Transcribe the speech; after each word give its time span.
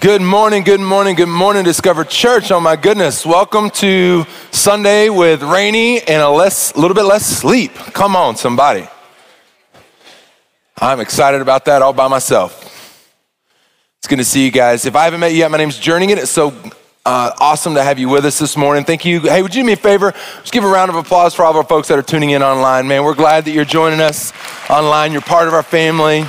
Good 0.00 0.22
morning, 0.22 0.62
good 0.62 0.80
morning, 0.80 1.14
good 1.14 1.28
morning, 1.28 1.62
Discover 1.62 2.04
Church. 2.04 2.50
Oh 2.50 2.58
my 2.58 2.74
goodness, 2.74 3.26
welcome 3.26 3.68
to 3.72 4.24
Sunday 4.50 5.10
with 5.10 5.42
rainy 5.42 6.00
and 6.00 6.22
a 6.22 6.28
less, 6.30 6.74
little 6.74 6.94
bit 6.94 7.02
less 7.02 7.26
sleep. 7.26 7.74
Come 7.74 8.16
on, 8.16 8.34
somebody. 8.34 8.88
I'm 10.80 11.00
excited 11.00 11.42
about 11.42 11.66
that 11.66 11.82
all 11.82 11.92
by 11.92 12.08
myself. 12.08 12.64
It's 13.98 14.06
good 14.08 14.16
to 14.16 14.24
see 14.24 14.42
you 14.42 14.50
guys. 14.50 14.86
If 14.86 14.96
I 14.96 15.04
haven't 15.04 15.20
met 15.20 15.32
you 15.32 15.40
yet, 15.40 15.50
my 15.50 15.58
name's 15.58 15.78
Journeying. 15.78 16.16
It's 16.16 16.30
so 16.30 16.54
uh, 17.04 17.32
awesome 17.38 17.74
to 17.74 17.82
have 17.84 17.98
you 17.98 18.08
with 18.08 18.24
us 18.24 18.38
this 18.38 18.56
morning. 18.56 18.84
Thank 18.84 19.04
you. 19.04 19.20
Hey, 19.20 19.42
would 19.42 19.54
you 19.54 19.62
do 19.62 19.66
me 19.66 19.74
a 19.74 19.76
favor? 19.76 20.12
Just 20.12 20.52
give 20.54 20.64
a 20.64 20.68
round 20.68 20.88
of 20.88 20.96
applause 20.96 21.34
for 21.34 21.44
all 21.44 21.50
of 21.50 21.58
our 21.58 21.64
folks 21.64 21.88
that 21.88 21.98
are 21.98 22.02
tuning 22.02 22.30
in 22.30 22.42
online. 22.42 22.88
Man, 22.88 23.04
we're 23.04 23.14
glad 23.14 23.44
that 23.44 23.50
you're 23.50 23.66
joining 23.66 24.00
us 24.00 24.32
online. 24.70 25.12
You're 25.12 25.20
part 25.20 25.46
of 25.46 25.52
our 25.52 25.62
family. 25.62 26.24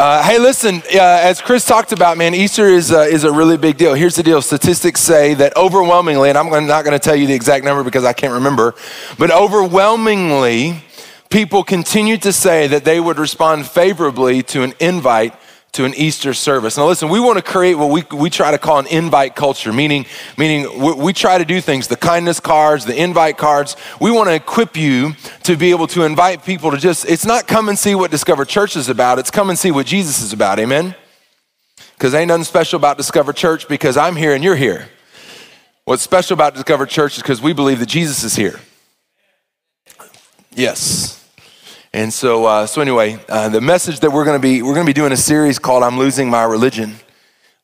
Uh, 0.00 0.22
hey, 0.22 0.38
listen, 0.38 0.76
uh, 0.94 0.98
as 0.98 1.42
Chris 1.42 1.66
talked 1.66 1.92
about, 1.92 2.16
man, 2.16 2.34
Easter 2.34 2.66
is, 2.66 2.90
uh, 2.90 3.00
is 3.00 3.24
a 3.24 3.30
really 3.30 3.58
big 3.58 3.76
deal. 3.76 3.92
Here's 3.92 4.16
the 4.16 4.22
deal 4.22 4.40
statistics 4.40 4.98
say 4.98 5.34
that 5.34 5.54
overwhelmingly, 5.58 6.30
and 6.30 6.38
I'm 6.38 6.48
not 6.66 6.86
going 6.86 6.98
to 6.98 6.98
tell 6.98 7.14
you 7.14 7.26
the 7.26 7.34
exact 7.34 7.66
number 7.66 7.84
because 7.84 8.02
I 8.02 8.14
can't 8.14 8.32
remember, 8.32 8.74
but 9.18 9.30
overwhelmingly, 9.30 10.82
people 11.28 11.62
continue 11.62 12.16
to 12.16 12.32
say 12.32 12.66
that 12.68 12.86
they 12.86 12.98
would 12.98 13.18
respond 13.18 13.66
favorably 13.66 14.42
to 14.44 14.62
an 14.62 14.72
invite 14.80 15.34
to 15.72 15.84
an 15.84 15.94
Easter 15.94 16.34
service. 16.34 16.76
Now, 16.76 16.86
listen, 16.86 17.08
we 17.08 17.20
want 17.20 17.38
to 17.38 17.42
create 17.42 17.74
what 17.74 17.90
we, 17.90 18.02
we 18.16 18.28
try 18.28 18.50
to 18.50 18.58
call 18.58 18.78
an 18.78 18.86
invite 18.88 19.36
culture, 19.36 19.72
meaning, 19.72 20.04
meaning 20.36 20.80
we, 20.80 20.94
we 20.94 21.12
try 21.12 21.38
to 21.38 21.44
do 21.44 21.60
things, 21.60 21.86
the 21.86 21.96
kindness 21.96 22.40
cards, 22.40 22.84
the 22.84 23.00
invite 23.00 23.38
cards. 23.38 23.76
We 24.00 24.10
want 24.10 24.28
to 24.28 24.34
equip 24.34 24.76
you 24.76 25.12
to 25.44 25.56
be 25.56 25.70
able 25.70 25.86
to 25.88 26.02
invite 26.02 26.44
people 26.44 26.72
to 26.72 26.76
just, 26.76 27.08
it's 27.08 27.24
not 27.24 27.46
come 27.46 27.68
and 27.68 27.78
see 27.78 27.94
what 27.94 28.10
Discover 28.10 28.46
Church 28.46 28.76
is 28.76 28.88
about, 28.88 29.18
it's 29.18 29.30
come 29.30 29.48
and 29.48 29.58
see 29.58 29.70
what 29.70 29.86
Jesus 29.86 30.20
is 30.20 30.32
about. 30.32 30.58
Amen? 30.58 30.96
Because 31.94 32.14
ain't 32.14 32.28
nothing 32.28 32.44
special 32.44 32.76
about 32.78 32.96
Discover 32.96 33.32
Church 33.32 33.68
because 33.68 33.96
I'm 33.96 34.16
here 34.16 34.34
and 34.34 34.42
you're 34.42 34.56
here. 34.56 34.88
What's 35.84 36.02
special 36.02 36.34
about 36.34 36.54
Discover 36.54 36.86
Church 36.86 37.16
is 37.16 37.22
because 37.22 37.40
we 37.40 37.52
believe 37.52 37.78
that 37.78 37.88
Jesus 37.88 38.24
is 38.24 38.34
here. 38.34 38.58
Yes. 40.52 41.19
And 41.92 42.12
so, 42.12 42.44
uh, 42.44 42.66
so 42.66 42.80
anyway, 42.80 43.18
uh, 43.28 43.48
the 43.48 43.60
message 43.60 43.98
that 44.00 44.12
we're 44.12 44.24
going 44.24 44.40
to 44.40 44.42
be 44.42 44.62
we're 44.62 44.74
going 44.74 44.86
to 44.86 44.90
be 44.90 44.94
doing 44.94 45.10
a 45.10 45.16
series 45.16 45.58
called 45.58 45.82
"I'm 45.82 45.98
Losing 45.98 46.30
My 46.30 46.44
Religion," 46.44 46.94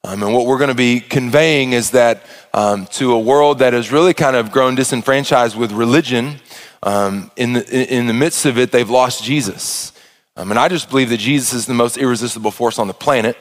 um, 0.02 0.20
and 0.20 0.34
what 0.34 0.46
we're 0.46 0.58
going 0.58 0.68
to 0.68 0.74
be 0.74 0.98
conveying 0.98 1.72
is 1.72 1.92
that 1.92 2.24
um, 2.52 2.86
to 2.86 3.12
a 3.12 3.20
world 3.20 3.60
that 3.60 3.72
has 3.72 3.92
really 3.92 4.14
kind 4.14 4.34
of 4.34 4.50
grown 4.50 4.74
disenfranchised 4.74 5.56
with 5.56 5.70
religion, 5.70 6.40
um, 6.82 7.30
in 7.36 7.52
the 7.52 7.94
in 7.94 8.08
the 8.08 8.12
midst 8.12 8.46
of 8.46 8.58
it, 8.58 8.72
they've 8.72 8.90
lost 8.90 9.22
Jesus. 9.22 9.92
Um, 10.36 10.50
and 10.50 10.58
I 10.58 10.66
just 10.66 10.90
believe 10.90 11.10
that 11.10 11.20
Jesus 11.20 11.52
is 11.52 11.66
the 11.66 11.74
most 11.74 11.96
irresistible 11.96 12.50
force 12.50 12.80
on 12.80 12.88
the 12.88 12.94
planet. 12.94 13.36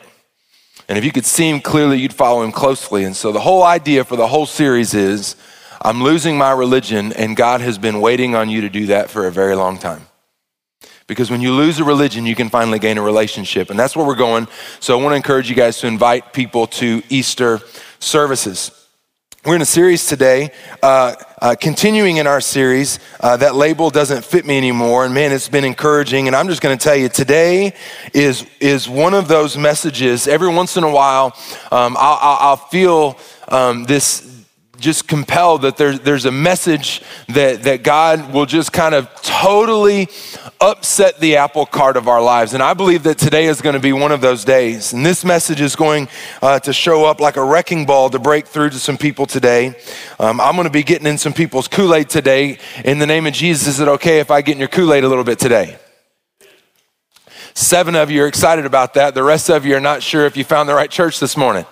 And 0.88 1.00
if 1.00 1.04
you 1.04 1.12
could 1.12 1.26
see 1.26 1.50
him 1.50 1.62
clearly, 1.62 2.00
you'd 2.00 2.14
follow 2.14 2.44
him 2.44 2.52
closely. 2.52 3.06
And 3.06 3.16
so 3.16 3.32
the 3.32 3.40
whole 3.40 3.64
idea 3.64 4.04
for 4.04 4.16
the 4.16 4.28
whole 4.28 4.46
series 4.46 4.94
is 4.94 5.36
I'm 5.82 6.04
losing 6.04 6.38
my 6.38 6.52
religion, 6.52 7.12
and 7.14 7.36
God 7.36 7.62
has 7.62 7.80
been 7.80 8.02
waiting 8.02 8.36
on 8.36 8.50
you 8.50 8.62
to 8.62 8.70
do 8.70 8.86
that 8.88 9.10
for 9.10 9.26
a 9.26 9.32
very 9.32 9.56
long 9.56 9.80
time. 9.80 10.06
Because 11.08 11.30
when 11.30 11.42
you 11.42 11.52
lose 11.52 11.80
a 11.80 11.84
religion, 11.84 12.26
you 12.26 12.36
can 12.36 12.50
finally 12.50 12.80
gain 12.80 12.98
a 12.98 13.02
relationship. 13.02 13.70
And 13.70 13.78
that's 13.78 13.96
where 13.96 14.06
we're 14.06 14.16
going. 14.16 14.48
So 14.80 14.98
I 14.98 15.02
want 15.02 15.12
to 15.14 15.18
encourage 15.18 15.50
you 15.50 15.56
guys 15.56 15.80
to 15.80 15.88
invite 15.88 16.34
people 16.34 16.66
to 16.68 17.04
Easter 17.10 17.62
services. 18.00 18.72
We're 19.46 19.56
in 19.56 19.62
a 19.62 19.66
series 19.66 20.08
today, 20.08 20.50
uh, 20.82 21.14
uh, 21.40 21.56
continuing 21.62 22.18
in 22.18 22.26
our 22.26 22.42
series. 22.42 22.98
Uh, 23.20 23.38
that 23.38 23.54
label 23.54 23.92
doesn't 23.92 24.26
fit 24.26 24.44
me 24.44 24.58
anymore, 24.58 25.06
and 25.06 25.14
man, 25.14 25.32
it's 25.32 25.50
been 25.50 25.64
encouraging. 25.64 26.26
And 26.26 26.36
I'm 26.36 26.48
just 26.48 26.64
going 26.64 26.76
to 26.76 26.84
tell 26.84 26.96
you, 26.96 27.10
today 27.10 27.76
is 28.12 28.48
is 28.60 28.90
one 28.90 29.14
of 29.14 29.28
those 29.28 29.56
messages. 29.56 30.28
Every 30.28 30.50
once 30.50 30.78
in 30.78 30.84
a 30.84 30.90
while, 30.90 31.38
um, 31.72 31.96
I'll, 32.00 32.38
I'll, 32.40 32.56
feel 32.56 33.20
um, 33.48 33.84
this 33.84 34.35
just 34.80 35.08
compelled 35.08 35.64
that 35.64 35.78
there's, 35.78 36.00
there's 36.02 36.26
a 36.26 36.32
message 36.32 37.02
that, 37.30 37.64
that 37.64 37.84
God 37.84 38.34
will 38.34 38.46
just 38.46 38.74
kind 38.74 38.96
of 38.96 39.10
totally 39.22 40.08
upset 40.62 41.20
the 41.20 41.38
apple 41.38 41.66
cart 41.66 41.98
of 41.98 42.08
our 42.08 42.22
lives. 42.22 42.54
And 42.54 42.64
I 42.64 42.74
believe 42.74 43.04
that 43.04 43.18
today 43.18 43.46
is 43.46 43.62
going 43.62 43.74
to 43.74 43.80
be 43.80 43.94
one 43.94 44.12
of 44.12 44.22
those 44.22 44.46
days. 44.46 44.94
And 44.94 45.06
this 45.06 45.26
message 45.26 45.62
is 45.62 45.76
going 45.76 46.08
uh, 46.42 46.60
to 46.60 46.74
show 46.74 47.06
up 47.06 47.20
like 47.20 47.38
a 47.38 47.44
wrecking 47.44 47.86
ball 47.86 48.10
to 48.10 48.20
break 48.20 48.48
through 48.48 48.72
to 48.72 48.80
some 48.80 48.98
people 48.98 49.26
today. 49.26 49.76
Um, 50.20 50.40
I'm 50.40 50.54
going 50.56 50.66
to 50.66 50.70
be 50.70 50.84
getting 50.84 51.08
in 51.08 51.18
some 51.18 51.34
people's 51.34 51.68
Kool 51.68 51.94
Aid 51.94 52.10
today. 52.10 52.58
In 52.84 53.00
the 53.00 53.08
name 53.08 53.28
of 53.28 53.34
Jesus, 53.34 53.68
is 53.68 53.80
it 53.80 53.88
okay 53.88 54.20
if 54.20 54.32
I 54.32 54.42
get 54.42 54.54
in 54.54 54.60
your 54.60 54.68
Kool 54.68 54.94
Aid 54.94 55.04
a 55.04 55.10
little 55.10 55.24
bit 55.24 55.40
today? 55.40 55.78
Seven 57.54 57.96
of 57.96 58.12
you 58.12 58.22
are 58.24 58.28
excited 58.28 58.66
about 58.66 58.96
that. 58.96 59.16
The 59.16 59.24
rest 59.24 59.50
of 59.50 59.66
you 59.66 59.78
are 59.78 59.82
not 59.82 60.04
sure 60.04 60.26
if 60.26 60.36
you 60.36 60.44
found 60.44 60.68
the 60.68 60.76
right 60.76 60.92
church 60.92 61.22
this 61.22 61.38
morning. 61.38 61.66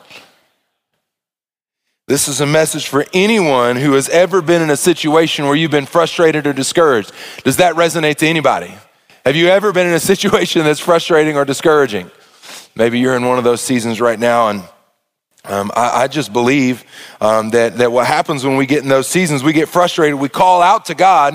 This 2.05 2.27
is 2.27 2.41
a 2.41 2.45
message 2.45 2.89
for 2.89 3.05
anyone 3.13 3.77
who 3.77 3.93
has 3.93 4.09
ever 4.09 4.41
been 4.41 4.61
in 4.61 4.69
a 4.69 4.75
situation 4.75 5.45
where 5.45 5.55
you've 5.55 5.71
been 5.71 5.85
frustrated 5.85 6.45
or 6.45 6.51
discouraged. 6.51 7.13
Does 7.45 7.57
that 7.57 7.75
resonate 7.75 8.15
to 8.15 8.27
anybody? 8.27 8.73
Have 9.23 9.37
you 9.37 9.47
ever 9.47 9.71
been 9.71 9.87
in 9.87 9.93
a 9.93 10.01
situation 10.01 10.65
that's 10.65 10.81
frustrating 10.81 11.37
or 11.37 11.45
discouraging? 11.45 12.11
Maybe 12.75 12.99
you're 12.99 13.15
in 13.15 13.25
one 13.25 13.37
of 13.37 13.45
those 13.45 13.61
seasons 13.61 14.01
right 14.01 14.19
now, 14.19 14.49
and 14.49 14.63
um, 15.45 15.71
I, 15.77 16.03
I, 16.03 16.07
just 16.07 16.33
believe 16.33 16.83
um, 17.21 17.51
that, 17.51 17.77
that 17.77 17.91
what 17.91 18.05
happens 18.05 18.43
when 18.43 18.57
we 18.57 18.65
get 18.65 18.83
in 18.83 18.89
those 18.89 19.07
seasons, 19.07 19.41
we 19.41 19.53
get 19.53 19.69
frustrated, 19.69 20.19
we 20.19 20.27
call 20.27 20.61
out 20.61 20.85
to 20.85 20.95
God, 20.95 21.33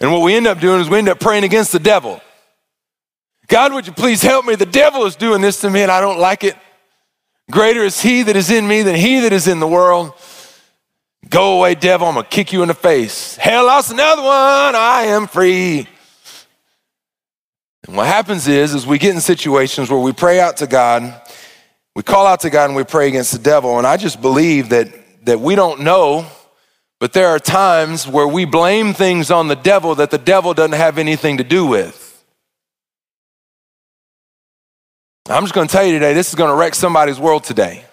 and 0.00 0.10
what 0.10 0.22
we 0.22 0.34
end 0.34 0.48
up 0.48 0.58
doing 0.58 0.80
is 0.80 0.88
we 0.88 0.98
end 0.98 1.08
up 1.08 1.20
praying 1.20 1.44
against 1.44 1.70
the 1.70 1.78
devil. 1.78 2.20
God, 3.46 3.72
would 3.72 3.86
you 3.86 3.92
please 3.92 4.22
help 4.22 4.44
me? 4.44 4.56
The 4.56 4.66
devil 4.66 5.04
is 5.06 5.14
doing 5.14 5.40
this 5.40 5.60
to 5.60 5.70
me, 5.70 5.82
and 5.82 5.92
I 5.92 6.00
don't 6.00 6.18
like 6.18 6.42
it. 6.42 6.56
Greater 7.50 7.82
is 7.82 8.00
he 8.00 8.22
that 8.24 8.36
is 8.36 8.50
in 8.50 8.68
me 8.68 8.82
than 8.82 8.94
he 8.94 9.20
that 9.20 9.32
is 9.32 9.48
in 9.48 9.58
the 9.58 9.66
world. 9.66 10.12
Go 11.28 11.58
away, 11.58 11.74
devil. 11.74 12.06
I'm 12.06 12.14
to 12.14 12.22
kick 12.22 12.52
you 12.52 12.62
in 12.62 12.68
the 12.68 12.74
face. 12.74 13.36
Hell, 13.36 13.66
lost 13.66 13.90
another 13.90 14.22
one. 14.22 14.30
I 14.74 15.04
am 15.08 15.26
free. 15.26 15.88
And 17.86 17.96
what 17.96 18.06
happens 18.06 18.46
is, 18.48 18.74
is 18.74 18.86
we 18.86 18.98
get 18.98 19.14
in 19.14 19.20
situations 19.20 19.90
where 19.90 19.98
we 19.98 20.12
pray 20.12 20.40
out 20.40 20.58
to 20.58 20.66
God, 20.66 21.22
we 21.96 22.02
call 22.02 22.26
out 22.26 22.40
to 22.40 22.50
God 22.50 22.66
and 22.66 22.76
we 22.76 22.84
pray 22.84 23.08
against 23.08 23.32
the 23.32 23.38
devil. 23.38 23.78
And 23.78 23.86
I 23.86 23.96
just 23.96 24.20
believe 24.20 24.68
that, 24.68 24.88
that 25.24 25.40
we 25.40 25.54
don't 25.54 25.80
know, 25.80 26.26
but 27.00 27.12
there 27.12 27.28
are 27.28 27.38
times 27.38 28.06
where 28.06 28.28
we 28.28 28.44
blame 28.44 28.92
things 28.92 29.30
on 29.30 29.48
the 29.48 29.56
devil 29.56 29.94
that 29.94 30.10
the 30.10 30.18
devil 30.18 30.52
doesn't 30.52 30.76
have 30.76 30.98
anything 30.98 31.38
to 31.38 31.44
do 31.44 31.64
with. 31.64 32.07
I'm 35.28 35.42
just 35.42 35.54
going 35.54 35.68
to 35.68 35.72
tell 35.72 35.84
you 35.84 35.92
today, 35.92 36.14
this 36.14 36.30
is 36.30 36.34
going 36.34 36.50
to 36.50 36.56
wreck 36.56 36.74
somebody's 36.74 37.20
world 37.20 37.44
today. 37.44 37.84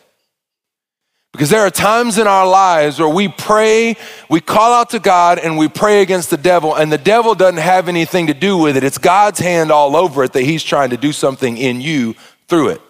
Because 1.34 1.50
there 1.50 1.62
are 1.62 1.70
times 1.70 2.18
in 2.18 2.28
our 2.28 2.48
lives 2.48 2.98
where 2.98 3.10
we 3.10 3.28
pray, 3.28 3.98
we 4.30 4.40
call 4.40 4.72
out 4.72 4.92
to 4.92 5.00
God, 5.00 5.38
and 5.38 5.58
we 5.58 5.68
pray 5.68 6.02
against 6.02 6.30
the 6.30 6.38
devil, 6.38 6.74
and 6.76 6.90
the 6.90 6.98
devil 6.98 7.36
doesn't 7.36 7.60
have 7.60 7.90
anything 7.90 8.28
to 8.28 8.34
do 8.34 8.58
with 8.58 8.78
it. 8.78 8.86
It's 8.86 8.98
God's 8.98 9.40
hand 9.40 9.70
all 9.70 9.98
over 9.98 10.24
it 10.24 10.32
that 10.32 10.44
he's 10.44 10.64
trying 10.64 10.92
to 10.92 10.98
do 10.98 11.12
something 11.12 11.58
in 11.58 11.82
you 11.82 12.16
through 12.48 12.70
it. 12.70 12.82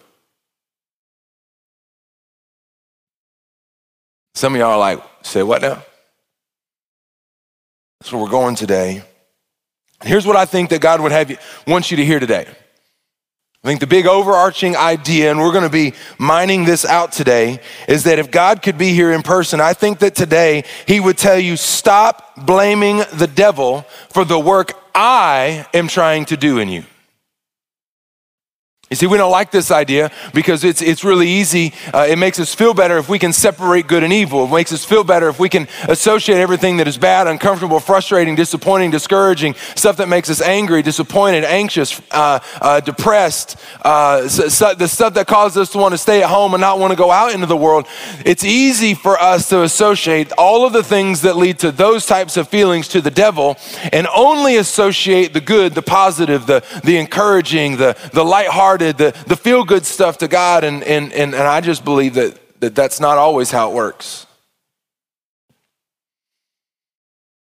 Some 4.35 4.53
of 4.53 4.59
y'all 4.59 4.73
are 4.73 4.77
like, 4.77 5.01
say 5.23 5.41
what 5.41 5.63
now? 5.63 5.81
That's 7.99 8.13
where 8.13 8.21
we're 8.21 8.29
going 8.29 8.53
today. 8.53 9.01
Here's 10.03 10.27
what 10.27 10.35
I 10.35 10.45
think 10.45 10.69
that 10.69 10.81
God 10.81 11.01
would 11.01 11.11
have 11.11 11.31
you, 11.31 11.37
wants 11.65 11.89
you 11.89 11.97
to 11.97 12.05
hear 12.05 12.19
today. 12.19 12.47
I 13.65 13.67
think 13.67 13.79
the 13.79 13.87
big 13.87 14.05
overarching 14.05 14.75
idea, 14.75 15.31
and 15.31 15.39
we're 15.39 15.51
going 15.51 15.63
to 15.63 15.71
be 15.71 15.93
mining 16.19 16.65
this 16.65 16.85
out 16.85 17.11
today, 17.11 17.59
is 17.87 18.03
that 18.03 18.19
if 18.19 18.29
God 18.29 18.61
could 18.61 18.77
be 18.77 18.93
here 18.93 19.11
in 19.11 19.23
person, 19.23 19.59
I 19.59 19.73
think 19.73 19.97
that 19.99 20.13
today 20.13 20.65
He 20.87 20.99
would 20.99 21.17
tell 21.17 21.39
you 21.39 21.57
stop 21.57 22.45
blaming 22.45 22.97
the 23.13 23.25
devil 23.25 23.81
for 24.11 24.23
the 24.23 24.37
work 24.37 24.73
I 24.93 25.65
am 25.73 25.87
trying 25.87 26.25
to 26.25 26.37
do 26.37 26.59
in 26.59 26.69
you. 26.69 26.83
You 28.91 28.95
see, 28.95 29.07
we 29.07 29.17
don't 29.17 29.31
like 29.31 29.49
this 29.49 29.71
idea 29.71 30.11
because 30.31 30.63
it's, 30.63 30.79
it's 30.79 31.03
really 31.03 31.27
easy. 31.27 31.73
Uh, 31.91 32.05
it 32.07 32.19
makes 32.19 32.39
us 32.39 32.53
feel 32.53 32.75
better 32.75 32.99
if 32.99 33.09
we 33.09 33.17
can 33.17 33.33
separate 33.33 33.87
good 33.87 34.03
and 34.03 34.13
evil. 34.13 34.45
It 34.45 34.51
makes 34.51 34.71
us 34.71 34.85
feel 34.85 35.03
better 35.03 35.27
if 35.27 35.39
we 35.39 35.49
can 35.49 35.67
associate 35.87 36.37
everything 36.37 36.77
that 36.77 36.87
is 36.87 36.95
bad, 36.95 37.25
uncomfortable, 37.25 37.79
frustrating, 37.79 38.35
disappointing, 38.35 38.91
discouraging, 38.91 39.55
stuff 39.73 39.97
that 39.97 40.07
makes 40.07 40.29
us 40.29 40.39
angry, 40.39 40.83
disappointed, 40.83 41.45
anxious, 41.45 41.99
uh, 42.11 42.39
uh, 42.61 42.79
depressed, 42.79 43.57
uh, 43.81 44.27
so, 44.27 44.49
so 44.49 44.75
the 44.75 44.87
stuff 44.87 45.15
that 45.15 45.25
causes 45.25 45.57
us 45.57 45.71
to 45.71 45.79
want 45.79 45.93
to 45.93 45.97
stay 45.97 46.21
at 46.21 46.29
home 46.29 46.53
and 46.53 46.61
not 46.61 46.77
want 46.77 46.91
to 46.91 46.97
go 46.97 47.09
out 47.09 47.33
into 47.33 47.47
the 47.47 47.57
world. 47.57 47.87
It's 48.23 48.43
easy 48.43 48.93
for 48.93 49.19
us 49.19 49.49
to 49.49 49.63
associate 49.63 50.31
all 50.37 50.63
of 50.63 50.73
the 50.73 50.83
things 50.83 51.21
that 51.21 51.37
lead 51.37 51.57
to 51.59 51.71
those 51.71 52.05
types 52.05 52.37
of 52.37 52.49
feelings 52.49 52.87
to 52.89 53.01
the 53.01 53.09
devil 53.09 53.57
and 53.91 54.05
only 54.15 54.57
associate 54.57 55.33
the 55.33 55.41
good, 55.41 55.73
the 55.73 55.81
positive, 55.81 56.45
the, 56.45 56.63
the 56.83 56.97
encouraging, 56.97 57.77
the, 57.77 57.97
the 58.13 58.23
lighthearted 58.23 58.74
the, 58.77 59.15
the 59.27 59.35
feel 59.35 59.63
good 59.63 59.85
stuff 59.85 60.17
to 60.19 60.27
God. 60.27 60.63
And, 60.63 60.83
and, 60.83 61.11
and, 61.13 61.33
and 61.33 61.43
I 61.43 61.61
just 61.61 61.83
believe 61.83 62.13
that, 62.15 62.39
that 62.59 62.75
that's 62.75 62.99
not 62.99 63.17
always 63.17 63.51
how 63.51 63.71
it 63.71 63.75
works. 63.75 64.25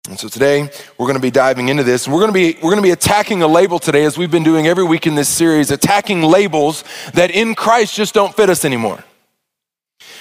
And 0.09 0.19
so 0.19 0.27
today 0.27 0.69
we're 0.97 1.05
going 1.05 1.15
to 1.15 1.21
be 1.21 1.31
diving 1.31 1.69
into 1.69 1.83
this. 1.83 2.09
We're 2.09 2.19
going 2.19 2.27
to 2.27 2.33
be 2.33 2.55
we're 2.55 2.71
going 2.71 2.75
to 2.75 2.81
be 2.81 2.91
attacking 2.91 3.41
a 3.41 3.47
label 3.47 3.79
today 3.79 4.03
as 4.03 4.17
we've 4.17 4.29
been 4.29 4.43
doing 4.43 4.67
every 4.67 4.83
week 4.83 5.07
in 5.07 5.15
this 5.15 5.29
series, 5.29 5.71
attacking 5.71 6.21
labels 6.21 6.83
that 7.13 7.31
in 7.31 7.55
Christ 7.55 7.95
just 7.95 8.13
don't 8.13 8.35
fit 8.35 8.49
us 8.49 8.65
anymore. 8.65 9.01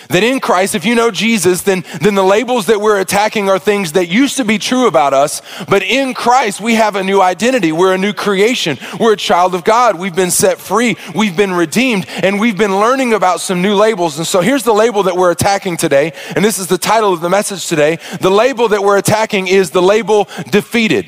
That 0.08 0.22
in 0.22 0.40
Christ, 0.40 0.74
if 0.74 0.84
you 0.84 0.94
know 0.94 1.10
Jesus, 1.10 1.62
then, 1.62 1.84
then 2.00 2.14
the 2.14 2.22
labels 2.22 2.66
that 2.66 2.80
we're 2.80 3.00
attacking 3.00 3.48
are 3.48 3.58
things 3.58 3.92
that 3.92 4.08
used 4.08 4.36
to 4.36 4.44
be 4.44 4.58
true 4.58 4.86
about 4.86 5.14
us. 5.14 5.42
But 5.68 5.82
in 5.82 6.14
Christ, 6.14 6.60
we 6.60 6.74
have 6.74 6.96
a 6.96 7.04
new 7.04 7.20
identity. 7.20 7.72
We're 7.72 7.94
a 7.94 7.98
new 7.98 8.12
creation. 8.12 8.78
We're 8.98 9.14
a 9.14 9.16
child 9.16 9.54
of 9.54 9.64
God. 9.64 9.98
We've 9.98 10.14
been 10.14 10.30
set 10.30 10.58
free. 10.58 10.96
We've 11.14 11.36
been 11.36 11.52
redeemed. 11.52 12.06
And 12.08 12.40
we've 12.40 12.58
been 12.58 12.78
learning 12.78 13.14
about 13.14 13.40
some 13.40 13.62
new 13.62 13.74
labels. 13.74 14.18
And 14.18 14.26
so 14.26 14.40
here's 14.40 14.64
the 14.64 14.74
label 14.74 15.04
that 15.04 15.16
we're 15.16 15.30
attacking 15.30 15.76
today. 15.76 16.12
And 16.34 16.44
this 16.44 16.58
is 16.58 16.66
the 16.66 16.78
title 16.78 17.12
of 17.12 17.20
the 17.20 17.30
message 17.30 17.66
today. 17.66 17.98
The 18.20 18.30
label 18.30 18.68
that 18.68 18.82
we're 18.82 18.98
attacking 18.98 19.48
is 19.48 19.70
the 19.70 19.82
label 19.82 20.28
defeated. 20.50 21.06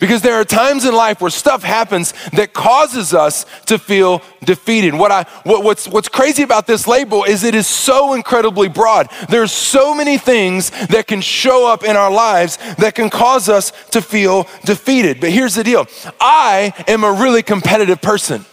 Because 0.00 0.22
there 0.22 0.34
are 0.34 0.44
times 0.44 0.84
in 0.84 0.94
life 0.94 1.20
where 1.20 1.30
stuff 1.30 1.62
happens 1.62 2.12
that 2.32 2.52
causes 2.52 3.14
us 3.14 3.46
to 3.66 3.78
feel 3.78 4.22
defeated. 4.44 4.94
What 4.94 5.10
I, 5.10 5.24
what, 5.44 5.64
what's, 5.64 5.88
what's 5.88 6.08
crazy 6.08 6.42
about 6.42 6.66
this 6.66 6.86
label 6.86 7.24
is 7.24 7.44
it 7.44 7.54
is 7.54 7.66
so 7.66 8.14
incredibly 8.14 8.68
broad. 8.68 9.08
There's 9.28 9.52
so 9.52 9.94
many 9.94 10.18
things 10.18 10.70
that 10.88 11.06
can 11.06 11.20
show 11.20 11.66
up 11.66 11.84
in 11.84 11.96
our 11.96 12.10
lives 12.10 12.58
that 12.76 12.94
can 12.94 13.10
cause 13.10 13.48
us 13.48 13.72
to 13.90 14.02
feel 14.02 14.46
defeated. 14.64 15.20
But 15.20 15.30
here's 15.30 15.54
the 15.54 15.64
deal 15.64 15.86
I 16.20 16.72
am 16.88 17.04
a 17.04 17.12
really 17.12 17.42
competitive 17.42 18.00
person, 18.02 18.44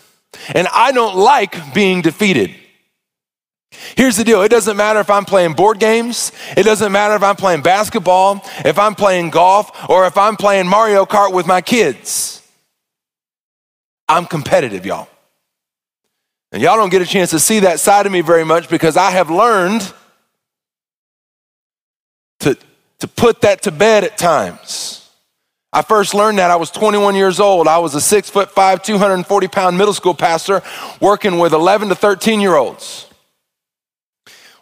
and 0.53 0.67
I 0.67 0.91
don't 0.91 1.15
like 1.15 1.73
being 1.73 2.01
defeated. 2.01 2.60
Here's 3.95 4.17
the 4.17 4.23
deal 4.23 4.41
it 4.41 4.49
doesn't 4.49 4.77
matter 4.77 4.99
if 4.99 5.09
I'm 5.09 5.25
playing 5.25 5.53
board 5.53 5.79
games, 5.79 6.31
it 6.57 6.63
doesn't 6.63 6.91
matter 6.91 7.15
if 7.15 7.23
I'm 7.23 7.35
playing 7.35 7.61
basketball, 7.61 8.41
if 8.65 8.77
I'm 8.77 8.95
playing 8.95 9.29
golf, 9.29 9.89
or 9.89 10.05
if 10.05 10.17
I'm 10.17 10.35
playing 10.35 10.67
Mario 10.67 11.05
Kart 11.05 11.33
with 11.33 11.47
my 11.47 11.61
kids. 11.61 12.41
I'm 14.07 14.25
competitive, 14.25 14.85
y'all. 14.85 15.07
And 16.51 16.61
y'all 16.61 16.75
don't 16.75 16.89
get 16.89 17.01
a 17.01 17.05
chance 17.05 17.29
to 17.29 17.39
see 17.39 17.61
that 17.61 17.79
side 17.79 18.05
of 18.05 18.11
me 18.11 18.19
very 18.19 18.43
much 18.43 18.67
because 18.67 18.97
I 18.97 19.11
have 19.11 19.29
learned 19.29 19.93
to, 22.41 22.57
to 22.99 23.07
put 23.07 23.41
that 23.41 23.61
to 23.63 23.71
bed 23.71 24.03
at 24.03 24.17
times. 24.17 25.09
I 25.71 25.81
first 25.81 26.13
learned 26.13 26.39
that 26.39 26.51
I 26.51 26.57
was 26.57 26.69
21 26.69 27.15
years 27.15 27.39
old. 27.39 27.69
I 27.69 27.77
was 27.77 27.95
a 27.95 28.01
six 28.01 28.29
foot 28.29 28.51
five, 28.51 28.83
240 28.83 29.47
pound 29.47 29.77
middle 29.77 29.93
school 29.93 30.13
pastor 30.13 30.61
working 30.99 31.37
with 31.37 31.53
11 31.53 31.87
to 31.87 31.95
13 31.95 32.41
year 32.41 32.55
olds. 32.55 33.07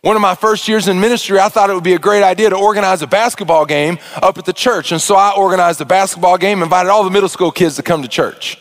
One 0.02 0.16
of 0.16 0.22
my 0.22 0.36
first 0.36 0.68
years 0.68 0.88
in 0.88 1.00
ministry, 1.02 1.40
I 1.40 1.50
thought 1.50 1.70
it 1.70 1.74
would 1.74 1.84
be 1.84 1.94
a 1.94 2.00
great 2.00 2.24
idea 2.24 2.50
to 2.50 2.56
organize 2.56 3.02
a 3.02 3.08
basketball 3.08 3.66
game 3.66 3.98
up 4.16 4.38
at 4.38 4.46
the 4.46 4.54
church. 4.54 4.94
And 4.94 5.02
so 5.02 5.16
I 5.16 5.34
organized 5.36 5.82
a 5.82 5.86
basketball 5.86 6.38
game, 6.38 6.64
invited 6.64 6.90
all 6.90 7.04
the 7.04 7.10
middle 7.10 7.28
school 7.28 7.52
kids 7.52 7.76
to 7.76 7.84
come 7.84 8.02
to 8.02 8.08
church, 8.08 8.58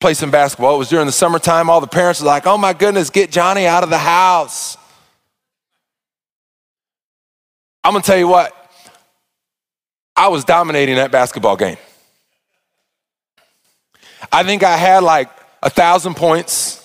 play 0.00 0.14
some 0.14 0.32
basketball. 0.32 0.74
It 0.74 0.78
was 0.78 0.88
during 0.88 1.06
the 1.06 1.12
summertime. 1.12 1.70
All 1.70 1.80
the 1.80 1.86
parents 1.86 2.20
were 2.20 2.26
like, 2.26 2.46
oh 2.46 2.58
my 2.58 2.72
goodness, 2.72 3.10
get 3.10 3.30
Johnny 3.30 3.66
out 3.66 3.84
of 3.84 3.90
the 3.90 3.98
house. 3.98 4.76
I'm 7.84 7.92
gonna 7.92 8.02
tell 8.02 8.18
you 8.18 8.28
what, 8.28 8.52
I 10.16 10.28
was 10.28 10.44
dominating 10.44 10.96
that 10.96 11.12
basketball 11.12 11.56
game. 11.56 11.76
I 14.32 14.42
think 14.42 14.64
I 14.64 14.76
had 14.76 15.04
like 15.04 15.28
a 15.62 15.70
thousand 15.70 16.14
points. 16.14 16.80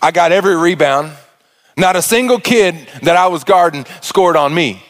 I 0.00 0.10
got 0.10 0.32
every 0.32 0.56
rebound. 0.56 1.12
Not 1.76 1.96
a 1.96 2.02
single 2.02 2.38
kid 2.38 2.88
that 3.02 3.16
I 3.16 3.28
was 3.28 3.44
guarding 3.44 3.86
scored 4.00 4.36
on 4.36 4.54
me. 4.54 4.82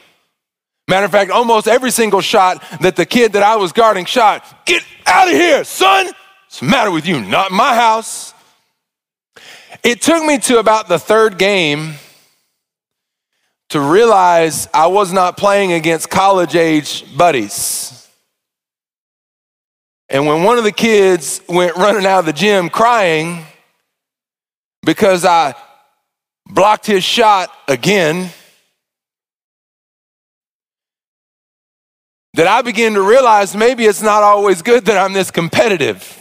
Matter 0.88 1.06
of 1.06 1.12
fact, 1.12 1.30
almost 1.30 1.68
every 1.68 1.90
single 1.90 2.20
shot 2.20 2.62
that 2.80 2.96
the 2.96 3.06
kid 3.06 3.34
that 3.34 3.42
I 3.42 3.56
was 3.56 3.72
guarding 3.72 4.04
shot, 4.04 4.66
get 4.66 4.82
out 5.06 5.28
of 5.28 5.34
here, 5.34 5.64
son. 5.64 6.06
What's 6.06 6.60
the 6.60 6.66
matter 6.66 6.90
with 6.90 7.06
you? 7.06 7.20
Not 7.20 7.52
my 7.52 7.74
house. 7.74 8.34
It 9.82 10.02
took 10.02 10.24
me 10.24 10.38
to 10.38 10.58
about 10.58 10.88
the 10.88 10.98
third 10.98 11.38
game 11.38 11.94
to 13.70 13.80
realize 13.80 14.68
I 14.74 14.88
was 14.88 15.12
not 15.12 15.36
playing 15.36 15.72
against 15.72 16.10
college 16.10 16.54
age 16.54 17.16
buddies. 17.16 18.06
And 20.10 20.26
when 20.26 20.42
one 20.42 20.58
of 20.58 20.64
the 20.64 20.72
kids 20.72 21.40
went 21.48 21.74
running 21.76 22.04
out 22.04 22.18
of 22.18 22.26
the 22.26 22.34
gym 22.34 22.68
crying 22.68 23.46
because 24.84 25.24
I 25.24 25.54
blocked 26.52 26.86
his 26.86 27.02
shot 27.02 27.50
again, 27.66 28.30
that 32.34 32.46
I 32.46 32.62
began 32.62 32.94
to 32.94 33.02
realize 33.02 33.54
maybe 33.54 33.84
it's 33.84 34.02
not 34.02 34.22
always 34.22 34.62
good 34.62 34.86
that 34.86 34.96
I'm 34.96 35.12
this 35.12 35.30
competitive. 35.30 36.18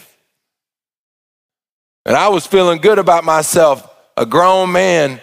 And 2.06 2.16
I 2.16 2.30
was 2.30 2.48
feeling 2.48 2.80
good 2.80 3.00
about 3.00 3.24
myself, 3.24 3.88
a 4.18 4.26
grown 4.26 4.72
man 4.72 5.22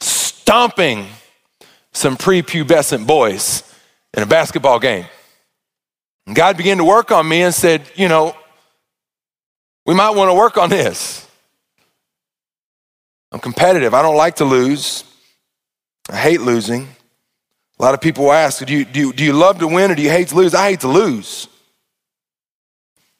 stomping 0.00 1.06
some 1.92 2.16
prepubescent 2.16 3.06
boys 3.06 3.64
in 4.14 4.22
a 4.22 4.26
basketball 4.26 4.78
game. 4.78 5.06
And 6.26 6.36
God 6.36 6.56
began 6.56 6.78
to 6.78 6.84
work 6.84 7.10
on 7.10 7.28
me 7.28 7.42
and 7.42 7.54
said, 7.54 7.82
You 7.96 8.08
know, 8.08 8.36
we 9.86 9.94
might 9.94 10.10
want 10.10 10.28
to 10.28 10.34
work 10.34 10.58
on 10.58 10.70
this. 10.70 11.26
I'm 13.32 13.40
competitive. 13.40 13.94
I 13.94 14.02
don't 14.02 14.16
like 14.16 14.36
to 14.36 14.44
lose. 14.44 15.04
I 16.08 16.16
hate 16.16 16.40
losing. 16.40 16.88
A 17.78 17.82
lot 17.82 17.94
of 17.94 18.00
people 18.00 18.32
ask, 18.32 18.64
do 18.64 18.72
you, 18.72 18.84
do, 18.84 19.00
you, 19.00 19.12
do 19.12 19.24
you 19.24 19.32
love 19.32 19.58
to 19.60 19.66
win 19.66 19.90
or 19.90 19.94
do 19.94 20.02
you 20.02 20.10
hate 20.10 20.28
to 20.28 20.34
lose? 20.34 20.54
I 20.54 20.70
hate 20.70 20.80
to 20.80 20.88
lose. 20.88 21.48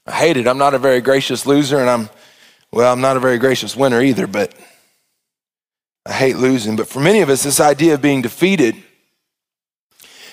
I 0.07 0.13
hate 0.13 0.37
it. 0.37 0.47
I'm 0.47 0.59
not 0.59 0.75
a 0.75 0.79
very 0.79 1.01
gracious 1.01 1.47
loser, 1.47 1.79
and 1.79 1.89
I'm, 1.89 2.11
well, 2.73 2.93
I'm 2.93 3.01
not 3.01 3.17
a 3.17 3.21
very 3.21 3.39
gracious 3.39 3.77
winner 3.77 4.03
either, 4.03 4.27
but 4.27 4.53
I 6.05 6.13
hate 6.13 6.37
losing. 6.37 6.77
But 6.77 6.89
for 6.89 7.01
many 7.01 7.21
of 7.21 7.31
us, 7.31 7.43
this 7.43 7.61
idea 7.61 7.95
of 7.95 8.03
being 8.03 8.23
defeated, 8.23 8.75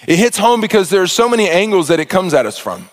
it 0.08 0.18
hits 0.18 0.38
home 0.38 0.62
because 0.62 0.90
there 0.90 1.02
are 1.02 1.08
so 1.08 1.30
many 1.30 1.50
angles 1.50 1.90
that 1.90 2.00
it 2.00 2.10
comes 2.10 2.34
at 2.34 2.46
us 2.46 2.58
from. 2.58 2.90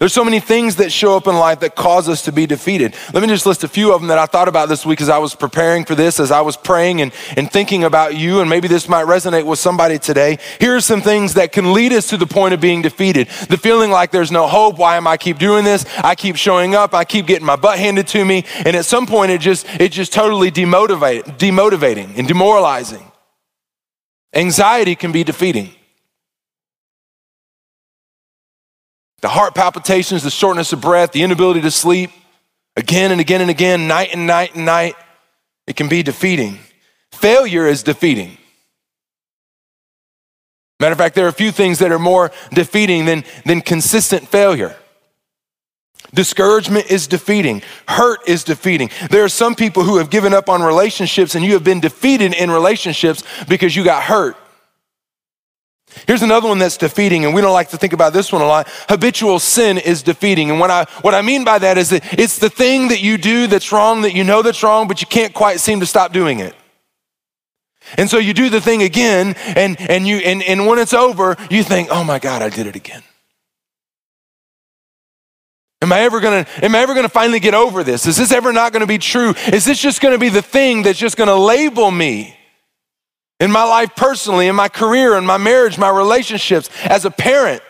There's 0.00 0.12
so 0.12 0.24
many 0.24 0.40
things 0.40 0.76
that 0.76 0.90
show 0.90 1.16
up 1.16 1.26
in 1.26 1.36
life 1.36 1.60
that 1.60 1.76
cause 1.76 2.08
us 2.08 2.22
to 2.22 2.32
be 2.32 2.46
defeated. 2.46 2.96
Let 3.12 3.22
me 3.22 3.28
just 3.28 3.46
list 3.46 3.62
a 3.62 3.68
few 3.68 3.92
of 3.92 4.00
them 4.00 4.08
that 4.08 4.18
I 4.18 4.26
thought 4.26 4.48
about 4.48 4.68
this 4.68 4.84
week 4.84 5.00
as 5.00 5.08
I 5.08 5.18
was 5.18 5.34
preparing 5.34 5.84
for 5.84 5.94
this, 5.94 6.18
as 6.18 6.30
I 6.30 6.40
was 6.40 6.56
praying 6.56 7.00
and, 7.00 7.12
and 7.36 7.50
thinking 7.50 7.84
about 7.84 8.16
you, 8.16 8.40
and 8.40 8.50
maybe 8.50 8.66
this 8.66 8.88
might 8.88 9.06
resonate 9.06 9.46
with 9.46 9.58
somebody 9.58 9.98
today. 9.98 10.38
Here 10.60 10.76
are 10.76 10.80
some 10.80 11.00
things 11.00 11.34
that 11.34 11.52
can 11.52 11.72
lead 11.72 11.92
us 11.92 12.08
to 12.08 12.16
the 12.16 12.26
point 12.26 12.54
of 12.54 12.60
being 12.60 12.82
defeated. 12.82 13.28
The 13.48 13.56
feeling 13.56 13.90
like 13.90 14.10
there's 14.10 14.32
no 14.32 14.48
hope. 14.48 14.78
Why 14.78 14.96
am 14.96 15.06
I 15.06 15.16
keep 15.16 15.38
doing 15.38 15.64
this? 15.64 15.84
I 15.98 16.14
keep 16.14 16.36
showing 16.36 16.74
up. 16.74 16.92
I 16.92 17.04
keep 17.04 17.26
getting 17.26 17.46
my 17.46 17.56
butt 17.56 17.78
handed 17.78 18.08
to 18.08 18.24
me. 18.24 18.44
And 18.64 18.76
at 18.76 18.84
some 18.84 19.06
point 19.06 19.30
it 19.30 19.40
just, 19.40 19.66
it 19.80 19.92
just 19.92 20.12
totally 20.12 20.50
demotivate, 20.50 21.38
demotivating 21.38 22.18
and 22.18 22.26
demoralizing. 22.26 23.10
Anxiety 24.34 24.94
can 24.94 25.12
be 25.12 25.24
defeating. 25.24 25.74
The 29.20 29.28
heart 29.28 29.54
palpitations, 29.54 30.22
the 30.22 30.30
shortness 30.30 30.72
of 30.72 30.80
breath, 30.80 31.12
the 31.12 31.22
inability 31.22 31.60
to 31.62 31.70
sleep 31.70 32.10
again 32.76 33.10
and 33.10 33.20
again 33.20 33.40
and 33.40 33.50
again, 33.50 33.88
night 33.88 34.10
and 34.12 34.26
night 34.26 34.54
and 34.54 34.64
night, 34.64 34.94
it 35.66 35.76
can 35.76 35.88
be 35.88 36.02
defeating. 36.02 36.58
Failure 37.10 37.66
is 37.66 37.82
defeating. 37.82 38.38
Matter 40.80 40.92
of 40.92 40.98
fact, 40.98 41.16
there 41.16 41.26
are 41.26 41.30
a 41.30 41.32
few 41.32 41.50
things 41.50 41.80
that 41.80 41.90
are 41.90 41.98
more 41.98 42.30
defeating 42.52 43.04
than, 43.04 43.24
than 43.44 43.60
consistent 43.60 44.28
failure. 44.28 44.76
Discouragement 46.14 46.90
is 46.90 47.08
defeating. 47.08 47.62
Hurt 47.88 48.20
is 48.28 48.44
defeating. 48.44 48.90
There 49.10 49.24
are 49.24 49.28
some 49.28 49.56
people 49.56 49.82
who 49.82 49.98
have 49.98 50.08
given 50.08 50.32
up 50.32 50.48
on 50.48 50.62
relationships 50.62 51.34
and 51.34 51.44
you 51.44 51.54
have 51.54 51.64
been 51.64 51.80
defeated 51.80 52.32
in 52.32 52.50
relationships 52.50 53.24
because 53.48 53.74
you 53.74 53.84
got 53.84 54.04
hurt. 54.04 54.36
Here's 56.06 56.22
another 56.22 56.48
one 56.48 56.58
that's 56.58 56.76
defeating, 56.76 57.24
and 57.24 57.34
we 57.34 57.40
don't 57.40 57.52
like 57.52 57.70
to 57.70 57.76
think 57.76 57.92
about 57.92 58.12
this 58.12 58.32
one 58.32 58.42
a 58.42 58.46
lot. 58.46 58.68
Habitual 58.88 59.38
sin 59.38 59.78
is 59.78 60.02
defeating. 60.02 60.50
And 60.50 60.60
what 60.60 60.70
I, 60.70 60.84
what 61.02 61.14
I 61.14 61.22
mean 61.22 61.44
by 61.44 61.58
that 61.58 61.78
is 61.78 61.90
that 61.90 62.18
it's 62.18 62.38
the 62.38 62.50
thing 62.50 62.88
that 62.88 63.00
you 63.02 63.18
do 63.18 63.46
that's 63.46 63.72
wrong, 63.72 64.02
that 64.02 64.14
you 64.14 64.24
know 64.24 64.42
that's 64.42 64.62
wrong, 64.62 64.88
but 64.88 65.00
you 65.00 65.06
can't 65.06 65.34
quite 65.34 65.60
seem 65.60 65.80
to 65.80 65.86
stop 65.86 66.12
doing 66.12 66.40
it. 66.40 66.54
And 67.96 68.10
so 68.10 68.18
you 68.18 68.34
do 68.34 68.50
the 68.50 68.60
thing 68.60 68.82
again, 68.82 69.34
and, 69.56 69.80
and, 69.80 70.06
you, 70.06 70.18
and, 70.18 70.42
and 70.42 70.66
when 70.66 70.78
it's 70.78 70.92
over, 70.92 71.36
you 71.50 71.62
think, 71.62 71.88
oh 71.90 72.04
my 72.04 72.18
God, 72.18 72.42
I 72.42 72.50
did 72.50 72.66
it 72.66 72.76
again. 72.76 73.02
Am 75.80 75.92
I 75.92 76.00
ever 76.00 76.20
gonna, 76.20 76.44
am 76.60 76.74
I 76.74 76.80
ever 76.80 76.94
gonna 76.94 77.08
finally 77.08 77.40
get 77.40 77.54
over 77.54 77.84
this? 77.84 78.06
Is 78.06 78.16
this 78.16 78.32
ever 78.32 78.52
not 78.52 78.72
gonna 78.72 78.86
be 78.86 78.98
true? 78.98 79.34
Is 79.52 79.64
this 79.64 79.80
just 79.80 80.00
gonna 80.00 80.18
be 80.18 80.28
the 80.28 80.42
thing 80.42 80.82
that's 80.82 80.98
just 80.98 81.16
gonna 81.16 81.36
label 81.36 81.90
me? 81.90 82.37
In 83.40 83.52
my 83.52 83.64
life 83.64 83.94
personally, 83.94 84.48
in 84.48 84.56
my 84.56 84.68
career, 84.68 85.16
in 85.16 85.24
my 85.24 85.36
marriage, 85.36 85.78
my 85.78 85.90
relationships, 85.90 86.68
as 86.84 87.04
a 87.04 87.10
parent. 87.10 87.62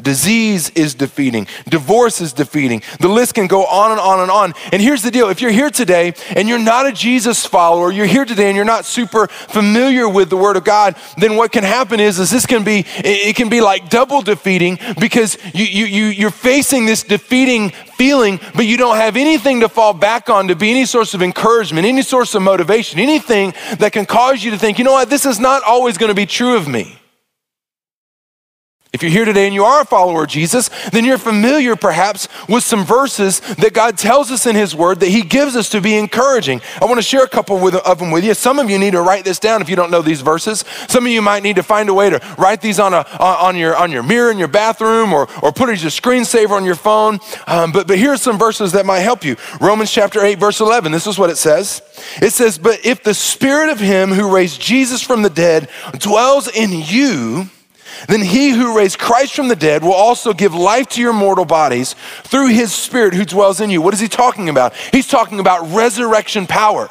Disease 0.00 0.70
is 0.70 0.94
defeating. 0.94 1.48
Divorce 1.68 2.20
is 2.20 2.32
defeating. 2.32 2.82
The 3.00 3.08
list 3.08 3.34
can 3.34 3.48
go 3.48 3.66
on 3.66 3.90
and 3.90 3.98
on 3.98 4.20
and 4.20 4.30
on. 4.30 4.54
And 4.72 4.80
here's 4.80 5.02
the 5.02 5.10
deal 5.10 5.28
if 5.28 5.40
you're 5.40 5.50
here 5.50 5.70
today 5.70 6.14
and 6.36 6.48
you're 6.48 6.56
not 6.56 6.86
a 6.86 6.92
Jesus 6.92 7.44
follower, 7.44 7.90
you're 7.90 8.06
here 8.06 8.24
today 8.24 8.46
and 8.46 8.54
you're 8.54 8.64
not 8.64 8.84
super 8.84 9.26
familiar 9.26 10.08
with 10.08 10.30
the 10.30 10.36
Word 10.36 10.56
of 10.56 10.62
God, 10.62 10.94
then 11.16 11.34
what 11.34 11.50
can 11.50 11.64
happen 11.64 11.98
is, 11.98 12.20
is 12.20 12.30
this 12.30 12.46
can 12.46 12.62
be, 12.62 12.84
it 12.98 13.34
can 13.34 13.48
be 13.48 13.60
like 13.60 13.90
double 13.90 14.22
defeating 14.22 14.78
because 15.00 15.36
you, 15.52 15.64
you, 15.64 15.86
you, 15.86 16.04
you're 16.06 16.30
facing 16.30 16.86
this 16.86 17.02
defeating 17.02 17.70
feeling, 17.96 18.38
but 18.54 18.66
you 18.66 18.76
don't 18.76 18.98
have 18.98 19.16
anything 19.16 19.58
to 19.60 19.68
fall 19.68 19.92
back 19.92 20.30
on 20.30 20.46
to 20.46 20.54
be 20.54 20.70
any 20.70 20.84
source 20.84 21.12
of 21.12 21.22
encouragement, 21.22 21.84
any 21.84 22.02
source 22.02 22.36
of 22.36 22.42
motivation, 22.42 23.00
anything 23.00 23.52
that 23.78 23.92
can 23.92 24.06
cause 24.06 24.44
you 24.44 24.52
to 24.52 24.58
think, 24.58 24.78
you 24.78 24.84
know 24.84 24.92
what, 24.92 25.10
this 25.10 25.26
is 25.26 25.40
not 25.40 25.64
always 25.64 25.98
going 25.98 26.08
to 26.10 26.14
be 26.14 26.26
true 26.26 26.56
of 26.56 26.68
me. 26.68 26.98
If 28.90 29.02
you're 29.02 29.12
here 29.12 29.26
today 29.26 29.44
and 29.44 29.54
you 29.54 29.64
are 29.64 29.82
a 29.82 29.84
follower 29.84 30.22
of 30.22 30.30
Jesus, 30.30 30.70
then 30.92 31.04
you're 31.04 31.18
familiar 31.18 31.76
perhaps 31.76 32.26
with 32.48 32.64
some 32.64 32.86
verses 32.86 33.40
that 33.56 33.74
God 33.74 33.98
tells 33.98 34.30
us 34.30 34.46
in 34.46 34.56
His 34.56 34.74
Word 34.74 35.00
that 35.00 35.10
He 35.10 35.20
gives 35.20 35.56
us 35.56 35.68
to 35.70 35.82
be 35.82 35.94
encouraging. 35.94 36.62
I 36.80 36.86
want 36.86 36.96
to 36.96 37.02
share 37.02 37.22
a 37.22 37.28
couple 37.28 37.58
of 37.68 37.98
them 37.98 38.10
with 38.10 38.24
you. 38.24 38.32
Some 38.32 38.58
of 38.58 38.70
you 38.70 38.78
need 38.78 38.92
to 38.92 39.02
write 39.02 39.26
this 39.26 39.38
down 39.38 39.60
if 39.60 39.68
you 39.68 39.76
don't 39.76 39.90
know 39.90 40.00
these 40.00 40.22
verses. 40.22 40.64
Some 40.88 41.04
of 41.04 41.12
you 41.12 41.20
might 41.20 41.42
need 41.42 41.56
to 41.56 41.62
find 41.62 41.90
a 41.90 41.94
way 41.94 42.08
to 42.08 42.18
write 42.38 42.62
these 42.62 42.80
on, 42.80 42.94
a, 42.94 43.04
on, 43.20 43.56
your, 43.56 43.76
on 43.76 43.92
your 43.92 44.02
mirror 44.02 44.30
in 44.30 44.38
your 44.38 44.48
bathroom 44.48 45.12
or, 45.12 45.28
or 45.42 45.52
put 45.52 45.68
it 45.68 45.72
as 45.72 45.84
a 45.84 45.88
screensaver 45.88 46.52
on 46.52 46.64
your 46.64 46.74
phone. 46.74 47.18
Um, 47.46 47.72
but, 47.72 47.88
but 47.88 47.98
are 47.98 48.16
some 48.16 48.38
verses 48.38 48.72
that 48.72 48.86
might 48.86 49.00
help 49.00 49.22
you. 49.22 49.36
Romans 49.60 49.92
chapter 49.92 50.24
8, 50.24 50.38
verse 50.38 50.60
11. 50.60 50.92
This 50.92 51.06
is 51.06 51.18
what 51.18 51.28
it 51.28 51.36
says. 51.36 51.82
It 52.22 52.30
says, 52.30 52.56
But 52.56 52.86
if 52.86 53.02
the 53.02 53.12
Spirit 53.12 53.68
of 53.68 53.80
Him 53.80 54.12
who 54.12 54.34
raised 54.34 54.62
Jesus 54.62 55.02
from 55.02 55.20
the 55.20 55.28
dead 55.28 55.68
dwells 55.98 56.48
in 56.48 56.70
you, 56.72 57.50
then 58.08 58.22
he 58.22 58.50
who 58.50 58.76
raised 58.76 58.98
Christ 58.98 59.34
from 59.34 59.48
the 59.48 59.56
dead 59.56 59.82
will 59.82 59.92
also 59.92 60.32
give 60.32 60.54
life 60.54 60.88
to 60.90 61.00
your 61.00 61.12
mortal 61.12 61.44
bodies 61.44 61.94
through 62.24 62.48
his 62.48 62.72
spirit 62.72 63.14
who 63.14 63.24
dwells 63.24 63.60
in 63.60 63.70
you. 63.70 63.82
What 63.82 63.94
is 63.94 64.00
he 64.00 64.08
talking 64.08 64.48
about? 64.48 64.74
He's 64.92 65.08
talking 65.08 65.40
about 65.40 65.74
resurrection 65.74 66.46
power. 66.46 66.90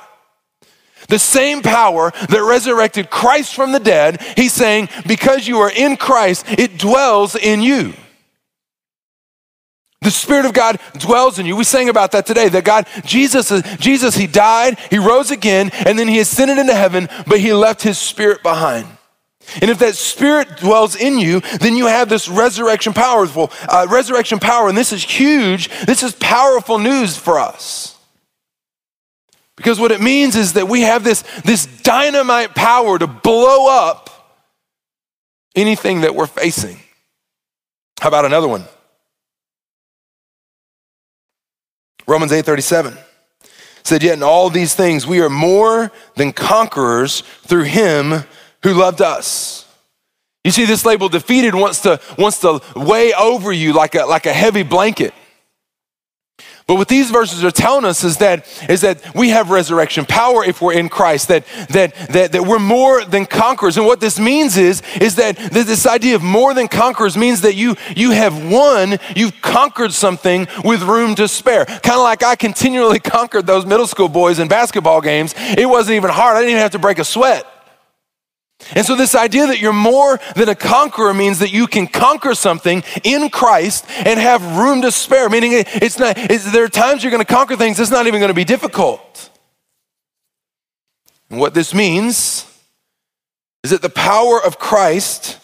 The 1.10 1.20
same 1.20 1.62
power 1.62 2.12
that 2.12 2.44
resurrected 2.44 3.10
Christ 3.10 3.56
from 3.56 3.72
the 3.72 3.80
dead, 3.80 4.22
he's 4.36 4.54
saying, 4.54 4.90
because 5.08 5.48
you 5.48 5.60
are 5.60 5.72
in 5.72 5.96
Christ, 5.96 6.46
it 6.50 6.78
dwells 6.78 7.36
in 7.36 7.62
you. 7.62 7.94
The 10.02 10.12
Spirit 10.12 10.46
of 10.46 10.54
God 10.54 10.80
dwells 11.00 11.40
in 11.40 11.46
you. 11.46 11.56
We 11.56 11.64
sang 11.64 11.90
about 11.90 12.12
that 12.12 12.26
today. 12.26 12.50
That 12.50 12.64
God, 12.64 12.88
Jesus, 13.04 13.52
Jesus, 13.78 14.16
He 14.16 14.28
died, 14.28 14.78
He 14.90 15.00
rose 15.00 15.32
again, 15.32 15.72
and 15.74 15.98
then 15.98 16.08
He 16.08 16.20
ascended 16.20 16.60
into 16.60 16.76
heaven, 16.76 17.10
but 17.26 17.40
He 17.40 17.52
left 17.52 17.82
His 17.82 17.98
Spirit 17.98 18.44
behind. 18.44 18.88
And 19.62 19.72
if 19.72 19.80
that 19.80 19.96
spirit 19.96 20.58
dwells 20.58 20.96
in 20.96 21.18
you, 21.18 21.40
then 21.60 21.76
you 21.76 21.88
have 21.88 22.10
this 22.10 22.28
resurrection 22.28 22.94
powerful 22.94 23.52
uh, 23.70 23.88
resurrection 23.90 24.40
power, 24.40 24.68
and 24.70 24.78
this 24.78 24.92
is 24.92 25.04
huge. 25.04 25.70
This 25.86 26.04
is 26.04 26.14
powerful 26.16 26.80
news 26.80 27.18
for 27.18 27.40
us. 27.40 27.98
Because 29.56 29.80
what 29.80 29.92
it 29.92 30.02
means 30.02 30.36
is 30.36 30.54
that 30.54 30.68
we 30.68 30.82
have 30.82 31.04
this, 31.04 31.24
this 31.44 31.66
dynamite 31.66 32.54
power 32.54 33.00
to 33.00 33.08
blow 33.08 33.68
up 33.68 34.10
anything 35.56 36.02
that 36.02 36.14
we're 36.14 36.28
facing. 36.28 36.80
How 38.00 38.10
about 38.10 38.26
another 38.26 38.48
one? 38.48 38.66
Romans 42.06 42.32
8:37 42.32 42.98
said, 43.84 44.04
Yet 44.04 44.14
in 44.14 44.24
all 44.24 44.50
these 44.50 44.76
things 44.76 45.08
we 45.08 45.20
are 45.22 45.30
more 45.30 45.92
than 46.16 46.34
conquerors 46.34 47.22
through 47.44 47.64
him 47.64 48.24
who 48.64 48.74
loved 48.74 49.02
us. 49.02 49.66
You 50.44 50.52
see, 50.52 50.66
this 50.66 50.86
label 50.86 51.10
defeated 51.10 51.54
wants 51.54 51.82
to, 51.82 52.00
wants 52.18 52.40
to 52.40 52.62
weigh 52.76 53.14
over 53.14 53.52
you 53.52 53.74
like 53.74 53.96
a, 53.96 54.06
like 54.06 54.26
a 54.26 54.34
heavy 54.34 54.64
blanket. 54.64 55.14
But 56.68 56.76
what 56.76 56.90
these 56.90 57.12
verses 57.12 57.46
are 57.46 57.52
telling 57.52 57.86
us 57.86 58.04
is 58.04 58.18
that, 58.18 58.46
is 58.70 58.82
that 58.82 59.16
we 59.16 59.30
have 59.30 59.50
resurrection 59.50 60.06
power 60.06 60.44
if 60.44 60.62
we're 60.62 60.74
in 60.74 60.90
Christ, 60.90 61.30
that, 61.30 61.46
that, 61.70 61.96
that, 62.10 62.34
that 62.34 62.44
we're 62.46 62.60
more 62.60 63.06
than 63.06 63.26
conquerors. 63.26 63.78
And 63.78 63.86
what 63.86 64.02
this 64.02 64.20
means 64.20 64.58
is, 64.58 64.82
is 65.00 65.16
that 65.16 65.38
this 65.38 65.86
idea 65.88 66.16
of 66.16 66.24
more 66.24 66.54
than 66.54 66.68
conquerors 66.68 67.18
means 67.18 67.42
that 67.42 67.56
you, 67.56 67.78
you 67.96 68.12
have 68.12 68.52
won, 68.52 68.98
you've 69.16 69.42
conquered 69.42 69.94
something 69.94 70.46
with 70.66 70.82
room 70.84 71.16
to 71.16 71.30
spare. 71.30 71.64
Kind 71.66 71.96
of 71.96 72.04
like 72.04 72.22
I 72.22 72.36
continually 72.36 73.00
conquered 73.02 73.48
those 73.48 73.66
middle 73.66 73.88
school 73.88 74.10
boys 74.10 74.40
in 74.40 74.50
basketball 74.50 75.00
games. 75.00 75.34
It 75.38 75.70
wasn't 75.70 75.96
even 75.96 76.10
hard, 76.10 76.36
I 76.36 76.40
didn't 76.40 76.52
even 76.52 76.62
have 76.62 76.72
to 76.72 76.80
break 76.80 77.00
a 77.00 77.06
sweat. 77.06 77.46
And 78.74 78.86
so, 78.86 78.96
this 78.96 79.16
idea 79.16 79.48
that 79.48 79.60
you're 79.60 79.72
more 79.72 80.20
than 80.36 80.50
a 80.50 80.56
conqueror 80.56 81.14
means 81.14 81.40
that 81.40 81.54
you 81.54 81.68
can 81.68 81.88
conquer 81.88 82.34
something 82.34 82.84
in 83.04 83.30
Christ 83.30 83.86
and 83.90 84.20
have 84.20 84.58
room 84.58 84.82
to 84.82 84.92
spare. 84.92 85.30
Meaning, 85.30 85.52
it's 85.54 86.00
not, 86.00 86.18
it's, 86.18 86.52
there 86.52 86.64
are 86.64 86.70
times 86.70 87.04
you're 87.04 87.12
going 87.12 87.24
to 87.24 87.34
conquer 87.34 87.56
things, 87.56 87.80
it's 87.80 87.92
not 87.92 88.08
even 88.08 88.20
going 88.20 88.30
to 88.30 88.36
be 88.36 88.44
difficult. 88.44 89.30
And 91.30 91.40
what 91.40 91.54
this 91.54 91.74
means 91.74 92.46
is 93.64 93.72
that 93.72 93.82
the 93.82 93.90
power 93.90 94.42
of 94.44 94.58
Christ 94.58 95.40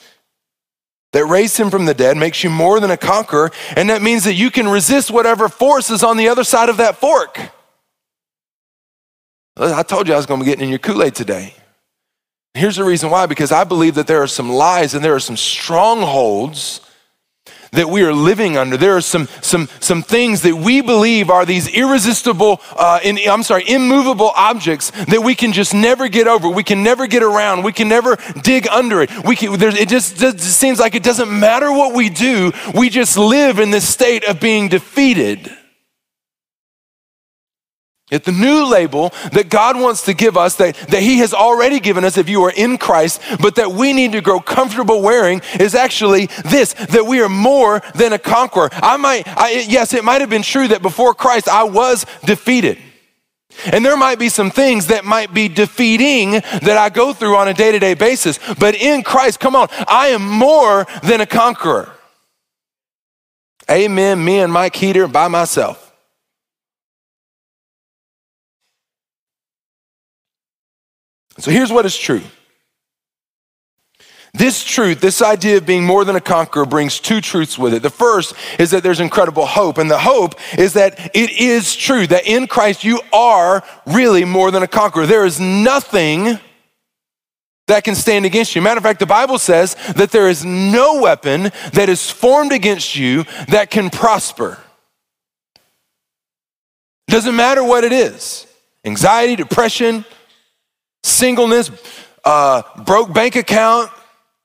that 1.12 1.26
raised 1.26 1.58
him 1.58 1.70
from 1.70 1.86
the 1.86 1.94
dead 1.94 2.18
makes 2.18 2.44
you 2.44 2.50
more 2.50 2.80
than 2.80 2.90
a 2.90 2.98
conqueror, 2.98 3.52
and 3.76 3.90
that 3.90 4.02
means 4.02 4.24
that 4.24 4.34
you 4.34 4.50
can 4.50 4.68
resist 4.68 5.12
whatever 5.12 5.48
force 5.48 5.92
is 5.92 6.04
on 6.04 6.18
the 6.18 6.28
other 6.28 6.44
side 6.44 6.70
of 6.70 6.78
that 6.78 6.98
fork. 6.98 7.40
I 9.56 9.84
told 9.84 10.08
you 10.08 10.16
I 10.16 10.18
was 10.18 10.26
going 10.26 10.40
to 10.40 10.44
be 10.44 10.50
getting 10.50 10.66
in 10.66 10.70
your 10.70 10.80
Kool 10.80 11.04
Aid 11.04 11.14
today. 11.14 11.54
Here's 12.56 12.76
the 12.76 12.84
reason 12.84 13.10
why 13.10 13.26
because 13.26 13.52
I 13.52 13.64
believe 13.64 13.96
that 13.96 14.08
there 14.08 14.22
are 14.22 14.28
some 14.28 14.52
lies 14.52 14.94
and 14.94 15.04
there 15.04 15.16
are 15.16 15.20
some 15.20 15.38
strongholds 15.38 16.82
that 17.72 17.90
we 17.90 18.04
are 18.04 18.14
living 18.14 18.56
under. 18.56 18.78
There 18.78 18.96
are 18.96 19.02
some, 19.02 19.28
some, 19.42 19.68
some 19.80 20.04
things 20.04 20.44
that 20.44 20.56
we 20.56 20.82
believe 20.82 21.32
are 21.32 21.44
these 21.44 21.68
irresistible, 21.68 22.62
uh, 22.76 23.00
in, 23.04 23.18
I'm 23.28 23.42
sorry, 23.42 23.68
immovable 23.68 24.32
objects 24.36 24.92
that 24.92 25.24
we 25.24 25.34
can 25.34 25.52
just 25.54 25.74
never 25.74 26.08
get 26.08 26.28
over. 26.28 26.48
We 26.48 26.64
can 26.64 26.84
never 26.84 27.08
get 27.08 27.24
around. 27.24 27.64
We 27.64 27.74
can 27.74 27.90
never 27.90 28.18
dig 28.44 28.68
under 28.68 29.02
it. 29.02 29.10
We 29.26 29.36
can, 29.36 29.60
it 29.60 29.90
just, 29.90 30.18
just 30.18 30.40
seems 30.40 30.80
like 30.80 30.94
it 30.94 31.02
doesn't 31.02 31.32
matter 31.32 31.72
what 31.72 31.96
we 31.96 32.10
do. 32.10 32.52
We 32.76 32.90
just 32.90 33.18
live 33.18 33.58
in 33.58 33.72
this 33.72 33.90
state 33.90 34.24
of 34.26 34.40
being 34.40 34.70
defeated. 34.70 35.52
Yet 38.12 38.26
the 38.26 38.32
new 38.32 38.66
label 38.66 39.10
that 39.32 39.50
God 39.50 39.80
wants 39.80 40.04
to 40.04 40.14
give 40.14 40.38
us, 40.38 40.56
that, 40.58 40.76
that 40.90 41.02
He 41.02 41.20
has 41.20 41.34
already 41.34 41.80
given 41.80 42.04
us 42.04 42.18
if 42.18 42.30
you 42.30 42.44
are 42.44 42.52
in 42.52 42.78
Christ, 42.78 43.22
but 43.40 43.56
that 43.56 43.72
we 43.72 43.94
need 43.94 44.12
to 44.12 44.22
grow 44.22 44.40
comfortable 44.40 45.02
wearing 45.02 45.42
is 45.60 45.74
actually 45.74 46.28
this 46.46 46.74
that 46.74 47.06
we 47.06 47.22
are 47.22 47.30
more 47.30 47.82
than 47.96 48.14
a 48.14 48.20
conqueror. 48.20 48.70
I 48.74 48.98
might, 48.98 49.24
I, 49.28 49.66
yes, 49.68 49.94
it 49.94 50.04
might 50.04 50.22
have 50.22 50.30
been 50.30 50.44
true 50.44 50.68
that 50.68 50.82
before 50.82 51.14
Christ 51.14 51.48
I 51.48 51.64
was 51.64 52.06
defeated. 52.26 52.78
And 53.66 53.86
there 53.86 53.98
might 53.98 54.20
be 54.20 54.30
some 54.30 54.52
things 54.52 54.88
that 54.88 55.06
might 55.06 55.34
be 55.34 55.48
defeating 55.48 56.32
that 56.32 56.78
I 56.78 56.90
go 56.90 57.14
through 57.14 57.38
on 57.38 57.48
a 57.48 57.54
day 57.54 57.72
to 57.72 57.80
day 57.80 57.94
basis. 57.94 58.40
But 58.60 58.76
in 58.76 59.04
Christ, 59.04 59.40
come 59.40 59.56
on, 59.56 59.70
I 59.88 60.08
am 60.10 60.28
more 60.28 60.86
than 61.04 61.22
a 61.22 61.26
conqueror. 61.26 61.92
Amen. 63.72 64.24
Me 64.24 64.40
and 64.40 64.52
Mike 64.52 64.76
Heater 64.76 65.08
by 65.08 65.30
myself. 65.30 65.83
So 71.40 71.52
here's 71.52 71.72
what 71.72 71.86
is 71.86 71.98
true. 71.98 72.22
This 74.36 74.64
truth, 74.64 75.00
this 75.00 75.22
idea 75.22 75.58
of 75.58 75.66
being 75.66 75.86
more 75.86 76.04
than 76.04 76.16
a 76.16 76.22
conqueror, 76.22 76.66
brings 76.66 77.00
two 77.00 77.22
truths 77.22 77.58
with 77.58 77.74
it. 77.74 77.84
The 77.84 77.92
first 77.92 78.34
is 78.58 78.72
that 78.72 78.82
there's 78.82 79.00
incredible 79.00 79.46
hope, 79.46 79.78
and 79.78 79.92
the 79.92 80.00
hope 80.00 80.34
is 80.58 80.74
that 80.74 81.16
it 81.16 81.40
is 81.40 81.76
true 81.76 82.08
that 82.08 82.26
in 82.26 82.48
Christ 82.48 82.84
you 82.84 83.00
are 83.12 83.64
really 83.86 84.26
more 84.26 84.50
than 84.50 84.64
a 84.64 84.68
conqueror. 84.68 85.06
There 85.06 85.26
is 85.26 85.40
nothing 85.40 86.40
that 87.68 87.84
can 87.84 87.94
stand 87.94 88.26
against 88.26 88.56
you. 88.56 88.62
Matter 88.62 88.80
of 88.80 88.84
fact, 88.84 89.00
the 89.00 89.06
Bible 89.06 89.38
says 89.38 89.76
that 89.96 90.12
there 90.12 90.28
is 90.28 90.44
no 90.44 91.00
weapon 91.00 91.52
that 91.74 91.88
is 91.88 92.10
formed 92.10 92.52
against 92.52 92.96
you 92.96 93.26
that 93.50 93.70
can 93.70 93.92
prosper. 93.92 94.58
Doesn't 97.08 97.36
matter 97.36 97.64
what 97.64 97.84
it 97.84 97.92
is 97.92 98.48
anxiety, 98.84 99.36
depression, 99.36 100.04
singleness, 101.04 101.70
uh, 102.26 102.64
broke 102.84 103.14
bank 103.14 103.36
account, 103.36 103.92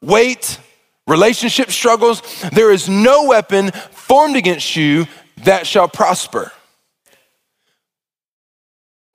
weight, 0.03 0.59
relationship 1.07 1.71
struggles. 1.71 2.23
There 2.53 2.71
is 2.71 2.88
no 2.88 3.27
weapon 3.27 3.71
formed 3.71 4.37
against 4.37 4.77
you 4.77 5.07
that 5.45 5.67
shall 5.67 5.88
prosper. 5.88 6.53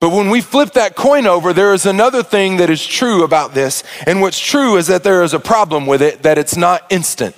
But 0.00 0.10
when 0.10 0.28
we 0.28 0.42
flip 0.42 0.72
that 0.72 0.96
coin 0.96 1.26
over, 1.26 1.54
there 1.54 1.72
is 1.72 1.86
another 1.86 2.22
thing 2.22 2.58
that 2.58 2.68
is 2.68 2.84
true 2.86 3.24
about 3.24 3.54
this. 3.54 3.82
And 4.06 4.20
what's 4.20 4.38
true 4.38 4.76
is 4.76 4.88
that 4.88 5.02
there 5.02 5.22
is 5.22 5.32
a 5.32 5.40
problem 5.40 5.86
with 5.86 6.02
it, 6.02 6.22
that 6.24 6.36
it's 6.36 6.56
not 6.56 6.84
instant, 6.90 7.34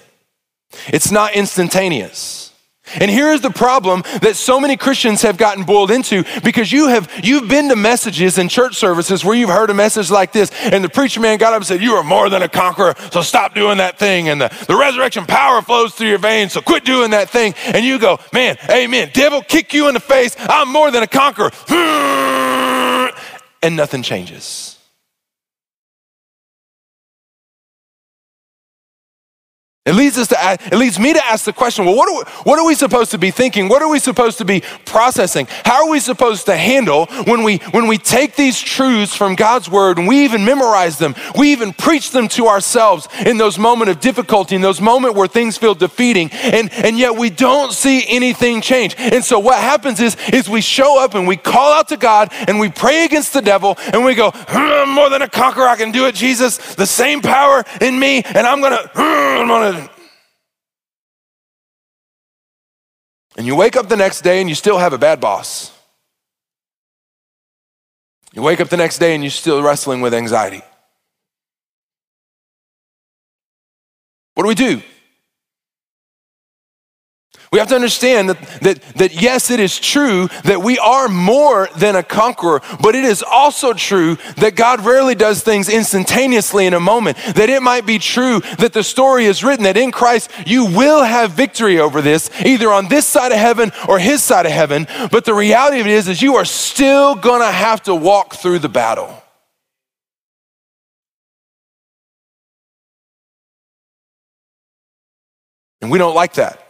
it's 0.89 1.13
not 1.13 1.35
instantaneous. 1.35 2.46
And 2.95 3.11
here 3.11 3.33
is 3.33 3.41
the 3.41 3.51
problem 3.51 4.03
that 4.23 4.37
so 4.37 4.61
many 4.61 4.77
Christians 4.77 5.23
have 5.23 5.37
gotten 5.37 5.65
boiled 5.65 5.91
into 5.91 6.25
because 6.43 6.71
you 6.71 6.89
have 6.89 7.11
you've 7.23 7.49
been 7.49 7.69
to 7.69 7.77
messages 7.77 8.39
in 8.39 8.49
church 8.49 8.77
services 8.77 9.25
where 9.25 9.37
you've 9.37 9.51
heard 9.51 9.71
a 9.71 9.75
message 9.75 10.11
like 10.11 10.33
this, 10.33 10.51
and 10.63 10.83
the 10.83 10.89
preacher 10.89 11.21
man 11.21 11.39
got 11.39 11.53
up 11.53 11.59
and 11.59 11.67
said, 11.67 11.83
You 11.83 11.95
are 11.95 12.05
more 12.05 12.29
than 12.29 12.43
a 12.43 12.49
conqueror, 12.49 12.95
so 13.11 13.23
stop 13.23 13.55
doing 13.55 13.79
that 13.79 13.99
thing. 13.99 14.29
And 14.29 14.41
the, 14.41 14.65
the 14.69 14.77
resurrection 14.77 15.27
power 15.27 15.63
flows 15.63 15.95
through 15.95 16.09
your 16.09 16.19
veins, 16.19 16.53
so 16.53 16.61
quit 16.61 16.85
doing 16.85 17.11
that 17.11 17.31
thing. 17.31 17.55
And 17.67 17.85
you 17.85 17.99
go, 17.99 18.19
Man, 18.33 18.57
amen. 18.71 19.11
Devil 19.13 19.43
kick 19.43 19.73
you 19.75 19.89
in 19.89 19.95
the 19.95 20.01
face. 20.01 20.37
I'm 20.39 20.73
more 20.73 20.91
than 20.91 21.03
a 21.03 21.09
conqueror. 21.09 21.51
And 23.63 23.75
nothing 23.75 24.03
changes. 24.03 24.76
It 29.87 29.95
leads 29.95 30.19
us 30.19 30.29
to 30.29 30.37
it 30.67 30.77
leads 30.77 30.99
me 30.99 31.13
to 31.13 31.25
ask 31.25 31.45
the 31.45 31.53
question, 31.53 31.85
well, 31.85 31.97
what 31.97 32.09
are, 32.09 32.19
we, 32.19 32.43
what 32.43 32.59
are 32.59 32.67
we 32.67 32.75
supposed 32.75 33.13
to 33.13 33.19
be 33.19 33.31
thinking? 33.31 33.69
What 33.69 33.83
are 33.83 33.89
we 33.89 34.01
supposed 34.01 34.39
to 34.39 34.45
be 34.45 34.63
processing? 34.85 35.47
How 35.65 35.87
are 35.87 35.91
we 35.91 36.01
supposed 36.01 36.47
to 36.47 36.57
handle 36.57 37.07
when 37.25 37.45
we 37.45 37.59
when 37.71 37.87
we 37.87 37.97
take 37.97 38.35
these 38.35 38.61
truths 38.61 39.15
from 39.15 39.37
God's 39.37 39.71
word 39.71 39.99
and 39.99 40.09
we 40.09 40.25
even 40.25 40.45
memorize 40.45 40.99
them, 40.99 41.15
we 41.39 41.53
even 41.53 41.73
preach 41.73 42.11
them 42.11 42.27
to 42.29 42.49
ourselves 42.49 43.09
in 43.25 43.39
those 43.39 43.59
moments 43.59 43.93
of 43.93 44.01
difficulty, 44.01 44.57
in 44.57 44.61
those 44.61 44.81
moments 44.81 45.17
where 45.17 45.29
things 45.29 45.57
feel 45.57 45.75
defeating, 45.75 46.31
and, 46.33 46.73
and 46.73 46.99
yet 46.99 47.17
we 47.17 47.31
don't 47.31 47.73
see 47.73 48.05
anything 48.09 48.61
change. 48.61 48.97
And 48.99 49.25
so 49.25 49.39
what 49.39 49.59
happens 49.59 50.01
is, 50.01 50.17
is 50.33 50.49
we 50.49 50.61
show 50.61 51.03
up 51.03 51.15
and 51.15 51.29
we 51.29 51.37
call 51.37 51.73
out 51.73 51.89
to 51.89 51.97
God 51.97 52.31
and 52.49 52.59
we 52.59 52.71
pray 52.71 53.05
against 53.05 53.33
the 53.33 53.43
devil 53.43 53.77
and 53.93 54.05
we 54.05 54.15
go, 54.15 54.33
hmm, 54.35 54.91
more 54.91 55.11
than 55.11 55.23
a 55.23 55.29
conqueror, 55.29 55.69
I 55.69 55.77
can 55.77 55.93
do 55.93 56.07
it, 56.07 56.15
Jesus, 56.15 56.75
the 56.75 56.87
same 56.87 57.21
power 57.21 57.65
in 57.81 57.99
me, 57.99 58.23
and 58.25 58.47
I'm 58.47 58.61
gonna, 58.61 58.89
hmm, 58.95 59.41
I'm 59.41 59.49
gonna 59.49 59.76
And 63.37 63.47
you 63.47 63.55
wake 63.55 63.77
up 63.77 63.89
the 63.89 63.97
next 63.97 64.23
day 64.23 64.41
and 64.41 64.49
you 64.49 64.55
still 64.55 64.79
have 64.79 64.93
a 64.93 64.99
bad 64.99 65.21
boss. 65.21 65.71
You 68.33 68.43
wake 68.43 68.61
up 68.61 68.69
the 68.69 68.77
next 68.77 68.99
day 68.99 69.15
and 69.15 69.23
you're 69.23 69.31
still 69.31 69.63
wrestling 69.63 70.01
with 70.01 70.15
anxiety. 70.15 70.63
What 74.35 74.43
do 74.43 74.49
we 74.49 74.55
do? 74.55 74.83
We 77.53 77.59
have 77.61 77.69
to 77.69 77.75
understand 77.77 78.31
that, 78.31 78.43
that, 78.61 78.83
that 78.97 79.15
yes, 79.15 79.51
it 79.51 79.61
is 79.61 79.79
true 79.79 80.29
that 80.45 80.61
we 80.61 80.79
are 80.79 81.09
more 81.09 81.69
than 81.77 81.95
a 81.95 82.03
conqueror, 82.03 82.61
but 82.83 82.95
it 82.95 83.05
is 83.05 83.23
also 83.23 83.73
true 83.73 84.17
that 84.37 84.57
God 84.57 84.85
rarely 84.85 85.15
does 85.15 85.43
things 85.43 85.69
instantaneously 85.69 86.67
in 86.67 86.75
a 86.75 86.81
moment. 86.81 87.17
That 87.35 87.49
it 87.49 87.63
might 87.63 87.87
be 87.87 87.99
true 87.99 88.41
that 88.59 88.73
the 88.73 88.83
story 88.83 89.27
is 89.27 89.45
written 89.45 89.65
that 89.65 89.77
in 89.77 89.93
Christ 89.93 90.31
you 90.45 90.67
will 90.67 91.05
have 91.05 91.33
victory 91.33 91.79
over 91.79 92.03
this, 92.03 92.31
either 92.45 92.71
on 92.71 92.89
this 92.89 93.07
side 93.07 93.33
of 93.33 93.39
heaven 93.39 93.71
or 93.89 93.99
his 93.99 94.23
side 94.23 94.47
of 94.47 94.53
heaven. 94.53 94.87
But 95.11 95.25
the 95.25 95.35
reality 95.35 95.81
of 95.81 95.87
it 95.87 95.93
is, 95.93 96.09
is 96.09 96.23
you 96.23 96.37
are 96.37 96.45
still 96.45 97.15
gonna 97.15 97.53
have 97.53 97.83
to 97.85 97.95
walk 97.95 98.35
through 98.35 98.59
the 98.59 98.69
battle. 98.69 99.23
And 105.81 105.91
we 105.93 105.99
don't 105.99 106.15
like 106.15 106.35
that. 106.35 106.66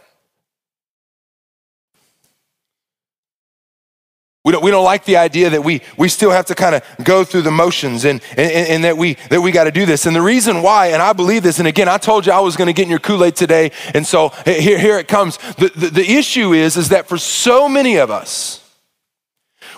We 4.47 4.53
don't, 4.53 4.62
we 4.62 4.71
don't 4.71 4.85
like 4.85 5.05
the 5.05 5.17
idea 5.17 5.50
that 5.50 5.65
we, 5.65 5.83
we 5.97 6.09
still 6.09 6.31
have 6.31 6.47
to 6.47 6.55
kind 6.55 6.76
of 6.76 6.85
go 7.03 7.25
through 7.25 7.43
the 7.43 7.50
motions 7.50 8.05
and, 8.05 8.21
and, 8.37 8.69
and 8.69 8.85
that 8.85 8.97
we, 8.97 9.15
that 9.29 9.41
we 9.41 9.50
got 9.50 9.65
to 9.65 9.73
do 9.73 9.85
this. 9.87 10.07
And 10.07 10.15
the 10.15 10.23
reason 10.23 10.62
why, 10.62 10.91
and 10.91 11.03
I 11.03 11.15
believe 11.15 11.43
this, 11.43 11.59
and 11.59 11.67
again, 11.67 11.88
I 11.88 11.99
told 11.99 12.26
you 12.26 12.33
I 12.33 12.38
was 12.38 12.55
going 12.55 12.69
to 12.69 12.73
get 12.73 12.85
in 12.85 12.91
your 12.91 13.00
Kool 13.00 13.25
Aid 13.25 13.35
today, 13.35 13.73
and 13.93 14.07
so 14.07 14.29
here, 14.45 14.79
here 14.79 14.99
it 15.00 15.09
comes. 15.09 15.38
The, 15.57 15.73
the, 15.75 15.88
the 15.88 16.12
issue 16.15 16.53
is, 16.53 16.76
is 16.76 16.91
that 16.91 17.09
for 17.09 17.19
so 17.19 17.69
many 17.69 17.97
of 17.97 18.09
us, 18.09 18.62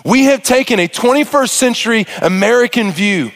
we 0.05 0.25
have 0.25 0.43
taken 0.43 0.79
a 0.79 0.87
21st 0.87 1.49
century 1.49 2.05
American 2.21 2.91
view 2.91 3.31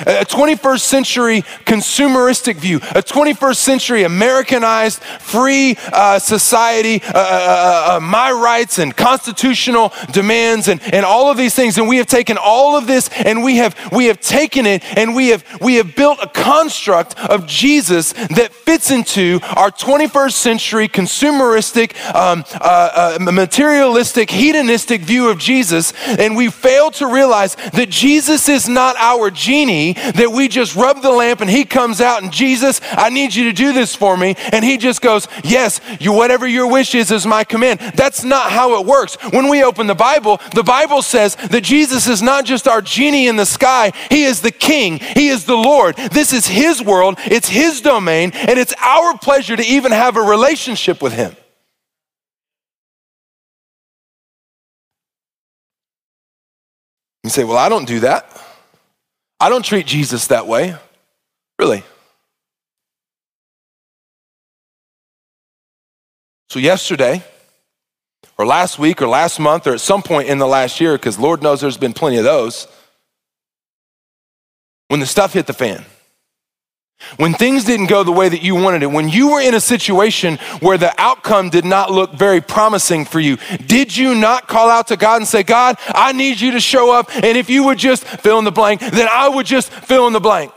a 0.00 0.24
21st 0.24 0.80
century 0.80 1.42
consumeristic 1.64 2.56
view, 2.56 2.76
a 2.76 3.02
21st 3.02 3.56
century 3.56 4.02
Americanized 4.04 5.00
free 5.02 5.76
uh, 5.92 6.18
society, 6.18 7.02
uh 7.14 7.18
uh, 7.18 7.30
uh, 7.30 7.96
uh, 7.96 8.00
my 8.00 8.32
rights 8.32 8.78
and 8.78 8.96
constitutional 8.96 9.92
demands 10.12 10.68
and, 10.68 10.80
and 10.94 11.04
all 11.04 11.30
of 11.30 11.36
these 11.36 11.54
things. 11.54 11.76
And 11.76 11.86
we 11.86 11.98
have 11.98 12.06
taken 12.06 12.38
all 12.38 12.76
of 12.76 12.86
this 12.86 13.10
and 13.10 13.42
we 13.42 13.56
have, 13.56 13.76
we 13.92 14.06
have 14.06 14.20
taken 14.20 14.66
it 14.66 14.82
and 14.96 15.14
we 15.14 15.28
have, 15.28 15.44
we 15.60 15.74
have 15.74 15.94
built 15.94 16.18
a 16.22 16.28
construct 16.28 17.18
of 17.18 17.46
Jesus 17.46 18.12
that 18.12 18.50
fits 18.52 18.90
into 18.90 19.40
our 19.56 19.70
21st 19.70 20.32
century 20.32 20.88
consumeristic, 20.88 21.94
um, 22.14 22.44
uh, 22.60 23.18
materialistic, 23.20 24.30
hedonistic 24.30 25.02
view 25.02 25.28
of 25.28 25.38
Jesus. 25.38 25.92
And 26.06 26.36
we 26.36 26.50
fail 26.50 26.90
to 26.92 27.06
realize 27.06 27.56
that 27.56 27.90
Jesus 27.90 28.48
is 28.48 28.68
not 28.68 28.96
our 28.96 29.30
genie 29.30 29.87
that 29.92 30.30
we 30.32 30.48
just 30.48 30.74
rub 30.74 31.02
the 31.02 31.10
lamp 31.10 31.40
and 31.40 31.50
he 31.50 31.64
comes 31.64 32.00
out 32.00 32.22
and 32.22 32.32
Jesus, 32.32 32.80
I 32.92 33.10
need 33.10 33.34
you 33.34 33.44
to 33.44 33.52
do 33.52 33.72
this 33.72 33.94
for 33.94 34.16
me. 34.16 34.34
And 34.52 34.64
he 34.64 34.76
just 34.76 35.02
goes, 35.02 35.28
Yes, 35.44 35.80
you, 36.00 36.12
whatever 36.12 36.46
your 36.46 36.70
wish 36.70 36.94
is, 36.94 37.10
is 37.10 37.26
my 37.26 37.44
command. 37.44 37.80
That's 37.94 38.24
not 38.24 38.50
how 38.50 38.80
it 38.80 38.86
works. 38.86 39.16
When 39.32 39.48
we 39.48 39.62
open 39.62 39.86
the 39.86 39.94
Bible, 39.94 40.40
the 40.54 40.62
Bible 40.62 41.02
says 41.02 41.36
that 41.36 41.62
Jesus 41.62 42.06
is 42.06 42.22
not 42.22 42.44
just 42.44 42.68
our 42.68 42.82
genie 42.82 43.28
in 43.28 43.36
the 43.36 43.46
sky, 43.46 43.92
he 44.10 44.24
is 44.24 44.40
the 44.40 44.50
king, 44.50 44.98
he 44.98 45.28
is 45.28 45.44
the 45.44 45.56
Lord. 45.56 45.96
This 45.96 46.32
is 46.32 46.46
his 46.46 46.82
world, 46.82 47.18
it's 47.26 47.48
his 47.48 47.80
domain, 47.80 48.32
and 48.34 48.58
it's 48.58 48.74
our 48.80 49.16
pleasure 49.18 49.56
to 49.56 49.64
even 49.64 49.92
have 49.92 50.16
a 50.16 50.22
relationship 50.22 51.02
with 51.02 51.12
him. 51.12 51.36
You 57.24 57.30
say, 57.30 57.44
Well, 57.44 57.58
I 57.58 57.68
don't 57.68 57.86
do 57.86 58.00
that. 58.00 58.26
I 59.40 59.48
don't 59.48 59.64
treat 59.64 59.86
Jesus 59.86 60.28
that 60.28 60.46
way, 60.46 60.74
really. 61.58 61.84
So, 66.50 66.58
yesterday, 66.58 67.22
or 68.38 68.46
last 68.46 68.78
week, 68.78 69.02
or 69.02 69.06
last 69.06 69.38
month, 69.38 69.66
or 69.66 69.74
at 69.74 69.80
some 69.80 70.02
point 70.02 70.28
in 70.28 70.38
the 70.38 70.46
last 70.46 70.80
year, 70.80 70.94
because 70.96 71.18
Lord 71.18 71.42
knows 71.42 71.60
there's 71.60 71.76
been 71.76 71.92
plenty 71.92 72.16
of 72.16 72.24
those, 72.24 72.66
when 74.88 75.00
the 75.00 75.06
stuff 75.06 75.34
hit 75.34 75.46
the 75.46 75.52
fan, 75.52 75.84
when 77.16 77.32
things 77.32 77.64
didn't 77.64 77.86
go 77.86 78.02
the 78.02 78.12
way 78.12 78.28
that 78.28 78.42
you 78.42 78.54
wanted 78.54 78.82
it, 78.82 78.90
when 78.90 79.08
you 79.08 79.30
were 79.30 79.40
in 79.40 79.54
a 79.54 79.60
situation 79.60 80.36
where 80.60 80.76
the 80.76 80.92
outcome 81.00 81.48
did 81.48 81.64
not 81.64 81.90
look 81.90 82.12
very 82.12 82.40
promising 82.40 83.04
for 83.04 83.20
you, 83.20 83.36
did 83.66 83.96
you 83.96 84.14
not 84.14 84.48
call 84.48 84.68
out 84.68 84.88
to 84.88 84.96
God 84.96 85.16
and 85.16 85.28
say, 85.28 85.42
God, 85.42 85.76
I 85.88 86.12
need 86.12 86.40
you 86.40 86.52
to 86.52 86.60
show 86.60 86.92
up? 86.92 87.14
And 87.14 87.36
if 87.36 87.48
you 87.48 87.64
would 87.64 87.78
just 87.78 88.04
fill 88.04 88.38
in 88.38 88.44
the 88.44 88.52
blank, 88.52 88.80
then 88.80 89.08
I 89.10 89.28
would 89.28 89.46
just 89.46 89.70
fill 89.70 90.06
in 90.06 90.12
the 90.12 90.20
blank. 90.20 90.52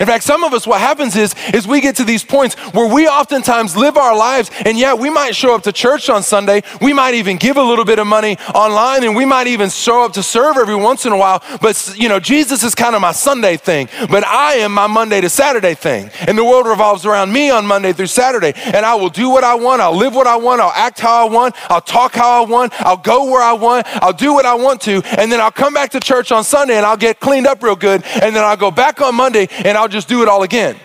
In 0.00 0.06
fact, 0.06 0.24
some 0.24 0.44
of 0.44 0.52
us, 0.52 0.66
what 0.66 0.80
happens 0.80 1.16
is, 1.16 1.34
is 1.52 1.66
we 1.66 1.80
get 1.80 1.96
to 1.96 2.04
these 2.04 2.24
points 2.24 2.54
where 2.72 2.92
we 2.92 3.08
oftentimes 3.08 3.76
live 3.76 3.96
our 3.96 4.16
lives, 4.16 4.50
and 4.64 4.78
yeah, 4.78 4.94
we 4.94 5.10
might 5.10 5.34
show 5.34 5.54
up 5.54 5.62
to 5.64 5.72
church 5.72 6.08
on 6.08 6.22
Sunday, 6.22 6.62
we 6.80 6.92
might 6.92 7.14
even 7.14 7.36
give 7.36 7.56
a 7.56 7.62
little 7.62 7.84
bit 7.84 7.98
of 7.98 8.06
money 8.06 8.38
online, 8.54 9.04
and 9.04 9.16
we 9.16 9.24
might 9.24 9.46
even 9.46 9.70
show 9.70 10.04
up 10.04 10.12
to 10.12 10.22
serve 10.22 10.56
every 10.56 10.76
once 10.76 11.06
in 11.06 11.12
a 11.12 11.16
while. 11.16 11.42
But 11.60 11.94
you 11.96 12.08
know, 12.08 12.20
Jesus 12.20 12.62
is 12.62 12.74
kind 12.74 12.94
of 12.94 13.00
my 13.00 13.12
Sunday 13.12 13.56
thing, 13.56 13.88
but 14.10 14.24
I 14.26 14.54
am 14.54 14.72
my 14.72 14.86
Monday 14.86 15.20
to 15.20 15.30
Saturday 15.30 15.74
thing, 15.74 16.10
and 16.26 16.36
the 16.36 16.44
world 16.44 16.66
revolves 16.66 17.06
around 17.06 17.32
me 17.32 17.50
on 17.50 17.66
Monday 17.66 17.92
through 17.92 18.06
Saturday. 18.06 18.52
And 18.56 18.84
I 18.84 18.94
will 18.94 19.08
do 19.08 19.30
what 19.30 19.44
I 19.44 19.54
want, 19.54 19.80
I'll 19.80 19.96
live 19.96 20.14
what 20.14 20.26
I 20.26 20.36
want, 20.36 20.60
I'll 20.60 20.72
act 20.72 21.00
how 21.00 21.26
I 21.26 21.30
want, 21.30 21.54
I'll 21.70 21.80
talk 21.80 22.14
how 22.14 22.44
I 22.44 22.46
want, 22.46 22.72
I'll 22.80 22.96
go 22.96 23.24
where 23.24 23.42
I 23.42 23.52
want, 23.52 23.86
I'll 24.02 24.12
do 24.12 24.34
what 24.34 24.44
I 24.44 24.54
want 24.54 24.80
to, 24.82 25.02
and 25.18 25.32
then 25.32 25.40
I'll 25.40 25.50
come 25.50 25.72
back 25.72 25.90
to 25.92 26.00
church 26.00 26.30
on 26.32 26.44
Sunday 26.44 26.76
and 26.76 26.84
I'll 26.84 26.96
get 26.96 27.20
cleaned 27.20 27.46
up 27.46 27.62
real 27.62 27.76
good, 27.76 28.04
and 28.04 28.36
then 28.36 28.44
I'll 28.44 28.56
go 28.56 28.70
back 28.70 29.00
on 29.00 29.14
Monday 29.14 29.48
and 29.64 29.77
I'll 29.78 29.88
just 29.88 30.08
do 30.08 30.22
it 30.22 30.28
all 30.28 30.42
again. 30.42 30.76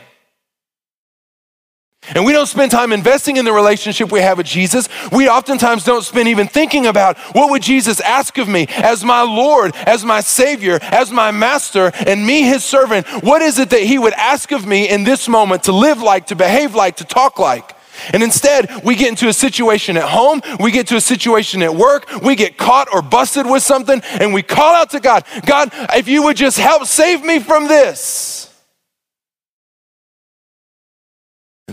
And 2.15 2.25
we 2.25 2.34
don't 2.34 2.47
spend 2.47 2.71
time 2.71 2.91
investing 2.91 3.38
in 3.38 3.45
the 3.45 3.53
relationship 3.53 4.12
we 4.12 4.19
have 4.19 4.38
with 4.38 4.45
Jesus. 4.45 4.89
We 5.12 5.29
oftentimes 5.29 5.86
don't 5.86 6.03
spend 6.03 6.27
even 6.27 6.47
thinking 6.47 6.86
about 6.86 7.17
what 7.34 7.49
would 7.49 7.62
Jesus 7.62 8.01
ask 8.01 8.38
of 8.38 8.47
me 8.47 8.67
as 8.69 9.06
my 9.06 9.21
Lord, 9.21 9.73
as 9.75 10.03
my 10.03 10.19
Savior, 10.19 10.79
as 10.82 11.12
my 11.12 11.32
Master, 11.32 11.91
and 12.06 12.25
me, 12.25 12.41
His 12.41 12.63
servant. 12.63 13.08
What 13.23 13.41
is 13.41 13.58
it 13.58 13.69
that 13.69 13.84
He 13.84 13.97
would 13.97 14.13
ask 14.13 14.51
of 14.51 14.67
me 14.67 14.89
in 14.89 15.06
this 15.06 15.29
moment 15.29 15.63
to 15.63 15.71
live 15.71 16.01
like, 16.01 16.27
to 16.27 16.36
behave 16.36 16.75
like, 16.75 16.97
to 16.97 17.06
talk 17.06 17.39
like? 17.39 17.73
And 18.12 18.21
instead, 18.21 18.84
we 18.84 18.95
get 18.95 19.10
into 19.10 19.29
a 19.29 19.34
situation 19.34 19.95
at 19.95 20.03
home, 20.03 20.41
we 20.60 20.71
get 20.71 20.88
to 20.88 20.97
a 20.97 21.01
situation 21.01 21.62
at 21.62 21.73
work, 21.73 22.10
we 22.21 22.36
get 22.36 22.58
caught 22.58 22.89
or 22.93 23.01
busted 23.01 23.45
with 23.45 23.63
something, 23.63 24.01
and 24.19 24.34
we 24.34 24.41
call 24.41 24.75
out 24.75 24.89
to 24.89 24.99
God 24.99 25.25
God, 25.45 25.69
if 25.93 26.08
you 26.10 26.23
would 26.23 26.36
just 26.36 26.58
help 26.58 26.86
save 26.86 27.23
me 27.23 27.39
from 27.39 27.67
this. 27.67 28.53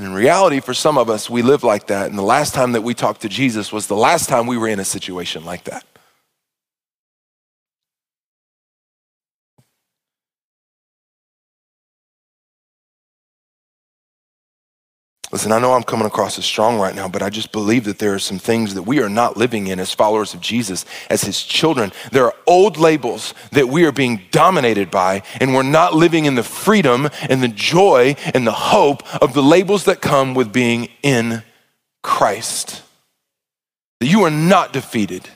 And 0.00 0.08
in 0.08 0.14
reality, 0.14 0.60
for 0.60 0.72
some 0.72 0.96
of 0.96 1.10
us, 1.10 1.28
we 1.28 1.42
live 1.42 1.62
like 1.62 1.88
that. 1.88 2.08
And 2.08 2.16
the 2.16 2.22
last 2.22 2.54
time 2.54 2.72
that 2.72 2.80
we 2.80 2.94
talked 2.94 3.20
to 3.20 3.28
Jesus 3.28 3.70
was 3.70 3.86
the 3.86 3.94
last 3.94 4.30
time 4.30 4.46
we 4.46 4.56
were 4.56 4.66
in 4.66 4.80
a 4.80 4.84
situation 4.84 5.44
like 5.44 5.64
that. 5.64 5.84
Listen, 15.32 15.52
I 15.52 15.60
know 15.60 15.74
I'm 15.74 15.84
coming 15.84 16.06
across 16.06 16.38
as 16.38 16.44
strong 16.44 16.80
right 16.80 16.94
now, 16.94 17.06
but 17.06 17.22
I 17.22 17.30
just 17.30 17.52
believe 17.52 17.84
that 17.84 18.00
there 18.00 18.14
are 18.14 18.18
some 18.18 18.40
things 18.40 18.74
that 18.74 18.82
we 18.82 19.00
are 19.00 19.08
not 19.08 19.36
living 19.36 19.68
in 19.68 19.78
as 19.78 19.94
followers 19.94 20.34
of 20.34 20.40
Jesus, 20.40 20.84
as 21.08 21.22
his 21.22 21.44
children. 21.44 21.92
There 22.10 22.24
are 22.24 22.34
old 22.48 22.76
labels 22.78 23.32
that 23.52 23.68
we 23.68 23.84
are 23.84 23.92
being 23.92 24.22
dominated 24.32 24.90
by, 24.90 25.22
and 25.40 25.54
we're 25.54 25.62
not 25.62 25.94
living 25.94 26.24
in 26.24 26.34
the 26.34 26.42
freedom 26.42 27.08
and 27.28 27.40
the 27.40 27.48
joy 27.48 28.16
and 28.34 28.44
the 28.44 28.52
hope 28.52 29.02
of 29.22 29.32
the 29.32 29.42
labels 29.42 29.84
that 29.84 30.00
come 30.00 30.34
with 30.34 30.52
being 30.52 30.88
in 31.02 31.44
Christ. 32.02 32.82
That 34.00 34.06
you 34.06 34.24
are 34.24 34.30
not 34.30 34.72
defeated, 34.72 35.28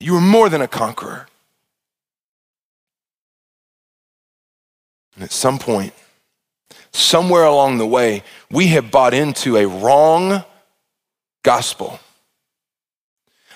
you 0.00 0.14
are 0.16 0.20
more 0.20 0.50
than 0.50 0.60
a 0.60 0.68
conqueror. 0.68 1.28
And 5.14 5.24
at 5.24 5.32
some 5.32 5.58
point, 5.58 5.94
somewhere 6.96 7.44
along 7.44 7.78
the 7.78 7.86
way, 7.86 8.22
we 8.50 8.68
have 8.68 8.90
bought 8.90 9.14
into 9.14 9.56
a 9.56 9.66
wrong 9.66 10.44
gospel. 11.42 12.00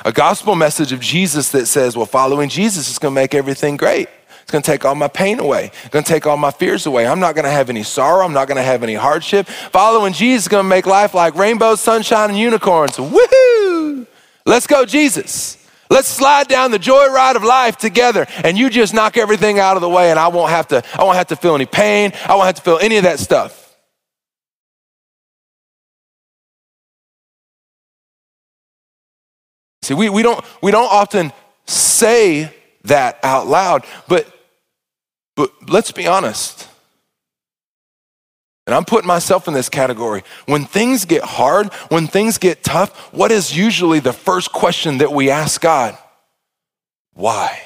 A 0.04 0.12
gospel 0.12 0.54
message 0.54 0.92
of 0.92 1.00
Jesus 1.00 1.50
that 1.50 1.66
says, 1.66 1.96
well, 1.96 2.06
following 2.06 2.48
Jesus 2.48 2.90
is 2.90 2.98
going 2.98 3.12
to 3.12 3.20
make 3.20 3.34
everything 3.34 3.76
great. 3.76 4.08
It's 4.42 4.50
going 4.50 4.62
to 4.62 4.70
take 4.70 4.84
all 4.84 4.94
my 4.94 5.08
pain 5.08 5.38
away. 5.38 5.66
It's 5.66 5.90
going 5.90 6.04
to 6.04 6.10
take 6.10 6.26
all 6.26 6.36
my 6.36 6.50
fears 6.50 6.86
away. 6.86 7.06
I'm 7.06 7.20
not 7.20 7.34
going 7.34 7.44
to 7.44 7.50
have 7.50 7.68
any 7.70 7.82
sorrow. 7.82 8.24
I'm 8.24 8.32
not 8.32 8.48
going 8.48 8.56
to 8.56 8.62
have 8.62 8.82
any 8.82 8.94
hardship. 8.94 9.46
Following 9.46 10.12
Jesus 10.12 10.44
is 10.44 10.48
going 10.48 10.64
to 10.64 10.68
make 10.68 10.86
life 10.86 11.14
like 11.14 11.34
rainbows, 11.34 11.80
sunshine, 11.80 12.30
and 12.30 12.38
unicorns. 12.38 12.96
Woohoo! 12.96 14.06
Let's 14.46 14.66
go, 14.66 14.84
Jesus. 14.86 15.59
Let's 15.90 16.08
slide 16.08 16.46
down 16.46 16.70
the 16.70 16.78
joyride 16.78 17.34
of 17.34 17.42
life 17.42 17.76
together 17.76 18.26
and 18.44 18.56
you 18.56 18.70
just 18.70 18.94
knock 18.94 19.16
everything 19.16 19.58
out 19.58 19.76
of 19.76 19.80
the 19.82 19.88
way 19.88 20.10
and 20.10 20.18
I 20.18 20.28
won't 20.28 20.50
have 20.50 20.68
to 20.68 20.84
I 20.94 21.02
won't 21.02 21.16
have 21.16 21.26
to 21.28 21.36
feel 21.36 21.56
any 21.56 21.66
pain. 21.66 22.12
I 22.24 22.36
won't 22.36 22.46
have 22.46 22.54
to 22.54 22.62
feel 22.62 22.78
any 22.78 22.96
of 22.96 23.02
that 23.02 23.18
stuff. 23.18 23.60
See, 29.90 29.94
we, 29.94 30.08
we, 30.08 30.22
don't, 30.22 30.44
we 30.62 30.70
don't 30.70 30.88
often 30.88 31.32
say 31.66 32.54
that 32.84 33.18
out 33.24 33.48
loud, 33.48 33.84
but, 34.06 34.32
but 35.34 35.50
let's 35.68 35.90
be 35.90 36.06
honest. 36.06 36.69
And 38.70 38.76
I'm 38.76 38.84
putting 38.84 39.08
myself 39.08 39.48
in 39.48 39.54
this 39.54 39.68
category. 39.68 40.22
When 40.46 40.64
things 40.64 41.04
get 41.04 41.24
hard, 41.24 41.72
when 41.88 42.06
things 42.06 42.38
get 42.38 42.62
tough, 42.62 42.96
what 43.12 43.32
is 43.32 43.56
usually 43.56 43.98
the 43.98 44.12
first 44.12 44.52
question 44.52 44.98
that 44.98 45.10
we 45.10 45.28
ask 45.28 45.60
God? 45.60 45.98
Why? 47.12 47.62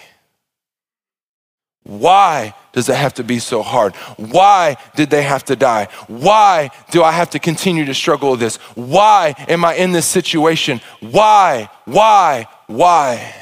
Why 1.82 2.54
does 2.72 2.88
it 2.88 2.96
have 2.96 3.12
to 3.16 3.22
be 3.22 3.38
so 3.38 3.60
hard? 3.60 3.94
Why 4.16 4.78
did 4.96 5.10
they 5.10 5.20
have 5.24 5.44
to 5.44 5.56
die? 5.56 5.88
Why 6.06 6.70
do 6.90 7.02
I 7.02 7.12
have 7.12 7.28
to 7.32 7.38
continue 7.38 7.84
to 7.84 7.92
struggle 7.92 8.30
with 8.30 8.40
this? 8.40 8.56
Why 8.74 9.34
am 9.46 9.62
I 9.62 9.74
in 9.74 9.92
this 9.92 10.06
situation? 10.06 10.80
Why, 11.00 11.68
why, 11.84 12.48
why? 12.66 13.34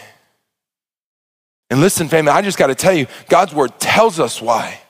And 1.70 1.80
listen, 1.80 2.08
family, 2.08 2.32
I 2.32 2.42
just 2.42 2.58
got 2.58 2.66
to 2.66 2.74
tell 2.74 2.92
you, 2.92 3.06
God's 3.28 3.54
word 3.54 3.78
tells 3.78 4.18
us 4.18 4.42
why. 4.42 4.81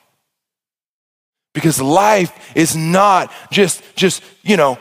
Because 1.55 1.81
life 1.81 2.33
is 2.57 2.75
not 2.75 3.33
just, 3.51 3.83
just, 3.95 4.23
you 4.43 4.57
know, 4.57 4.79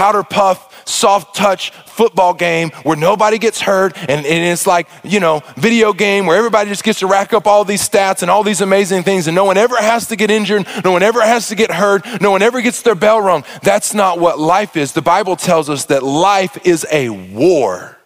powder 0.00 0.22
puff, 0.22 0.88
soft 0.88 1.36
touch 1.36 1.72
football 1.84 2.32
game 2.32 2.70
where 2.84 2.96
nobody 2.96 3.36
gets 3.36 3.60
hurt 3.60 3.94
and, 3.98 4.24
and, 4.24 4.44
it's 4.44 4.66
like, 4.66 4.88
you 5.04 5.20
know, 5.20 5.42
video 5.56 5.92
game 5.92 6.24
where 6.24 6.38
everybody 6.38 6.70
just 6.70 6.84
gets 6.84 7.00
to 7.00 7.06
rack 7.06 7.34
up 7.34 7.46
all 7.46 7.64
these 7.66 7.86
stats 7.86 8.22
and 8.22 8.30
all 8.30 8.42
these 8.42 8.62
amazing 8.62 9.02
things 9.02 9.26
and 9.26 9.34
no 9.34 9.44
one 9.44 9.58
ever 9.58 9.76
has 9.76 10.06
to 10.08 10.16
get 10.16 10.30
injured, 10.30 10.66
no 10.84 10.92
one 10.92 11.02
ever 11.02 11.20
has 11.20 11.48
to 11.48 11.54
get 11.54 11.70
hurt, 11.70 12.02
no 12.20 12.30
one 12.30 12.40
ever 12.40 12.62
gets 12.62 12.80
their 12.80 12.94
bell 12.94 13.20
rung. 13.20 13.44
That's 13.62 13.92
not 13.92 14.18
what 14.18 14.38
life 14.38 14.76
is. 14.76 14.92
The 14.92 15.02
Bible 15.02 15.36
tells 15.36 15.68
us 15.68 15.84
that 15.86 16.02
life 16.02 16.66
is 16.66 16.86
a 16.90 17.10
war. 17.10 17.99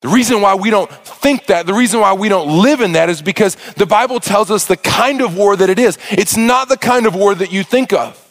The 0.00 0.08
reason 0.08 0.40
why 0.40 0.54
we 0.54 0.70
don't 0.70 0.88
think 0.90 1.46
that, 1.46 1.66
the 1.66 1.74
reason 1.74 1.98
why 2.00 2.12
we 2.12 2.28
don't 2.28 2.62
live 2.62 2.80
in 2.80 2.92
that 2.92 3.08
is 3.08 3.20
because 3.20 3.56
the 3.76 3.86
Bible 3.86 4.20
tells 4.20 4.48
us 4.48 4.64
the 4.64 4.76
kind 4.76 5.20
of 5.20 5.36
war 5.36 5.56
that 5.56 5.68
it 5.68 5.78
is. 5.78 5.98
It's 6.10 6.36
not 6.36 6.68
the 6.68 6.76
kind 6.76 7.04
of 7.04 7.16
war 7.16 7.34
that 7.34 7.50
you 7.52 7.64
think 7.64 7.92
of. 7.92 8.27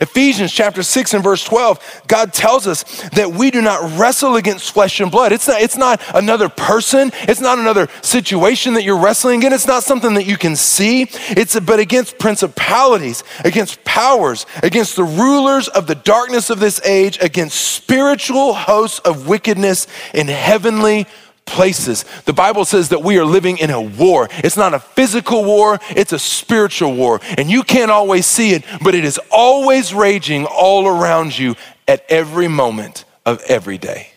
Ephesians 0.00 0.52
chapter 0.52 0.82
6 0.82 1.14
and 1.14 1.24
verse 1.24 1.44
12, 1.44 2.02
God 2.06 2.32
tells 2.32 2.66
us 2.66 2.82
that 3.10 3.30
we 3.30 3.50
do 3.50 3.62
not 3.62 3.98
wrestle 3.98 4.36
against 4.36 4.72
flesh 4.72 5.00
and 5.00 5.10
blood. 5.10 5.32
It's 5.32 5.48
not, 5.48 5.60
it's 5.60 5.76
not 5.76 6.00
another 6.14 6.48
person, 6.48 7.10
it's 7.22 7.40
not 7.40 7.58
another 7.58 7.88
situation 8.02 8.74
that 8.74 8.84
you're 8.84 8.98
wrestling 8.98 9.42
in, 9.42 9.52
it's 9.52 9.66
not 9.66 9.82
something 9.82 10.14
that 10.14 10.26
you 10.26 10.36
can 10.36 10.56
see. 10.56 11.06
It's 11.30 11.58
but 11.60 11.78
against 11.78 12.18
principalities, 12.18 13.24
against 13.44 13.82
powers, 13.84 14.46
against 14.62 14.96
the 14.96 15.04
rulers 15.04 15.68
of 15.68 15.86
the 15.86 15.94
darkness 15.94 16.50
of 16.50 16.60
this 16.60 16.80
age, 16.84 17.18
against 17.20 17.60
spiritual 17.60 18.54
hosts 18.54 18.98
of 19.00 19.28
wickedness 19.28 19.86
in 20.12 20.28
heavenly 20.28 21.06
places. 21.46 22.04
The 22.24 22.32
Bible 22.32 22.64
says 22.64 22.88
that 22.88 23.02
we 23.02 23.18
are 23.18 23.24
living 23.24 23.58
in 23.58 23.70
a 23.70 23.80
war. 23.80 24.28
It's 24.38 24.56
not 24.56 24.74
a 24.74 24.80
physical 24.80 25.44
war, 25.44 25.78
it's 25.90 26.12
a 26.12 26.18
spiritual 26.18 26.94
war. 26.94 27.20
And 27.36 27.50
you 27.50 27.62
can't 27.62 27.90
always 27.90 28.26
see 28.26 28.52
it, 28.52 28.64
but 28.82 28.94
it 28.94 29.04
is 29.04 29.20
always 29.30 29.94
raging 29.94 30.46
all 30.46 30.86
around 30.86 31.38
you 31.38 31.54
at 31.86 32.04
every 32.08 32.48
moment 32.48 33.04
of 33.26 33.42
every 33.42 33.78
day. 33.78 34.10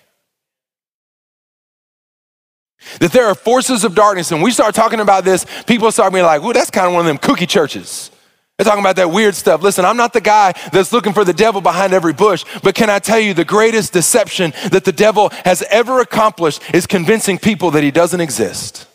That 3.00 3.12
there 3.12 3.28
are 3.28 3.36
forces 3.36 3.84
of 3.84 3.96
darkness, 3.96 4.32
and 4.32 4.42
we 4.42 4.52
start 4.52 4.74
talking 4.74 5.02
about 5.02 5.26
this, 5.26 5.46
people 5.66 5.92
start 5.92 6.14
being 6.14 6.26
like, 6.26 6.42
"Ooh, 6.42 6.54
that's 6.54 6.70
kind 6.70 6.88
of 6.88 6.94
one 6.94 7.02
of 7.02 7.08
them 7.08 7.18
cookie 7.18 7.46
churches." 7.46 8.12
They're 8.58 8.66
talking 8.66 8.84
about 8.84 8.96
that 8.96 9.12
weird 9.12 9.36
stuff. 9.36 9.62
Listen, 9.62 9.86
I'm 9.86 9.98
not 9.98 10.14
the 10.14 10.22
guy 10.22 10.54
that's 10.72 10.92
looking 10.92 11.14
for 11.14 11.24
the 11.24 11.34
devil 11.34 11.62
behind 11.62 11.94
every 11.94 12.14
bush, 12.14 12.44
but 12.64 12.74
can 12.74 12.90
I 12.90 12.98
tell 12.98 13.20
you 13.20 13.36
the 13.36 13.46
greatest 13.46 13.94
deception 13.94 14.52
that 14.72 14.84
the 14.84 14.92
devil 14.92 15.30
has 15.46 15.62
ever 15.70 16.00
accomplished 16.00 16.64
is 16.74 16.88
convincing 16.88 17.38
people 17.38 17.72
that 17.72 17.84
he 17.84 17.92
doesn't 17.92 18.20
exist. 18.20 18.88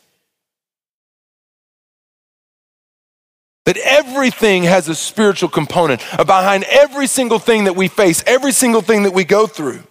That 3.67 3.77
everything 3.77 4.65
has 4.65 4.89
a 4.89 4.97
spiritual 4.97 5.49
component 5.49 6.01
behind 6.17 6.65
every 6.65 7.07
single 7.07 7.39
thing 7.39 7.65
that 7.65 7.77
we 7.77 7.87
face, 7.87 8.25
every 8.27 8.51
single 8.51 8.81
thing 8.81 9.05
that 9.05 9.15
we 9.15 9.23
go 9.23 9.47
through. 9.47 9.85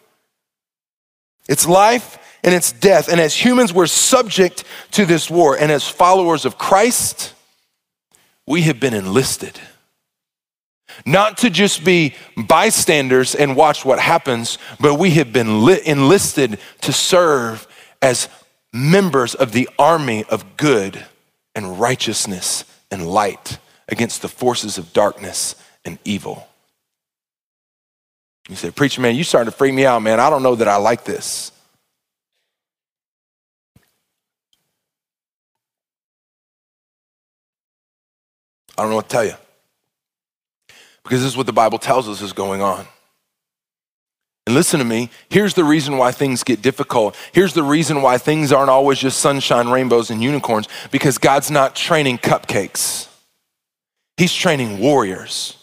It's 1.48 1.66
life 1.66 2.18
and 2.44 2.54
it's 2.54 2.74
death. 2.74 3.08
And 3.08 3.22
as 3.22 3.34
humans, 3.34 3.72
we're 3.72 3.88
subject 3.88 4.66
to 4.92 5.06
this 5.06 5.30
war. 5.30 5.58
And 5.58 5.72
as 5.72 5.88
followers 5.88 6.44
of 6.44 6.58
Christ, 6.58 7.34
we 8.48 8.62
have 8.64 8.80
been 8.80 8.94
enlisted. 8.94 9.60
Not 11.06 11.38
to 11.40 11.50
just 11.50 11.86
be 11.86 12.16
bystanders 12.36 13.34
and 13.34 13.56
watch 13.56 13.86
what 13.86 14.00
happens, 14.00 14.58
but 14.80 14.96
we 14.96 15.12
have 15.12 15.32
been 15.32 15.48
enlisted 15.86 16.60
to 16.82 16.94
serve 16.94 17.68
as 18.02 18.28
members 18.74 19.36
of 19.36 19.52
the 19.52 19.70
army 19.80 20.24
of 20.26 20.58
good 20.58 21.06
and 21.56 21.80
righteousness 21.80 22.66
and 22.90 23.08
light 23.08 23.58
against 23.88 24.22
the 24.22 24.28
forces 24.28 24.78
of 24.78 24.94
darkness 24.94 25.56
and 25.86 25.98
evil. 26.06 26.48
You 28.50 28.56
say, 28.56 28.72
Preacher, 28.72 29.02
man, 29.02 29.16
you 29.16 29.24
starting 29.24 29.52
to 29.52 29.58
freak 29.58 29.74
me 29.74 29.86
out, 29.86 30.02
man. 30.02 30.20
I 30.20 30.30
don't 30.30 30.44
know 30.44 30.56
that 30.56 30.68
I 30.68 30.78
like 30.78 31.04
this. 31.04 31.52
I 38.78 38.82
don't 38.82 38.90
know 38.90 38.98
what 38.98 39.10
to 39.10 39.14
tell 39.14 39.26
you. 39.26 39.36
Because 41.04 41.22
this 41.22 41.32
is 41.32 41.38
what 41.38 41.46
the 41.46 41.54
Bible 41.54 41.80
tells 41.80 42.08
us 42.08 42.22
is 42.22 42.34
going 42.34 42.62
on. 42.62 42.86
And 44.48 44.56
listen 44.56 44.80
to 44.80 44.86
me, 44.86 45.10
here's 45.30 45.54
the 45.54 45.64
reason 45.64 45.98
why 45.98 46.12
things 46.12 46.44
get 46.44 46.62
difficult. 46.62 47.16
Here's 47.32 47.54
the 47.54 47.64
reason 47.64 48.02
why 48.02 48.18
things 48.18 48.52
aren't 48.52 48.70
always 48.70 49.00
just 49.00 49.20
sunshine, 49.20 49.70
rainbows, 49.70 50.10
and 50.10 50.22
unicorns 50.22 50.68
because 50.90 51.18
God's 51.18 51.52
not 51.52 51.76
training 51.76 52.18
cupcakes, 52.18 53.08
He's 54.18 54.34
training 54.34 54.80
warriors. 54.80 55.58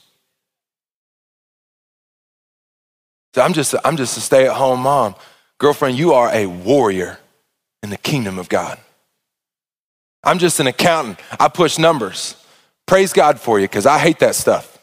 So 3.34 3.42
I'm 3.42 3.52
just, 3.52 3.74
I'm 3.84 3.96
just 3.96 4.16
a 4.16 4.20
stay 4.20 4.46
at 4.46 4.56
home 4.56 4.80
mom. 4.80 5.14
Girlfriend, 5.58 5.98
you 5.98 6.12
are 6.12 6.30
a 6.32 6.46
warrior 6.46 7.18
in 7.82 7.90
the 7.90 7.96
kingdom 7.96 8.38
of 8.38 8.48
God. 8.48 8.78
I'm 10.24 10.38
just 10.38 10.60
an 10.60 10.66
accountant. 10.66 11.20
I 11.38 11.48
push 11.48 11.78
numbers. 11.78 12.36
Praise 12.88 13.12
God 13.12 13.38
for 13.38 13.60
you 13.60 13.68
because 13.68 13.84
I 13.84 13.98
hate 13.98 14.20
that 14.20 14.34
stuff. 14.34 14.78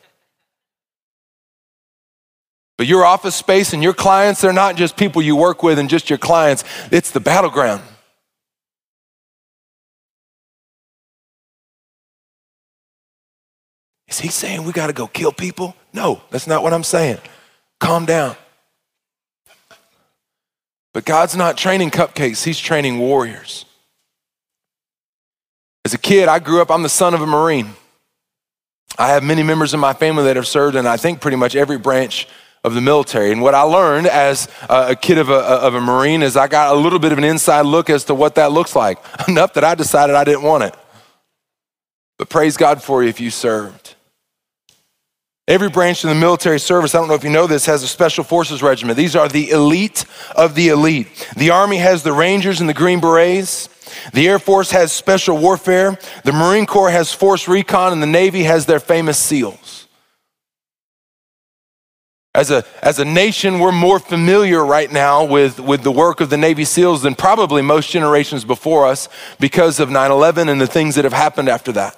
But 2.78 2.86
your 2.86 3.04
office 3.04 3.36
space 3.36 3.74
and 3.74 3.82
your 3.82 3.96
clients, 3.96 4.42
they're 4.42 4.54
not 4.54 4.76
just 4.76 4.96
people 4.96 5.24
you 5.24 5.36
work 5.36 5.64
with 5.64 5.80
and 5.80 5.90
just 5.90 6.08
your 6.08 6.20
clients, 6.20 6.64
it's 6.92 7.10
the 7.10 7.20
battleground. 7.20 7.82
Is 14.08 14.20
he 14.20 14.28
saying 14.28 14.66
we 14.66 14.72
got 14.72 14.88
to 14.88 14.94
go 14.94 15.08
kill 15.08 15.32
people? 15.32 15.76
No, 15.92 16.22
that's 16.30 16.46
not 16.46 16.62
what 16.62 16.74
I'm 16.74 16.84
saying. 16.84 17.18
Calm 17.80 18.06
down. 18.06 18.36
But 20.94 21.06
God's 21.06 21.36
not 21.36 21.58
training 21.58 21.90
cupcakes, 21.90 22.44
He's 22.44 22.60
training 22.60 23.00
warriors. 23.00 23.66
As 25.84 25.96
a 25.96 25.98
kid, 25.98 26.28
I 26.28 26.38
grew 26.38 26.62
up, 26.62 26.70
I'm 26.70 26.84
the 26.84 26.90
son 26.90 27.16
of 27.16 27.22
a 27.22 27.26
Marine. 27.26 27.72
I 28.98 29.10
have 29.10 29.24
many 29.24 29.44
members 29.44 29.74
in 29.74 29.80
my 29.80 29.94
family 29.94 30.24
that 30.26 30.36
have 30.36 30.48
served 30.48 30.76
in, 30.76 30.88
I 30.88 30.98
think, 30.98 31.22
pretty 31.22 31.38
much 31.38 31.56
every 31.56 31.78
branch 31.78 32.28
of 32.64 32.74
the 32.74 32.82
military. 32.82 33.32
And 33.32 33.42
what 33.42 33.54
I 33.54 33.62
learned 33.62 34.08
as 34.08 34.48
a 34.70 34.96
kid 34.96 35.18
of 35.18 35.30
a, 35.30 35.36
of 35.36 35.76
a 35.76 35.82
Marine 35.82 36.24
is 36.24 36.36
I 36.36 36.48
got 36.48 36.76
a 36.76 36.80
little 36.80 37.00
bit 37.00 37.12
of 37.12 37.18
an 37.18 37.24
inside 37.24 37.62
look 37.62 37.90
as 37.90 38.06
to 38.06 38.16
what 38.16 38.36
that 38.36 38.52
looks 38.52 38.76
like, 38.76 38.98
enough 39.28 39.54
that 39.54 39.64
I 39.64 39.76
decided 39.76 40.16
I 40.16 40.24
didn't 40.24 40.44
want 40.44 40.64
it. 40.64 40.76
But 42.18 42.30
praise 42.30 42.58
God 42.58 42.82
for 42.82 43.04
you 43.04 43.10
if 43.10 43.20
you 43.20 43.30
served. 43.30 43.96
Every 45.48 45.70
branch 45.70 46.04
of 46.04 46.10
the 46.10 46.16
military 46.16 46.60
service, 46.60 46.96
I 46.96 46.98
don't 46.98 47.08
know 47.08 47.14
if 47.14 47.24
you 47.24 47.30
know 47.30 47.46
this, 47.46 47.68
has 47.68 47.84
a 47.84 47.88
special 47.88 48.24
forces 48.24 48.64
regiment. 48.64 48.98
These 48.98 49.16
are 49.16 49.28
the 49.28 49.52
elite 49.52 50.06
of 50.36 50.56
the 50.56 50.70
elite. 50.70 51.30
The 51.38 51.52
Army 51.52 51.78
has 51.78 52.02
the 52.02 52.14
Rangers 52.14 52.62
and 52.62 52.70
the 52.70 52.74
Green 52.74 53.00
Berets. 53.00 53.70
The 54.14 54.28
Air 54.28 54.40
Force 54.40 54.72
has 54.72 54.92
special 54.92 55.38
warfare. 55.38 55.98
The 56.24 56.32
Marine 56.32 56.66
Corps 56.66 56.92
has 56.92 57.14
force 57.14 57.48
recon, 57.48 57.94
and 57.94 58.02
the 58.02 58.08
Navy 58.08 58.44
has 58.44 58.66
their 58.66 58.80
famous 58.80 59.18
SEALs. 59.18 59.88
As 62.36 62.52
a, 62.52 62.66
as 62.82 63.00
a 63.00 63.06
nation, 63.06 63.60
we're 63.60 63.72
more 63.72 63.98
familiar 63.98 64.66
right 64.66 64.92
now 64.92 65.24
with, 65.24 65.58
with 65.58 65.84
the 65.84 65.92
work 65.92 66.20
of 66.20 66.30
the 66.30 66.36
Navy 66.36 66.66
SEALs 66.66 67.02
than 67.02 67.16
probably 67.16 67.62
most 67.62 67.90
generations 67.90 68.44
before 68.44 68.86
us 68.86 69.08
because 69.40 69.80
of 69.80 69.90
9 69.90 70.12
11 70.12 70.50
and 70.50 70.60
the 70.60 70.68
things 70.68 70.96
that 70.96 71.06
have 71.06 71.14
happened 71.14 71.48
after 71.48 71.72
that. 71.72 71.98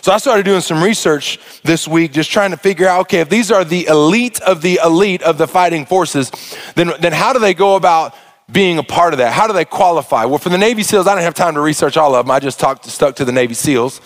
So 0.00 0.10
I 0.10 0.18
started 0.18 0.44
doing 0.44 0.60
some 0.60 0.82
research 0.82 1.38
this 1.62 1.86
week, 1.86 2.12
just 2.12 2.30
trying 2.30 2.50
to 2.50 2.56
figure 2.56 2.88
out 2.88 3.02
okay, 3.02 3.20
if 3.20 3.28
these 3.28 3.52
are 3.52 3.64
the 3.64 3.86
elite 3.86 4.40
of 4.40 4.62
the 4.62 4.80
elite 4.84 5.22
of 5.22 5.38
the 5.38 5.46
fighting 5.46 5.86
forces, 5.86 6.32
then, 6.74 6.92
then 6.98 7.12
how 7.12 7.32
do 7.32 7.38
they 7.38 7.54
go 7.54 7.76
about 7.76 8.14
being 8.50 8.78
a 8.78 8.82
part 8.82 9.12
of 9.12 9.18
that? 9.18 9.32
How 9.32 9.46
do 9.46 9.52
they 9.52 9.64
qualify? 9.64 10.24
Well, 10.24 10.38
for 10.38 10.48
the 10.48 10.58
Navy 10.58 10.82
SEALs, 10.82 11.06
I 11.06 11.14
didn't 11.14 11.24
have 11.24 11.34
time 11.34 11.54
to 11.54 11.60
research 11.60 11.96
all 11.96 12.14
of 12.14 12.26
them. 12.26 12.30
I 12.30 12.40
just 12.40 12.60
talked, 12.60 12.84
stuck 12.86 13.16
to 13.16 13.24
the 13.24 13.32
Navy 13.32 13.54
SEALs. 13.54 14.00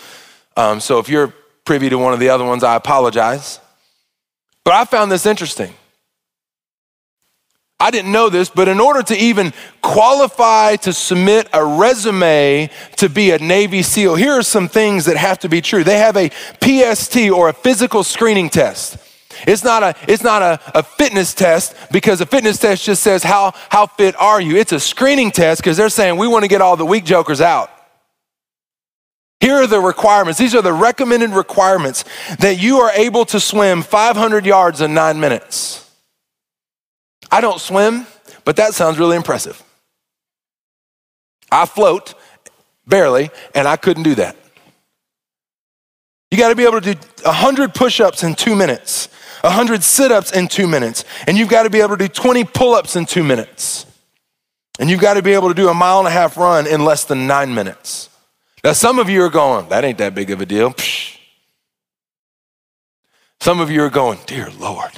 Um, 0.57 0.79
so 0.79 0.99
if 0.99 1.09
you're 1.09 1.33
privy 1.65 1.89
to 1.89 1.97
one 1.97 2.13
of 2.13 2.19
the 2.19 2.29
other 2.29 2.45
ones, 2.45 2.63
I 2.63 2.75
apologize. 2.75 3.59
But 4.63 4.73
I 4.73 4.85
found 4.85 5.11
this 5.11 5.25
interesting. 5.25 5.73
I 7.79 7.89
didn't 7.89 8.11
know 8.11 8.29
this, 8.29 8.47
but 8.49 8.67
in 8.67 8.79
order 8.79 9.01
to 9.01 9.17
even 9.17 9.53
qualify 9.81 10.75
to 10.77 10.93
submit 10.93 11.49
a 11.51 11.65
resume 11.65 12.69
to 12.97 13.09
be 13.09 13.31
a 13.31 13.39
Navy 13.39 13.81
SEAL, 13.81 14.15
here 14.15 14.33
are 14.33 14.43
some 14.43 14.67
things 14.67 15.05
that 15.05 15.17
have 15.17 15.39
to 15.39 15.49
be 15.49 15.61
true. 15.61 15.83
They 15.83 15.97
have 15.97 16.15
a 16.15 16.29
PST 16.63 17.17
or 17.31 17.49
a 17.49 17.53
physical 17.53 18.03
screening 18.03 18.51
test. 18.51 18.97
It's 19.47 19.63
not 19.63 19.83
a, 19.83 19.95
it's 20.07 20.23
not 20.23 20.41
a, 20.41 20.59
a 20.77 20.83
fitness 20.83 21.33
test 21.33 21.75
because 21.91 22.21
a 22.21 22.25
fitness 22.25 22.57
test 22.57 22.83
just 22.83 23.03
says 23.03 23.23
how, 23.23 23.53
how 23.69 23.87
fit 23.87 24.15
are 24.19 24.39
you. 24.39 24.57
It's 24.57 24.71
a 24.71 24.79
screening 24.79 25.31
test 25.31 25.61
because 25.61 25.77
they're 25.77 25.89
saying 25.89 26.17
we 26.17 26.27
want 26.27 26.43
to 26.43 26.49
get 26.49 26.61
all 26.61 26.77
the 26.77 26.85
weak 26.85 27.05
jokers 27.05 27.41
out. 27.41 27.69
Here 29.39 29.55
are 29.55 29.67
the 29.67 29.79
requirements. 29.79 30.37
These 30.37 30.53
are 30.53 30.61
the 30.61 30.71
recommended 30.71 31.31
requirements 31.31 32.05
that 32.39 32.61
you 32.61 32.77
are 32.77 32.91
able 32.91 33.25
to 33.25 33.39
swim 33.39 33.81
500 33.81 34.45
yards 34.45 34.81
in 34.81 34.93
nine 34.93 35.19
minutes. 35.19 35.89
I 37.31 37.41
don't 37.41 37.59
swim, 37.59 38.05
but 38.45 38.57
that 38.57 38.75
sounds 38.75 38.99
really 38.99 39.15
impressive. 39.15 39.61
I 41.51 41.65
float 41.65 42.13
barely, 42.85 43.31
and 43.55 43.67
I 43.67 43.77
couldn't 43.77 44.03
do 44.03 44.15
that. 44.15 44.35
You 46.29 46.37
got 46.37 46.49
to 46.49 46.55
be 46.55 46.63
able 46.63 46.79
to 46.79 46.93
do 46.93 46.99
100 47.23 47.73
push 47.73 47.99
ups 47.99 48.23
in 48.23 48.35
two 48.35 48.55
minutes, 48.55 49.09
100 49.41 49.83
sit 49.83 50.11
ups 50.11 50.31
in 50.31 50.47
two 50.47 50.67
minutes, 50.67 51.03
and 51.27 51.37
you've 51.37 51.49
got 51.49 51.63
to 51.63 51.69
be 51.69 51.81
able 51.81 51.97
to 51.97 52.07
do 52.07 52.07
20 52.07 52.43
pull 52.45 52.73
ups 52.73 52.95
in 52.95 53.05
two 53.05 53.23
minutes. 53.23 53.85
And 54.79 54.89
you've 54.89 55.01
got 55.01 55.15
to 55.15 55.21
be 55.21 55.33
able 55.33 55.49
to 55.49 55.53
do 55.53 55.69
a 55.69 55.73
mile 55.73 55.99
and 55.99 56.07
a 56.07 56.11
half 56.11 56.37
run 56.37 56.65
in 56.65 56.83
less 56.85 57.05
than 57.05 57.27
nine 57.27 57.53
minutes. 57.53 58.09
Now, 58.63 58.73
some 58.73 58.99
of 58.99 59.09
you 59.09 59.23
are 59.23 59.29
going, 59.29 59.69
that 59.69 59.83
ain't 59.83 59.97
that 59.97 60.15
big 60.15 60.31
of 60.31 60.41
a 60.41 60.45
deal. 60.45 60.71
Psh. 60.71 61.17
Some 63.39 63.59
of 63.59 63.71
you 63.71 63.83
are 63.83 63.89
going, 63.89 64.19
dear 64.27 64.49
Lord. 64.59 64.91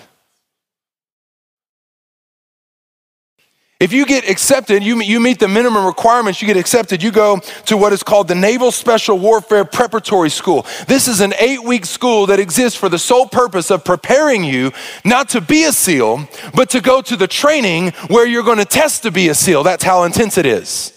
If 3.84 3.92
you 3.92 4.06
get 4.06 4.30
accepted, 4.30 4.82
you, 4.82 5.02
you 5.02 5.20
meet 5.20 5.40
the 5.40 5.50
minimum 5.50 5.86
requirements, 5.86 6.42
you 6.42 6.48
get 6.48 6.56
accepted, 6.56 7.04
you 7.04 7.12
go 7.12 7.40
to 7.66 7.76
what 7.76 7.92
is 7.92 8.02
called 8.02 8.30
the 8.30 8.34
Naval 8.34 8.72
Special 8.72 9.20
Warfare 9.20 9.66
Preparatory 9.66 10.30
School. 10.30 10.66
This 10.88 11.10
is 11.10 11.20
an 11.20 11.34
eight 11.38 11.62
week 11.62 11.86
school 11.86 12.26
that 12.28 12.40
exists 12.40 12.80
for 12.80 12.88
the 12.88 12.98
sole 12.98 13.28
purpose 13.28 13.72
of 13.72 13.84
preparing 13.84 14.46
you 14.46 14.72
not 15.04 15.28
to 15.30 15.42
be 15.42 15.66
a 15.66 15.74
SEAL, 15.74 16.30
but 16.56 16.70
to 16.70 16.80
go 16.80 17.02
to 17.02 17.18
the 17.18 17.28
training 17.28 17.92
where 18.08 18.26
you're 18.26 18.44
going 18.44 18.60
to 18.60 18.64
test 18.64 19.04
to 19.04 19.12
be 19.12 19.28
a 19.28 19.36
SEAL. 19.36 19.64
That's 19.64 19.84
how 19.84 20.04
intense 20.04 20.38
it 20.38 20.46
is. 20.46 20.94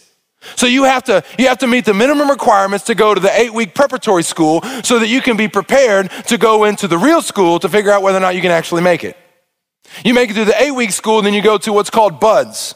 So 0.55 0.69
you 0.69 0.85
have 0.85 1.03
to 1.05 1.25
you 1.41 1.49
have 1.49 1.59
to 1.59 1.67
meet 1.67 1.87
the 1.87 1.95
minimum 1.95 2.31
requirements 2.31 2.85
to 2.85 2.95
go 2.95 3.15
to 3.15 3.21
the 3.21 3.31
8-week 3.31 3.75
preparatory 3.75 4.23
school 4.23 4.62
so 4.85 5.01
that 5.01 5.09
you 5.09 5.21
can 5.21 5.37
be 5.37 5.49
prepared 5.49 6.09
to 6.29 6.39
go 6.39 6.62
into 6.62 6.87
the 6.87 6.99
real 6.99 7.21
school 7.21 7.59
to 7.59 7.69
figure 7.69 7.91
out 7.91 8.03
whether 8.03 8.19
or 8.19 8.21
not 8.21 8.37
you 8.37 8.43
can 8.43 8.53
actually 8.53 8.83
make 8.83 9.03
it. 9.03 9.17
You 10.05 10.14
make 10.14 10.31
it 10.31 10.35
through 10.35 10.46
the 10.46 10.62
eight 10.62 10.72
week 10.72 10.92
school, 10.92 11.22
then 11.22 11.35
you 11.35 11.42
go 11.42 11.59
to 11.59 11.72
what's 11.72 11.90
called 11.90 12.20
BUDS. 12.20 12.75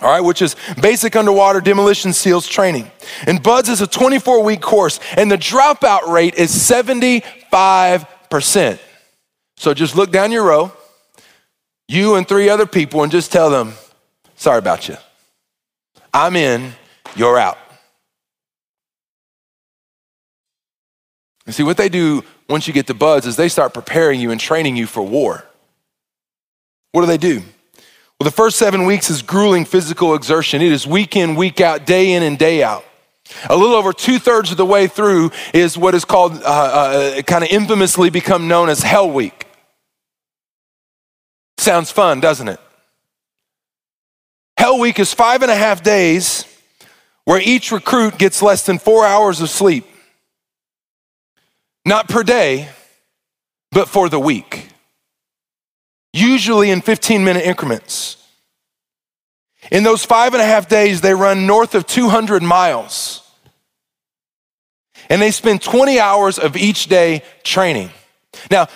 All 0.00 0.10
right, 0.10 0.20
which 0.20 0.42
is 0.42 0.56
basic 0.80 1.14
underwater 1.14 1.60
demolition 1.60 2.12
seals 2.12 2.48
training. 2.48 2.90
And 3.26 3.42
BUDS 3.42 3.68
is 3.68 3.80
a 3.82 3.86
24 3.86 4.42
week 4.42 4.60
course, 4.60 4.98
and 5.16 5.30
the 5.30 5.38
dropout 5.38 6.08
rate 6.08 6.34
is 6.34 6.50
75%. 6.50 8.78
So 9.56 9.74
just 9.74 9.94
look 9.94 10.10
down 10.10 10.32
your 10.32 10.44
row, 10.44 10.72
you 11.86 12.16
and 12.16 12.26
three 12.26 12.48
other 12.48 12.66
people, 12.66 13.02
and 13.02 13.12
just 13.12 13.30
tell 13.30 13.50
them, 13.50 13.74
sorry 14.34 14.58
about 14.58 14.88
you. 14.88 14.96
I'm 16.12 16.36
in, 16.36 16.72
you're 17.14 17.38
out. 17.38 17.58
And 21.46 21.54
see, 21.54 21.62
what 21.62 21.76
they 21.76 21.88
do 21.88 22.24
once 22.48 22.66
you 22.66 22.72
get 22.72 22.86
to 22.88 22.94
BUDS 22.94 23.26
is 23.26 23.36
they 23.36 23.48
start 23.48 23.74
preparing 23.74 24.20
you 24.20 24.30
and 24.30 24.40
training 24.40 24.76
you 24.76 24.86
for 24.86 25.02
war. 25.02 25.44
What 26.92 27.00
do 27.00 27.06
they 27.06 27.18
do? 27.18 27.40
Well, 28.20 28.24
the 28.24 28.30
first 28.30 28.58
seven 28.58 28.84
weeks 28.84 29.10
is 29.10 29.22
grueling 29.22 29.64
physical 29.64 30.14
exertion. 30.14 30.62
It 30.62 30.70
is 30.70 30.86
week 30.86 31.16
in, 31.16 31.34
week 31.34 31.60
out, 31.60 31.86
day 31.86 32.12
in, 32.12 32.22
and 32.22 32.38
day 32.38 32.62
out. 32.62 32.84
A 33.48 33.56
little 33.56 33.74
over 33.74 33.92
two 33.92 34.18
thirds 34.18 34.50
of 34.50 34.58
the 34.58 34.66
way 34.66 34.86
through 34.86 35.30
is 35.54 35.76
what 35.76 35.94
is 35.94 36.04
called, 36.04 36.34
uh, 36.34 37.16
uh, 37.16 37.22
kind 37.22 37.42
of 37.42 37.50
infamously 37.50 38.10
become 38.10 38.46
known 38.46 38.68
as 38.68 38.82
Hell 38.82 39.10
Week. 39.10 39.46
Sounds 41.58 41.90
fun, 41.90 42.20
doesn't 42.20 42.48
it? 42.48 42.60
Hell 44.58 44.78
Week 44.78 44.98
is 44.98 45.14
five 45.14 45.42
and 45.42 45.50
a 45.50 45.56
half 45.56 45.82
days 45.82 46.44
where 47.24 47.40
each 47.40 47.72
recruit 47.72 48.18
gets 48.18 48.42
less 48.42 48.66
than 48.66 48.78
four 48.78 49.06
hours 49.06 49.40
of 49.40 49.48
sleep. 49.48 49.86
Not 51.86 52.08
per 52.08 52.22
day, 52.22 52.68
but 53.70 53.88
for 53.88 54.08
the 54.08 54.20
week 54.20 54.71
usually 56.12 56.70
in 56.70 56.80
15 56.80 57.24
minute 57.24 57.44
increments. 57.44 58.16
In 59.70 59.84
those 59.84 60.04
five 60.04 60.34
and 60.34 60.42
a 60.42 60.46
half 60.46 60.68
days, 60.68 61.00
they 61.00 61.14
run 61.14 61.46
north 61.46 61.74
of 61.74 61.86
200 61.86 62.42
miles. 62.42 63.20
And 65.08 65.20
they 65.20 65.30
spend 65.30 65.62
20 65.62 65.98
hours 65.98 66.38
of 66.38 66.56
each 66.56 66.86
day 66.86 67.22
training. 67.42 67.90
Now, 68.50 68.68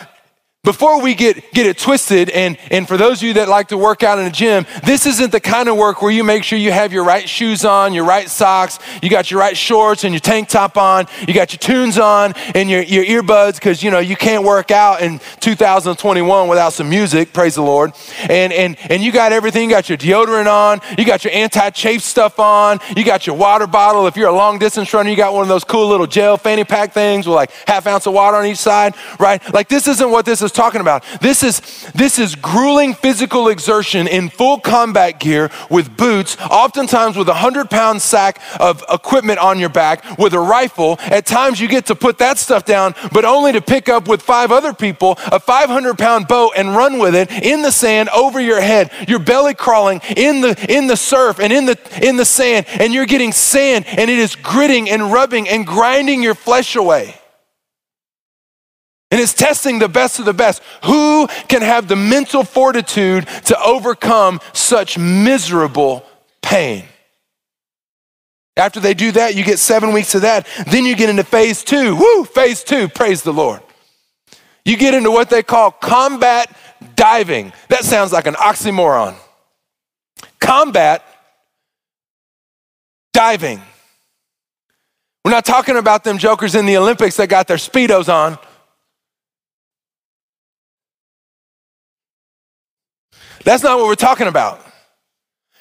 before 0.67 1.01
we 1.01 1.15
get, 1.15 1.53
get 1.53 1.65
it 1.65 1.79
twisted, 1.79 2.29
and, 2.29 2.59
and 2.73 2.89
for 2.89 2.97
those 2.97 3.23
of 3.23 3.29
you 3.29 3.35
that 3.35 3.49
like 3.49 3.69
to 3.69 3.79
work 3.79 4.03
out 4.03 4.19
in 4.19 4.27
a 4.27 4.31
gym, 4.33 4.67
this 4.83 5.07
isn't 5.07 5.31
the 5.31 5.39
kind 5.39 5.69
of 5.69 5.77
work 5.77 6.03
where 6.03 6.11
you 6.11 6.25
make 6.25 6.43
sure 6.43 6.59
you 6.59 6.73
have 6.73 6.93
your 6.93 7.05
right 7.05 7.29
shoes 7.29 7.65
on, 7.65 7.95
your 7.95 8.05
right 8.05 8.29
socks, 8.29 8.81
you 9.01 9.09
got 9.09 9.31
your 9.31 9.39
right 9.39 9.57
shorts 9.57 10.03
and 10.03 10.13
your 10.13 10.21
tank 10.21 10.49
top 10.49 10.77
on, 10.77 11.07
you 11.29 11.33
got 11.33 11.53
your 11.53 11.59
tunes 11.59 12.01
on 12.01 12.35
and 12.57 12.69
your, 12.69 12.83
your 12.83 13.05
earbuds, 13.05 13.55
because 13.55 13.81
you 13.81 13.93
know 13.93 14.01
you 14.01 14.17
can't 14.17 14.43
work 14.43 14.73
out 14.73 15.03
in 15.03 15.21
2021 15.39 16.49
without 16.49 16.73
some 16.73 16.91
music, 16.91 17.33
praise 17.33 17.55
the 17.55 17.63
Lord. 17.63 17.93
And 18.29 18.53
and 18.53 18.77
and 18.91 19.05
you 19.05 19.13
got 19.13 19.31
everything, 19.31 19.71
you 19.71 19.77
got 19.77 19.89
your 19.89 19.99
deodorant 19.99 20.51
on, 20.51 20.81
you 20.99 21.05
got 21.05 21.23
your 21.23 21.33
anti-chafe 21.33 22.03
stuff 22.03 22.41
on, 22.41 22.81
you 22.97 23.05
got 23.05 23.25
your 23.25 23.37
water 23.37 23.69
bottle. 23.69 24.09
If 24.09 24.17
you're 24.17 24.31
a 24.31 24.37
long 24.37 24.59
distance 24.59 24.93
runner, 24.93 25.11
you 25.11 25.17
got 25.17 25.33
one 25.33 25.43
of 25.43 25.49
those 25.49 25.63
cool 25.63 25.87
little 25.87 26.09
gel 26.09 26.37
fanny 26.37 26.65
pack 26.65 26.93
things 26.93 27.29
with 27.29 27.37
like 27.37 27.53
half 27.69 27.87
ounce 27.87 28.07
of 28.07 28.15
water 28.15 28.37
on 28.37 28.47
each 28.47 28.59
side, 28.59 28.97
right? 29.21 29.41
Like 29.55 29.69
this 29.69 29.87
isn't 29.87 30.11
what 30.11 30.27
this 30.27 30.43
is 30.43 30.56
talking 30.57 30.81
about. 30.81 31.05
This 31.21 31.43
is, 31.43 31.61
this 31.95 32.19
is 32.19 32.35
grueling 32.35 32.95
physical 32.95 33.49
exertion 33.49 34.09
in 34.09 34.29
full 34.29 34.59
combat 34.59 35.21
gear 35.21 35.51
with 35.71 35.97
boots, 35.97 36.37
oftentimes 36.51 37.17
with 37.17 37.29
a 37.29 37.33
100 37.33 37.71
pound 37.71 38.03
sack 38.03 38.41
of 38.59 38.83
equipment 38.91 39.39
on 39.39 39.59
your 39.59 39.69
back, 39.69 40.19
with 40.19 40.33
a 40.33 40.41
rifle. 40.41 40.97
At 41.01 41.27
times 41.27 41.61
you 41.61 41.69
get 41.69 41.87
to 41.87 41.95
put 41.95 42.19
that 42.19 42.39
stuff 42.39 42.65
down, 42.65 42.95
but 43.13 43.25
only 43.25 43.53
to 43.53 43.61
pick 43.61 43.89
up 43.89 44.09
with 44.09 44.23
five 44.23 44.51
other 44.51 44.73
people 44.73 45.19
a 45.31 45.39
500 45.39 45.99
pound 45.99 46.27
boat 46.29 46.53
and 46.57 46.75
run 46.75 46.99
with 46.99 47.15
it 47.15 47.31
in 47.31 47.63
the 47.63 47.71
sand 47.71 48.09
over 48.09 48.41
your 48.41 48.61
head. 48.61 48.91
You're 49.07 49.19
belly 49.19 49.55
crawling 49.55 50.01
in 50.17 50.41
the, 50.41 50.57
in 50.75 50.87
the 50.87 50.97
surf 50.97 51.39
and 51.39 51.53
in 51.53 51.67
the, 51.67 51.79
in 52.03 52.17
the 52.17 52.25
sand, 52.25 52.67
and 52.69 52.95
you're 52.95 53.07
getting 53.07 53.33
sand, 53.33 53.85
and 53.87 54.11
it 54.11 54.19
is 54.19 54.35
gritting 54.35 54.89
and 54.89 55.13
rubbing 55.13 55.49
and 55.49 55.67
grinding 55.67 56.23
your 56.23 56.35
flesh 56.35 56.77
away. 56.77 57.15
And 59.11 59.21
it's 59.21 59.35
testing 59.35 59.79
the 59.79 59.89
best 59.89 60.19
of 60.19 60.25
the 60.25 60.35
best. 60.35 60.63
Who 60.85 61.29
can 61.49 61.63
have 61.63 61.87
the 61.87 61.97
mental 61.97 62.43
fortitude 62.43 63.27
to 63.45 63.61
overcome 63.63 64.41
such 64.53 64.99
miserable 64.99 66.05
pain? 66.43 66.85
After 68.57 68.81
they 68.81 68.95
do 68.95 69.13
that, 69.13 69.35
you 69.35 69.45
get 69.45 69.59
seven 69.59 69.93
weeks 69.93 70.15
of 70.15 70.23
that. 70.23 70.47
Then 70.67 70.87
you 70.87 70.97
get 70.97 71.11
into 71.11 71.25
phase 71.25 71.63
two. 71.63 71.95
Woo, 71.95 72.25
phase 72.25 72.65
two, 72.65 72.89
praise 72.89 73.23
the 73.23 73.33
Lord. 73.33 73.61
You 74.65 74.77
get 74.77 74.95
into 74.95 75.11
what 75.11 75.31
they 75.31 75.43
call 75.43 75.71
combat 75.71 76.57
diving. 76.97 77.53
That 77.69 77.85
sounds 77.85 78.13
like 78.13 78.27
an 78.27 78.35
oxymoron. 78.35 79.15
Combat 80.41 81.05
diving. 83.13 83.61
We're 85.25 85.31
not 85.31 85.45
talking 85.45 85.77
about 85.77 86.03
them 86.03 86.19
jokers 86.19 86.55
in 86.55 86.67
the 86.67 86.77
Olympics 86.77 87.17
that 87.17 87.29
got 87.29 87.47
their 87.47 87.59
Speedos 87.59 88.13
on. 88.13 88.39
That's 93.47 93.63
not 93.63 93.79
what 93.79 93.87
we're 93.87 93.95
talking 93.95 94.27
about. 94.27 94.61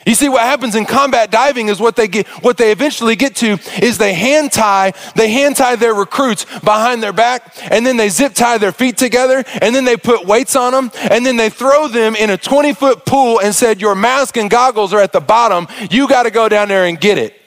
You 0.08 0.16
see, 0.16 0.28
what 0.28 0.42
happens 0.42 0.76
in 0.76 0.86
combat 0.86 1.30
diving 1.30 1.68
is 1.68 1.80
what 1.80 1.96
they 1.96 2.08
get, 2.08 2.28
what 2.44 2.58
they 2.58 2.72
eventually 2.72 3.16
get 3.16 3.36
to 3.38 3.60
is 3.82 4.00
they 4.00 4.14
hand 4.14 4.52
tie, 4.52 4.94
they 5.16 5.30
hand 5.30 5.56
tie 5.56 5.76
their 5.76 5.94
recruits 5.94 6.46
behind 6.62 7.02
their 7.04 7.14
back, 7.14 7.56
and 7.72 7.86
then 7.86 7.96
they 7.96 8.10
zip 8.10 8.34
tie 8.34 8.58
their 8.58 8.72
feet 8.72 8.98
together, 8.98 9.44
and 9.62 9.76
then 9.76 9.86
they 9.86 9.98
put 9.98 10.26
weights 10.26 10.56
on 10.56 10.74
them, 10.74 10.92
and 11.12 11.24
then 11.24 11.38
they 11.38 11.50
throw 11.50 11.88
them 11.88 12.16
in 12.16 12.32
a 12.32 12.38
20 12.38 12.74
foot 12.74 13.06
pool 13.06 13.40
and 13.40 13.54
said, 13.54 13.80
Your 13.80 13.94
mask 13.94 14.36
and 14.38 14.50
goggles 14.50 14.92
are 14.92 15.00
at 15.00 15.12
the 15.14 15.22
bottom. 15.22 15.68
You 15.92 16.08
got 16.08 16.24
to 16.24 16.32
go 16.32 16.50
down 16.50 16.68
there 16.70 16.86
and 16.86 17.00
get 17.00 17.20
it. 17.20 17.40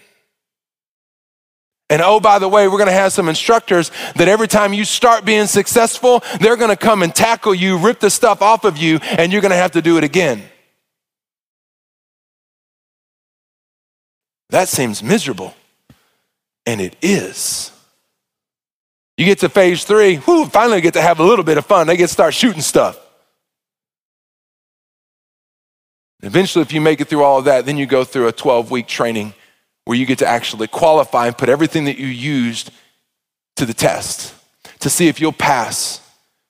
And 1.91 2.03
oh, 2.03 2.21
by 2.21 2.39
the 2.39 2.49
way, 2.49 2.69
we're 2.69 2.77
going 2.77 2.89
to 2.89 2.93
have 2.93 3.13
some 3.13 3.29
instructors 3.29 3.91
that 4.17 4.29
every 4.29 4.49
time 4.49 4.75
you 4.75 4.85
start 4.85 5.25
being 5.25 5.47
successful, 5.47 6.23
they're 6.41 6.57
going 6.57 6.71
to 6.71 6.77
come 6.77 7.03
and 7.03 7.15
tackle 7.15 7.55
you, 7.55 7.79
rip 7.79 7.99
the 7.99 8.11
stuff 8.11 8.43
off 8.43 8.65
of 8.65 8.77
you, 8.77 8.99
and 9.03 9.33
you're 9.33 9.41
going 9.41 9.51
to 9.51 9.57
have 9.57 9.73
to 9.73 9.83
do 9.83 9.97
it 9.97 10.05
again. 10.05 10.43
That 14.51 14.69
seems 14.69 15.03
miserable. 15.03 15.55
And 16.67 16.81
it 16.81 16.97
is. 17.01 17.73
You 19.17 19.25
get 19.25 19.39
to 19.41 19.49
phase 19.49 19.85
three, 19.85 20.17
whoo, 20.19 20.47
finally 20.47 20.81
get 20.81 20.95
to 20.95 21.03
have 21.03 21.21
a 21.21 21.25
little 21.25 21.45
bit 21.45 21.59
of 21.59 21.67
fun. 21.67 21.87
They 21.87 21.97
get 21.97 22.07
to 22.07 22.13
start 22.13 22.35
shooting 22.35 22.61
stuff. 22.61 22.99
Eventually, 26.23 26.63
if 26.63 26.73
you 26.73 26.81
make 26.81 27.01
it 27.01 27.09
through 27.09 27.23
all 27.23 27.39
of 27.39 27.47
that, 27.47 27.65
then 27.65 27.79
you 27.79 27.87
go 27.87 28.05
through 28.05 28.29
a 28.29 28.33
12 28.33 28.71
week 28.71 28.87
training 28.87 29.33
where 29.89 29.97
you 29.97 30.05
get 30.05 30.19
to 30.19 30.27
actually 30.27 30.67
qualify 30.67 31.29
and 31.29 31.39
put 31.39 31.49
everything 31.49 31.87
that 31.87 31.97
you 31.97 32.09
used 32.09 32.71
to 33.57 33.65
the 33.65 33.73
test 33.73 34.35
to 34.81 34.91
see 34.91 35.09
if 35.09 35.19
you'll 35.19 35.33
pass 35.33 36.07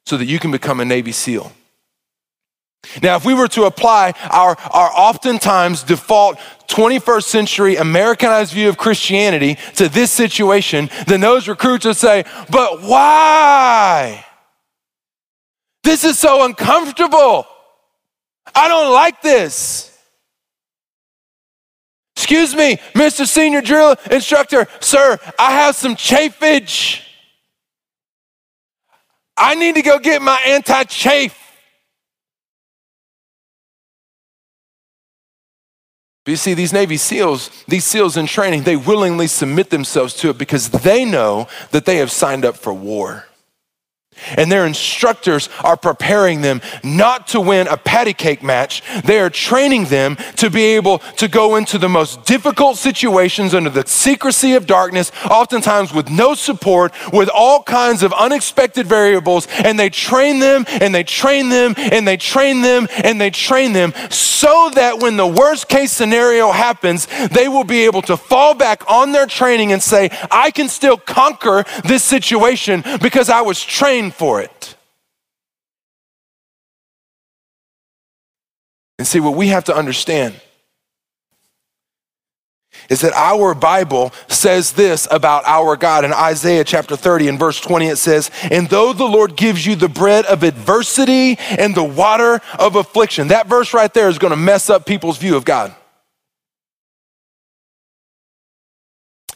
so 0.07 0.16
that 0.16 0.24
you 0.24 0.40
can 0.40 0.51
become 0.51 0.81
a 0.81 0.85
Navy 0.85 1.12
SEAL. 1.12 1.53
Now, 3.01 3.14
if 3.14 3.24
we 3.24 3.35
were 3.35 3.46
to 3.46 3.62
apply 3.62 4.14
our, 4.29 4.59
our 4.72 4.90
oftentimes 4.92 5.85
default 5.85 6.38
21st 6.66 7.22
century 7.22 7.77
Americanized 7.77 8.53
view 8.53 8.68
of 8.68 8.77
Christianity 8.77 9.57
to 9.77 9.88
this 9.88 10.11
situation, 10.11 10.90
then 11.07 11.20
those 11.20 11.46
recruits 11.46 11.85
would 11.85 11.96
say, 11.96 12.24
But 12.51 12.83
why? 12.83 14.27
This 15.85 16.03
is 16.03 16.18
so 16.18 16.44
uncomfortable. 16.44 17.46
I 18.53 18.66
don't 18.66 18.92
like 18.92 19.22
this. 19.22 19.88
Excuse 22.29 22.55
me, 22.55 22.77
Mr. 22.93 23.27
Senior 23.27 23.62
Drill 23.62 23.97
Instructor, 24.11 24.69
sir, 24.81 25.19
I 25.38 25.53
have 25.53 25.75
some 25.75 25.97
chafage. 25.97 27.01
I 29.35 29.55
need 29.55 29.77
to 29.77 29.83
go 29.83 29.99
get 29.99 30.21
my 30.21 30.38
anti 30.47 30.85
chafe. 30.85 31.35
You 36.27 36.37
see, 36.37 36.53
these 36.53 36.75
Navy 36.75 36.99
SEALs, 36.99 37.64
these 37.67 37.87
SEALs 37.87 38.19
in 38.19 38.27
training, 38.27 38.64
they 38.64 38.77
willingly 38.77 39.27
submit 39.27 39.71
themselves 39.71 40.12
to 40.17 40.29
it 40.29 40.37
because 40.37 40.69
they 40.69 41.07
know 41.07 41.49
that 41.71 41.87
they 41.87 41.97
have 41.97 42.11
signed 42.11 42.45
up 42.45 42.59
for 42.59 42.75
war. 42.75 43.28
And 44.37 44.50
their 44.50 44.66
instructors 44.66 45.48
are 45.64 45.76
preparing 45.76 46.40
them 46.40 46.61
not 46.83 47.28
to 47.28 47.40
win 47.40 47.66
a 47.68 47.76
patty 47.76 48.14
cake 48.14 48.42
match. 48.42 48.83
They 49.04 49.20
are 49.20 49.31
training 49.31 49.87
them 49.87 50.16
to 50.37 50.50
be 50.50 50.62
able 50.76 50.98
to 51.16 51.28
go 51.28 51.57
into 51.57 51.78
the 51.78 51.88
most 51.88 52.24
difficult 52.24 52.76
situations 52.76 53.54
under 53.54 53.70
the 53.70 53.87
secrecy 53.87 54.54
of 54.54 54.66
darkness, 54.66 55.12
oftentimes 55.31 55.92
with 55.92 56.11
no 56.11 56.35
support, 56.35 56.92
with 57.12 57.28
all 57.33 57.62
kinds 57.62 58.02
of 58.02 58.12
unexpected 58.12 58.87
variables. 58.87 59.46
And 59.64 59.78
they 59.78 59.90
train 59.90 60.38
them 60.38 60.64
and 60.68 60.94
they 60.94 61.04
train 61.04 61.48
them 61.48 61.74
and 61.76 62.07
they 62.07 62.16
train 62.16 62.62
them 62.62 62.88
and 63.04 63.20
they 63.20 63.31
train 63.31 63.72
them 63.72 63.92
so 64.11 64.70
that 64.74 65.00
when 65.00 65.16
the 65.16 65.26
worst 65.26 65.68
case 65.68 65.92
scenario 65.92 66.50
happens, 66.50 67.07
they 67.28 67.48
will 67.48 67.64
be 67.64 67.85
able 67.85 68.02
to 68.02 68.16
fall 68.16 68.54
back 68.54 68.88
on 68.90 69.12
their 69.12 69.26
training 69.26 69.72
and 69.72 69.83
say, 69.83 70.11
I 70.31 70.50
can 70.50 70.68
still 70.68 70.96
conquer 70.96 71.64
this 71.85 72.04
situation 72.04 72.83
because 73.02 73.28
I 73.28 73.40
was 73.40 73.62
trained 73.62 74.08
for 74.11 74.40
it. 74.40 74.75
And 78.99 79.07
see, 79.07 79.21
what 79.21 79.37
we 79.37 79.49
have 79.49 79.64
to 79.64 79.77
understand 79.77 80.40
is 82.88 83.01
that 83.03 83.12
our 83.12 83.55
Bible 83.55 84.12
says 84.29 84.73
this 84.73 85.07
about 85.11 85.44
our 85.47 85.77
God. 85.77 86.05
In 86.05 86.12
Isaiah 86.12 86.64
chapter 86.64 86.97
30 86.97 87.29
and 87.29 87.38
verse 87.38 87.61
20, 87.61 87.87
it 87.87 87.97
says, 87.97 88.31
And 88.51 88.68
though 88.68 88.92
the 88.92 89.05
Lord 89.05 89.37
gives 89.37 89.66
you 89.66 89.77
the 89.77 89.88
bread 89.88 90.25
of 90.27 90.42
adversity 90.42 91.37
and 91.38 91.75
the 91.75 91.85
water 91.85 92.40
of 92.59 92.77
affliction, 92.77 93.29
that 93.29 93.47
verse 93.47 93.75
right 93.75 93.92
there 93.92 94.09
is 94.09 94.18
going 94.18 94.31
to 94.33 94.37
mess 94.37 94.71
up 94.71 94.87
people's 94.87 95.18
view 95.18 95.37
of 95.37 95.44
God. 95.44 95.75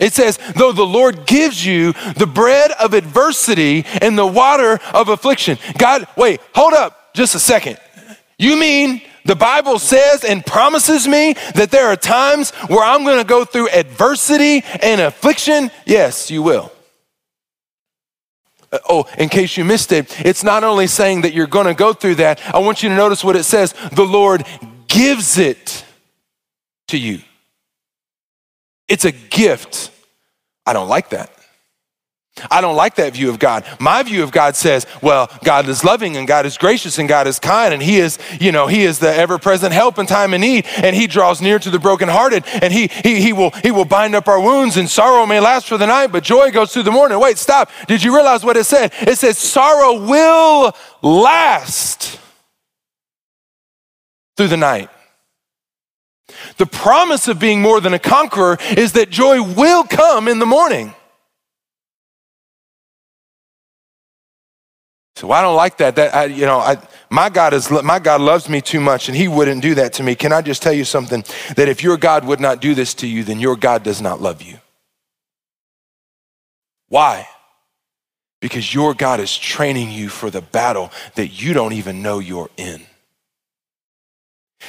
It 0.03 0.15
says, 0.15 0.37
though 0.57 0.73
the 0.73 0.83
Lord 0.83 1.27
gives 1.27 1.65
you 1.65 1.93
the 2.17 2.27
bread 2.27 2.73
of 2.73 2.93
adversity 2.93 3.87
and 4.01 4.19
the 4.19 4.27
water 4.27 4.81
of 4.93 5.09
affliction. 5.09 5.59
God, 5.79 6.09
wait, 6.17 6.41
hold 6.55 6.73
up 6.73 7.15
just 7.15 7.37
a 7.37 7.39
second. 7.39 7.79
You 8.37 8.57
mean 8.57 9.01
the 9.25 9.37
Bible 9.37 9.79
says 9.79 10.25
and 10.25 10.45
promises 10.45 11.07
me 11.07 11.35
that 11.55 11.71
there 11.71 11.87
are 11.87 11.95
times 11.95 12.51
where 12.67 12.83
I'm 12.83 13.05
going 13.05 13.19
to 13.19 13.25
go 13.25 13.45
through 13.45 13.69
adversity 13.69 14.65
and 14.83 15.01
affliction? 15.01 15.71
Yes, 15.87 16.33
you 16.33 16.43
will. 16.43 16.73
Uh, 18.73 18.79
oh, 18.89 19.09
in 19.19 19.29
case 19.29 19.57
you 19.57 19.65
missed 19.65 19.93
it, 19.93 20.27
it's 20.27 20.43
not 20.43 20.65
only 20.65 20.89
saying 20.89 21.21
that 21.21 21.33
you're 21.33 21.47
going 21.47 21.67
to 21.67 21.75
go 21.75 21.93
through 21.93 22.17
that, 22.17 22.41
I 22.53 22.59
want 22.59 22.83
you 22.83 22.89
to 22.89 22.97
notice 22.97 23.23
what 23.23 23.37
it 23.37 23.45
says 23.45 23.73
the 23.93 24.05
Lord 24.05 24.45
gives 24.89 25.39
it 25.39 25.85
to 26.89 26.99
you. 26.99 27.21
It's 28.89 29.05
a 29.05 29.13
gift. 29.13 29.92
I 30.67 30.73
don't 30.73 30.89
like 30.89 31.11
that. 31.11 31.31
I 32.51 32.63
don't 32.63 32.77
like 32.77 32.95
that 32.95 33.13
view 33.13 33.29
of 33.29 33.39
God. 33.39 33.67
My 33.79 34.03
view 34.03 34.23
of 34.23 34.33
God 34.33 34.57
says, 34.57 34.87
well, 35.03 35.31
God 35.45 35.69
is 35.69 35.85
loving 35.85 36.17
and 36.17 36.27
God 36.27 36.47
is 36.47 36.57
gracious 36.57 36.99
and 36.99 37.07
God 37.07 37.27
is 37.27 37.39
kind 37.39 37.75
and 37.75 37.83
He 37.83 37.99
is, 37.99 38.19
you 38.41 38.53
know, 38.53 38.67
He 38.67 38.85
is 38.85 38.99
the 38.99 39.15
ever-present 39.15 39.75
help 39.75 39.99
in 39.99 40.07
time 40.07 40.33
of 40.33 40.41
need 40.41 40.65
and 40.77 40.97
He 40.97 41.07
draws 41.07 41.43
near 41.43 41.59
to 41.59 41.69
the 41.69 41.79
brokenhearted 41.79 42.45
and 42.63 42.73
He 42.73 42.87
He 42.87 43.21
He 43.21 43.35
will 43.35 43.51
He 43.63 43.71
will 43.71 43.85
bind 43.85 44.15
up 44.15 44.29
our 44.29 44.41
wounds 44.41 44.79
and 44.79 44.89
sorrow 44.89 45.27
may 45.27 45.41
last 45.41 45.69
for 45.69 45.77
the 45.77 45.87
night, 45.87 46.07
but 46.07 46.23
joy 46.25 46.51
goes 46.51 46.73
through 46.73 46.85
the 46.85 46.91
morning. 46.91 47.21
Wait, 47.21 47.37
stop. 47.37 47.71
Did 47.87 48.03
you 48.03 48.15
realize 48.15 48.43
what 48.45 48.57
it 48.57 48.65
said? 48.65 48.95
It 49.03 49.19
says 49.19 49.37
sorrow 49.37 50.01
will 50.07 50.75
last 51.03 52.19
through 54.39 54.49
the 54.49 54.57
night. 54.57 54.89
The 56.59 56.67
promise 56.67 57.29
of 57.29 57.39
being 57.39 57.61
more 57.61 57.81
than 57.81 57.95
a 57.95 57.99
conqueror 57.99 58.59
is 58.77 58.93
that 58.93 59.11
joy 59.11 59.43
will 59.43 59.85
come 59.85 60.29
in 60.29 60.39
the 60.39 60.47
morning. 60.47 60.95
So 65.17 65.31
I 65.31 65.41
don't 65.41 65.57
like 65.57 65.77
that. 65.77 65.97
That 65.97 66.15
I, 66.15 66.25
you 66.25 66.47
know, 66.47 66.59
I, 66.59 66.79
my 67.09 67.29
God 67.29 67.55
is 67.55 67.71
my 67.71 67.99
God 67.99 68.21
loves 68.21 68.49
me 68.49 68.61
too 68.61 68.81
much, 68.81 69.09
and 69.09 69.17
He 69.17 69.29
wouldn't 69.29 69.63
do 69.63 69.77
that 69.77 69.93
to 69.95 70.03
me. 70.03 70.15
Can 70.15 70.33
I 70.33 70.43
just 70.43 70.63
tell 70.63 70.73
you 70.73 70.85
something? 70.85 71.25
That 71.57 71.69
if 71.69 71.83
your 71.83 71.97
God 71.97 72.25
would 72.25 72.41
not 72.41 72.61
do 72.61 72.75
this 72.75 72.95
to 72.95 73.07
you, 73.07 73.23
then 73.23 73.39
your 73.39 73.55
God 73.55 73.83
does 73.83 74.01
not 74.01 74.21
love 74.21 74.43
you. 74.43 74.59
Why? 76.89 77.29
Because 78.41 78.75
your 78.75 78.95
God 78.95 79.21
is 79.21 79.37
training 79.37 79.93
you 79.93 80.09
for 80.09 80.29
the 80.29 80.43
battle 80.43 80.91
that 81.15 81.29
you 81.29 81.53
don't 81.53 81.75
even 81.75 82.03
know 82.03 82.19
you're 82.19 82.51
in. 82.57 82.83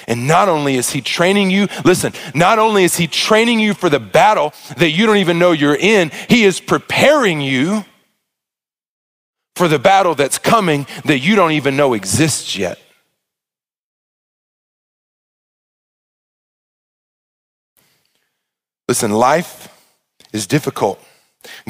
And 0.07 0.27
not 0.27 0.49
only 0.49 0.75
is 0.75 0.91
he 0.91 1.01
training 1.01 1.51
you, 1.51 1.67
listen, 1.85 2.13
not 2.33 2.59
only 2.59 2.83
is 2.83 2.97
he 2.97 3.07
training 3.07 3.59
you 3.59 3.73
for 3.73 3.89
the 3.89 3.99
battle 3.99 4.53
that 4.77 4.91
you 4.91 5.05
don't 5.05 5.17
even 5.17 5.39
know 5.39 5.51
you're 5.51 5.75
in, 5.75 6.11
he 6.29 6.43
is 6.43 6.59
preparing 6.59 7.41
you 7.41 7.85
for 9.55 9.67
the 9.67 9.79
battle 9.79 10.15
that's 10.15 10.39
coming 10.39 10.87
that 11.05 11.19
you 11.19 11.35
don't 11.35 11.51
even 11.51 11.77
know 11.77 11.93
exists 11.93 12.57
yet. 12.57 12.79
Listen, 18.87 19.11
life 19.11 19.69
is 20.33 20.45
difficult. 20.45 21.03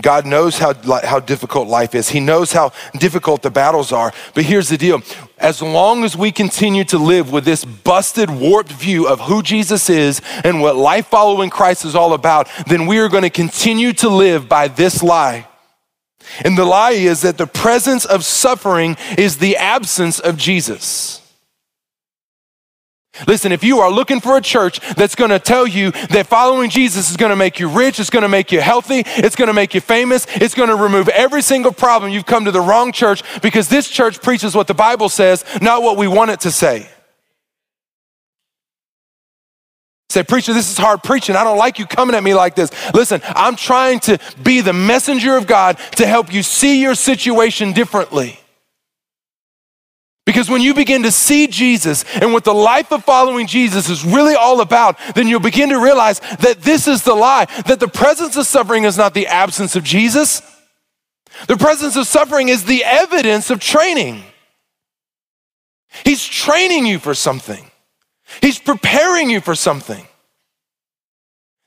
God 0.02 0.26
knows 0.26 0.58
how, 0.58 0.74
how 1.04 1.20
difficult 1.20 1.68
life 1.68 1.96
is. 1.96 2.10
He 2.10 2.20
knows 2.20 2.52
how 2.52 2.72
difficult 2.98 3.42
the 3.42 3.50
battles 3.50 3.92
are. 3.92 4.14
But 4.34 4.44
here's 4.44 4.70
the 4.70 4.78
deal 4.78 5.02
as 5.38 5.62
long 5.62 6.04
as 6.04 6.16
we 6.16 6.32
continue 6.32 6.84
to 6.86 6.98
live 6.98 7.32
with 7.32 7.46
this 7.46 7.66
busted, 7.66 8.30
warped 8.30 8.72
view 8.72 9.08
of 9.08 9.20
who 9.22 9.42
Jesus 9.44 9.90
is 9.90 10.22
and 10.44 10.62
what 10.62 10.76
life 10.76 11.08
following 11.08 11.50
Christ 11.50 11.86
is 11.86 11.96
all 11.96 12.14
about, 12.14 12.50
then 12.68 12.86
we 12.86 13.00
are 13.00 13.10
going 13.10 13.24
to 13.24 13.30
continue 13.30 13.94
to 13.94 14.10
live 14.10 14.48
by 14.48 14.68
this 14.68 15.04
lie. 15.04 15.48
And 16.46 16.58
the 16.58 16.66
lie 16.66 16.92
is 16.92 17.22
that 17.22 17.38
the 17.38 17.48
presence 17.48 18.06
of 18.06 18.24
suffering 18.24 18.96
is 19.18 19.38
the 19.38 19.58
absence 19.58 20.20
of 20.20 20.38
Jesus. 20.38 21.23
Listen, 23.28 23.52
if 23.52 23.64
you 23.64 23.80
are 23.80 23.92
looking 23.92 24.20
for 24.20 24.38
a 24.38 24.42
church 24.42 24.80
that's 24.96 25.14
going 25.14 25.30
to 25.30 25.38
tell 25.38 25.68
you 25.68 25.92
that 25.92 26.26
following 26.26 26.70
Jesus 26.70 27.12
is 27.12 27.18
going 27.18 27.30
to 27.30 27.36
make 27.36 27.60
you 27.60 27.70
rich, 27.70 28.00
it's 28.00 28.10
going 28.10 28.24
to 28.24 28.30
make 28.30 28.52
you 28.52 28.60
healthy, 28.60 29.04
it's 29.06 29.36
going 29.36 29.48
to 29.48 29.54
make 29.54 29.76
you 29.76 29.82
famous, 29.82 30.26
it's 30.32 30.56
going 30.56 30.70
to 30.70 30.76
remove 30.76 31.10
every 31.10 31.44
single 31.44 31.72
problem, 31.72 32.12
you've 32.12 32.26
come 32.26 32.46
to 32.46 32.52
the 32.52 32.62
wrong 32.62 32.92
church 32.92 33.22
because 33.42 33.70
this 33.70 33.88
church 33.88 34.20
preaches 34.22 34.56
what 34.56 34.66
the 34.66 34.74
Bible 34.74 35.10
says, 35.10 35.46
not 35.62 35.84
what 35.84 35.96
we 35.96 36.08
want 36.08 36.32
it 36.32 36.40
to 36.42 36.52
say. 36.52 36.90
Say, 40.10 40.24
preacher, 40.24 40.54
this 40.54 40.72
is 40.72 40.78
hard 40.78 41.02
preaching. 41.02 41.36
I 41.36 41.44
don't 41.44 41.58
like 41.58 41.80
you 41.80 41.88
coming 41.88 42.16
at 42.16 42.24
me 42.24 42.34
like 42.36 42.56
this. 42.56 42.72
Listen, 42.94 43.22
I'm 43.30 43.56
trying 43.56 44.00
to 44.02 44.20
be 44.44 44.62
the 44.62 44.74
messenger 44.74 45.38
of 45.38 45.48
God 45.48 45.78
to 45.96 46.06
help 46.06 46.32
you 46.32 46.44
see 46.44 46.82
your 46.82 46.94
situation 46.94 47.74
differently. 47.74 48.40
Because 50.26 50.50
when 50.50 50.62
you 50.62 50.74
begin 50.74 51.04
to 51.04 51.12
see 51.12 51.48
Jesus 51.48 52.06
and 52.16 52.32
what 52.32 52.46
the 52.46 52.54
life 52.54 52.92
of 52.94 53.04
following 53.04 53.46
Jesus 53.46 53.90
is 53.90 54.06
really 54.06 54.36
all 54.36 54.62
about, 54.62 54.98
then 55.16 55.28
you'll 55.28 55.42
begin 55.42 55.70
to 55.70 55.80
realize 55.80 56.22
that 56.40 56.62
this 56.62 56.88
is 56.88 57.04
the 57.04 57.14
lie, 57.14 57.46
that 57.68 57.82
the 57.82 57.90
presence 57.90 58.38
of 58.38 58.46
suffering 58.46 58.86
is 58.86 58.98
not 58.98 59.14
the 59.14 59.28
absence 59.28 59.76
of 59.76 59.84
Jesus. 59.84 60.42
The 61.48 61.58
presence 61.58 61.98
of 61.98 62.08
suffering 62.08 62.50
is 62.50 62.64
the 62.64 62.84
evidence 62.86 63.50
of 63.50 63.60
training. 63.60 64.24
He's 66.06 66.26
training 66.26 66.86
you 66.86 67.00
for 67.00 67.14
something, 67.14 67.70
He's 68.42 68.60
preparing 68.60 69.30
you 69.30 69.42
for 69.42 69.56
something. 69.56 70.08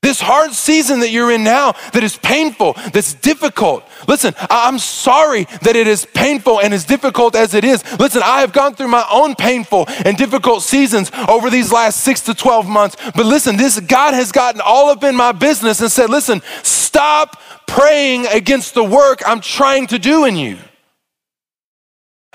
This 0.03 0.21
hard 0.21 0.53
season 0.53 1.01
that 1.01 1.11
you're 1.11 1.33
in 1.33 1.43
now 1.43 1.73
that 1.93 2.05
is 2.05 2.17
painful, 2.17 2.75
that's 2.93 3.15
difficult. 3.15 3.83
Listen, 4.07 4.35
I'm 4.51 4.79
sorry 4.79 5.45
that 5.63 5.75
it 5.75 5.89
is 5.89 6.07
painful 6.15 6.61
and 6.61 6.73
as 6.73 6.85
difficult 6.85 7.35
as 7.35 7.55
it 7.55 7.65
is. 7.65 7.83
Listen, 7.99 8.23
I 8.23 8.41
have 8.41 8.53
gone 8.53 8.75
through 8.75 8.89
my 8.89 9.05
own 9.11 9.35
painful 9.35 9.87
and 10.05 10.17
difficult 10.17 10.63
seasons 10.63 11.11
over 11.29 11.51
these 11.51 11.73
last 11.73 12.03
six 12.03 12.21
to 12.23 12.35
12 12.35 12.69
months. 12.69 12.97
But 13.17 13.27
listen, 13.27 13.57
this 13.57 13.81
God 13.81 14.15
has 14.15 14.31
gotten 14.31 14.61
all 14.61 14.91
up 14.91 15.03
in 15.03 15.17
my 15.17 15.33
business 15.33 15.81
and 15.81 15.91
said, 15.91 16.09
listen, 16.09 16.41
stop 16.63 17.41
praying 17.67 18.27
against 18.27 18.75
the 18.75 18.85
work 18.85 19.23
I'm 19.27 19.41
trying 19.41 19.89
to 19.89 19.99
do 19.99 20.25
in 20.25 20.37
you. 20.37 20.59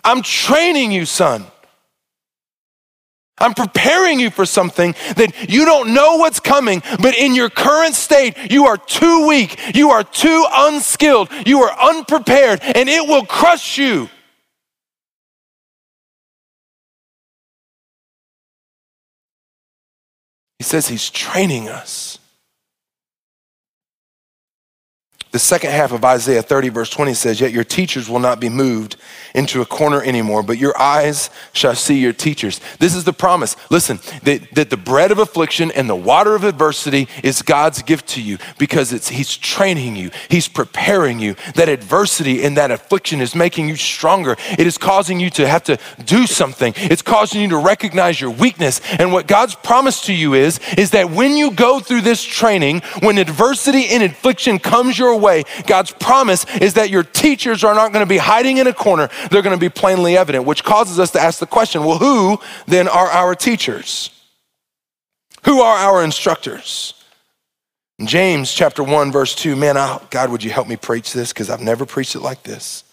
I'm 0.03 0.23
training 0.23 0.91
you, 0.91 1.05
son. 1.05 1.45
I'm 3.41 3.53
preparing 3.53 4.19
you 4.19 4.29
for 4.29 4.45
something 4.45 4.93
that 5.15 5.49
you 5.49 5.65
don't 5.65 5.93
know 5.93 6.17
what's 6.17 6.39
coming, 6.39 6.81
but 7.01 7.17
in 7.17 7.35
your 7.35 7.49
current 7.49 7.95
state, 7.95 8.51
you 8.51 8.67
are 8.67 8.77
too 8.77 9.27
weak, 9.27 9.75
you 9.75 9.89
are 9.89 10.03
too 10.03 10.45
unskilled, 10.49 11.29
you 11.45 11.61
are 11.63 11.89
unprepared, 11.89 12.61
and 12.61 12.87
it 12.87 13.07
will 13.07 13.25
crush 13.25 13.77
you. 13.77 14.09
He 20.59 20.63
says 20.63 20.87
he's 20.87 21.09
training 21.09 21.69
us. 21.69 22.19
The 25.31 25.39
second 25.39 25.71
half 25.71 25.93
of 25.93 26.03
Isaiah 26.03 26.41
30, 26.41 26.69
verse 26.69 26.89
20 26.89 27.13
says, 27.13 27.39
Yet 27.39 27.53
your 27.53 27.63
teachers 27.63 28.09
will 28.09 28.19
not 28.19 28.41
be 28.41 28.49
moved 28.49 28.97
into 29.33 29.61
a 29.61 29.65
corner 29.65 30.03
anymore, 30.03 30.43
but 30.43 30.57
your 30.57 30.77
eyes 30.77 31.29
shall 31.53 31.73
see 31.73 31.99
your 31.99 32.11
teachers. 32.11 32.59
This 32.79 32.93
is 32.93 33.05
the 33.05 33.13
promise. 33.13 33.55
Listen, 33.69 34.01
that, 34.23 34.41
that 34.55 34.69
the 34.69 34.75
bread 34.75 35.09
of 35.09 35.19
affliction 35.19 35.71
and 35.71 35.89
the 35.89 35.95
water 35.95 36.35
of 36.35 36.43
adversity 36.43 37.07
is 37.23 37.41
God's 37.41 37.81
gift 37.81 38.07
to 38.09 38.21
you 38.21 38.39
because 38.57 38.91
it's, 38.91 39.07
He's 39.07 39.37
training 39.37 39.95
you, 39.95 40.11
He's 40.27 40.49
preparing 40.49 41.21
you. 41.21 41.37
That 41.55 41.69
adversity 41.69 42.43
and 42.43 42.57
that 42.57 42.69
affliction 42.69 43.21
is 43.21 43.33
making 43.33 43.69
you 43.69 43.77
stronger. 43.77 44.35
It 44.59 44.67
is 44.67 44.77
causing 44.77 45.21
you 45.21 45.29
to 45.31 45.47
have 45.47 45.63
to 45.63 45.79
do 46.03 46.27
something, 46.27 46.73
it's 46.75 47.01
causing 47.01 47.41
you 47.41 47.47
to 47.49 47.57
recognize 47.57 48.19
your 48.19 48.31
weakness. 48.31 48.81
And 48.99 49.13
what 49.13 49.27
God's 49.27 49.55
promise 49.55 50.01
to 50.07 50.13
you 50.13 50.33
is, 50.33 50.59
is 50.77 50.91
that 50.91 51.09
when 51.09 51.37
you 51.37 51.51
go 51.51 51.79
through 51.79 52.01
this 52.01 52.21
training, 52.21 52.81
when 52.99 53.17
adversity 53.17 53.87
and 53.87 54.03
affliction 54.03 54.59
comes 54.59 54.99
your 54.99 55.15
way. 55.15 55.20
God's 55.67 55.91
promise 55.91 56.45
is 56.57 56.73
that 56.73 56.89
your 56.89 57.03
teachers 57.03 57.63
are 57.63 57.73
not 57.73 57.93
going 57.93 58.05
to 58.05 58.09
be 58.09 58.17
hiding 58.17 58.57
in 58.57 58.67
a 58.67 58.73
corner, 58.73 59.09
they're 59.29 59.41
going 59.41 59.57
to 59.57 59.59
be 59.59 59.69
plainly 59.69 60.17
evident, 60.17 60.45
which 60.45 60.63
causes 60.63 60.99
us 60.99 61.11
to 61.11 61.19
ask 61.19 61.39
the 61.39 61.45
question 61.45 61.83
well, 61.83 61.97
who 61.97 62.39
then 62.67 62.87
are 62.87 63.07
our 63.07 63.35
teachers? 63.35 64.09
Who 65.43 65.61
are 65.61 65.77
our 65.77 66.03
instructors? 66.03 66.93
James 68.05 68.51
chapter 68.53 68.83
1, 68.83 69.11
verse 69.11 69.35
2. 69.35 69.55
Man, 69.55 69.77
I, 69.77 69.99
God, 70.09 70.31
would 70.31 70.43
you 70.43 70.51
help 70.51 70.67
me 70.67 70.75
preach 70.75 71.13
this? 71.13 71.31
Because 71.33 71.49
I've 71.49 71.61
never 71.61 71.85
preached 71.85 72.15
it 72.15 72.21
like 72.21 72.43
this. 72.43 72.83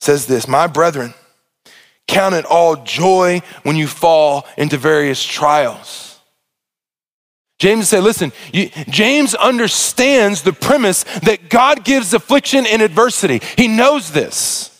Says 0.00 0.26
this, 0.26 0.46
my 0.46 0.66
brethren, 0.66 1.14
count 2.06 2.34
it 2.34 2.44
all 2.44 2.76
joy 2.76 3.42
when 3.62 3.76
you 3.76 3.86
fall 3.86 4.46
into 4.56 4.76
various 4.76 5.22
trials 5.24 6.15
James 7.58 7.88
said, 7.88 8.02
listen, 8.02 8.32
you, 8.52 8.68
James 8.88 9.34
understands 9.34 10.42
the 10.42 10.52
premise 10.52 11.04
that 11.20 11.48
God 11.48 11.84
gives 11.84 12.12
affliction 12.12 12.66
and 12.66 12.82
adversity. 12.82 13.40
He 13.56 13.66
knows 13.66 14.12
this. 14.12 14.75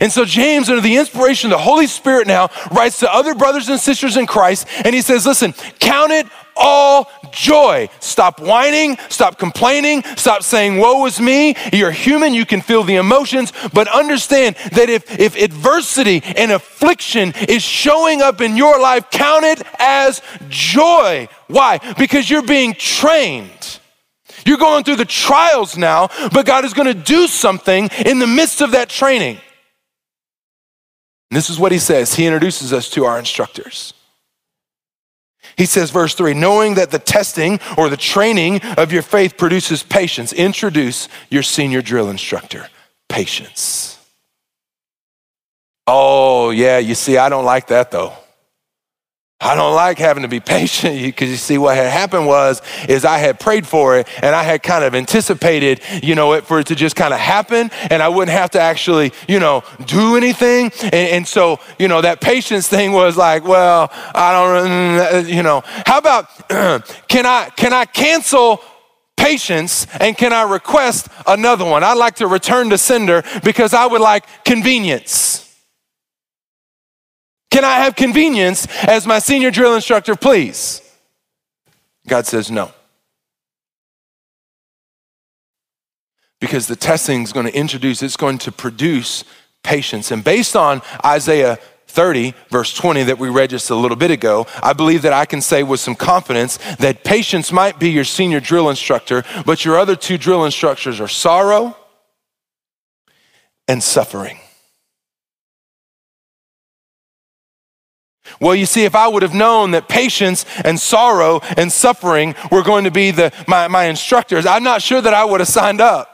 And 0.00 0.12
so, 0.12 0.24
James, 0.24 0.68
under 0.68 0.80
the 0.80 0.96
inspiration 0.96 1.50
of 1.50 1.58
the 1.58 1.62
Holy 1.62 1.86
Spirit 1.86 2.26
now, 2.26 2.50
writes 2.70 3.00
to 3.00 3.12
other 3.12 3.34
brothers 3.34 3.68
and 3.68 3.80
sisters 3.80 4.16
in 4.16 4.26
Christ, 4.26 4.66
and 4.84 4.94
he 4.94 5.02
says, 5.02 5.26
Listen, 5.26 5.52
count 5.78 6.12
it 6.12 6.26
all 6.56 7.10
joy. 7.32 7.88
Stop 8.00 8.40
whining, 8.40 8.98
stop 9.08 9.38
complaining, 9.38 10.02
stop 10.16 10.42
saying, 10.42 10.78
Woe 10.78 11.04
is 11.06 11.20
me. 11.20 11.56
You're 11.72 11.90
human, 11.90 12.34
you 12.34 12.46
can 12.46 12.60
feel 12.60 12.84
the 12.84 12.96
emotions, 12.96 13.52
but 13.72 13.88
understand 13.88 14.56
that 14.72 14.90
if, 14.90 15.18
if 15.18 15.36
adversity 15.36 16.22
and 16.36 16.52
affliction 16.52 17.32
is 17.48 17.62
showing 17.62 18.22
up 18.22 18.40
in 18.40 18.56
your 18.56 18.80
life, 18.80 19.10
count 19.10 19.44
it 19.44 19.62
as 19.78 20.22
joy. 20.48 21.28
Why? 21.48 21.78
Because 21.98 22.28
you're 22.30 22.42
being 22.42 22.74
trained. 22.74 23.78
You're 24.46 24.58
going 24.58 24.84
through 24.84 24.96
the 24.96 25.04
trials 25.04 25.76
now, 25.76 26.08
but 26.32 26.46
God 26.46 26.64
is 26.64 26.74
going 26.74 26.86
to 26.86 26.94
do 26.94 27.26
something 27.26 27.90
in 28.06 28.18
the 28.18 28.26
midst 28.26 28.60
of 28.60 28.72
that 28.72 28.88
training. 28.88 29.38
And 31.30 31.36
this 31.36 31.50
is 31.50 31.58
what 31.58 31.72
he 31.72 31.78
says. 31.78 32.14
He 32.14 32.26
introduces 32.26 32.72
us 32.72 32.90
to 32.90 33.04
our 33.04 33.18
instructors. 33.18 33.94
He 35.56 35.66
says, 35.66 35.90
verse 35.90 36.14
three, 36.14 36.34
knowing 36.34 36.74
that 36.74 36.90
the 36.90 36.98
testing 36.98 37.60
or 37.76 37.88
the 37.88 37.96
training 37.96 38.60
of 38.78 38.92
your 38.92 39.02
faith 39.02 39.36
produces 39.36 39.82
patience, 39.82 40.32
introduce 40.32 41.08
your 41.28 41.42
senior 41.42 41.82
drill 41.82 42.10
instructor, 42.10 42.68
patience. 43.08 43.98
Oh, 45.86 46.50
yeah, 46.50 46.78
you 46.78 46.94
see, 46.94 47.16
I 47.16 47.28
don't 47.28 47.44
like 47.44 47.66
that 47.68 47.90
though. 47.90 48.14
I 49.40 49.54
don't 49.54 49.74
like 49.74 49.98
having 49.98 50.22
to 50.22 50.28
be 50.28 50.40
patient 50.58 51.00
because 51.02 51.30
you 51.30 51.36
see 51.36 51.58
what 51.58 51.76
had 51.76 51.90
happened 51.90 52.26
was 52.26 52.60
is 52.88 53.04
I 53.04 53.18
had 53.18 53.40
prayed 53.40 53.66
for 53.66 53.98
it 53.98 54.08
and 54.22 54.34
I 54.34 54.42
had 54.42 54.62
kind 54.62 54.84
of 54.84 54.94
anticipated, 54.94 55.80
you 56.02 56.14
know, 56.14 56.34
it 56.34 56.44
for 56.44 56.60
it 56.60 56.66
to 56.66 56.74
just 56.74 56.96
kind 56.96 57.14
of 57.14 57.20
happen 57.20 57.70
and 57.90 58.02
I 58.02 58.08
wouldn't 58.08 58.36
have 58.36 58.50
to 58.50 58.60
actually, 58.60 59.12
you 59.28 59.40
know, 59.40 59.62
do 59.86 60.16
anything. 60.16 60.70
And, 60.82 60.94
and 60.94 61.28
so, 61.28 61.58
you 61.78 61.88
know, 61.88 62.00
that 62.02 62.20
patience 62.20 62.68
thing 62.68 62.92
was 62.92 63.16
like, 63.16 63.44
well, 63.44 63.90
I 64.14 64.32
don't, 64.32 64.70
mm, 64.70 65.34
you 65.34 65.42
know, 65.42 65.62
how 65.86 65.98
about 65.98 66.26
can 67.08 67.26
I 67.26 67.50
can 67.56 67.72
I 67.72 67.86
cancel 67.86 68.62
patience 69.16 69.86
and 70.00 70.16
can 70.16 70.32
I 70.32 70.42
request 70.42 71.08
another 71.26 71.64
one? 71.64 71.82
I'd 71.82 71.98
like 71.98 72.16
to 72.16 72.26
return 72.26 72.70
to 72.70 72.78
sender 72.78 73.22
because 73.44 73.74
I 73.74 73.86
would 73.86 74.00
like 74.00 74.24
convenience. 74.44 75.49
Can 77.50 77.64
I 77.64 77.80
have 77.80 77.96
convenience 77.96 78.66
as 78.84 79.06
my 79.06 79.18
senior 79.18 79.50
drill 79.50 79.74
instructor, 79.74 80.14
please? 80.14 80.82
God 82.06 82.26
says 82.26 82.50
no. 82.50 82.72
Because 86.40 86.66
the 86.66 86.76
testing 86.76 87.22
is 87.22 87.32
going 87.32 87.46
to 87.46 87.54
introduce, 87.54 88.02
it's 88.02 88.16
going 88.16 88.38
to 88.38 88.52
produce 88.52 89.24
patience. 89.62 90.10
And 90.10 90.24
based 90.24 90.56
on 90.56 90.80
Isaiah 91.04 91.58
30, 91.88 92.34
verse 92.50 92.72
20, 92.72 93.04
that 93.04 93.18
we 93.18 93.28
read 93.28 93.50
just 93.50 93.68
a 93.68 93.74
little 93.74 93.96
bit 93.96 94.10
ago, 94.10 94.46
I 94.62 94.72
believe 94.72 95.02
that 95.02 95.12
I 95.12 95.26
can 95.26 95.40
say 95.40 95.62
with 95.62 95.80
some 95.80 95.96
confidence 95.96 96.56
that 96.76 97.04
patience 97.04 97.52
might 97.52 97.78
be 97.78 97.90
your 97.90 98.04
senior 98.04 98.40
drill 98.40 98.70
instructor, 98.70 99.24
but 99.44 99.64
your 99.64 99.76
other 99.76 99.96
two 99.96 100.16
drill 100.16 100.44
instructors 100.44 101.00
are 101.00 101.08
sorrow 101.08 101.76
and 103.68 103.82
suffering. 103.82 104.38
Well, 108.40 108.54
you 108.54 108.66
see, 108.66 108.84
if 108.84 108.94
I 108.94 109.08
would 109.08 109.22
have 109.22 109.34
known 109.34 109.70
that 109.72 109.88
patience 109.88 110.44
and 110.64 110.78
sorrow 110.78 111.40
and 111.56 111.72
suffering 111.72 112.34
were 112.52 112.62
going 112.62 112.84
to 112.84 112.90
be 112.90 113.10
the, 113.10 113.32
my, 113.48 113.68
my 113.68 113.84
instructors, 113.84 114.46
I'm 114.46 114.62
not 114.62 114.82
sure 114.82 115.00
that 115.00 115.14
I 115.14 115.24
would 115.24 115.40
have 115.40 115.48
signed 115.48 115.80
up. 115.80 116.08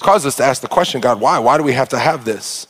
It 0.00 0.04
causes 0.04 0.26
us 0.26 0.36
to 0.36 0.44
ask 0.44 0.62
the 0.62 0.68
question 0.68 1.00
God, 1.00 1.20
why? 1.20 1.38
Why 1.38 1.58
do 1.58 1.62
we 1.62 1.74
have 1.74 1.90
to 1.90 1.98
have 1.98 2.24
this? 2.24 2.66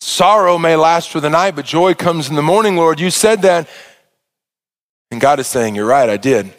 Sorrow 0.00 0.58
may 0.58 0.74
last 0.76 1.10
for 1.10 1.20
the 1.20 1.30
night, 1.30 1.54
but 1.54 1.64
joy 1.64 1.94
comes 1.94 2.28
in 2.28 2.34
the 2.34 2.42
morning, 2.42 2.76
Lord. 2.76 2.98
You 2.98 3.10
said 3.10 3.42
that. 3.42 3.68
And 5.10 5.20
God 5.20 5.40
is 5.40 5.46
saying, 5.46 5.74
You're 5.74 5.86
right, 5.86 6.08
I 6.08 6.16
did. 6.16 6.52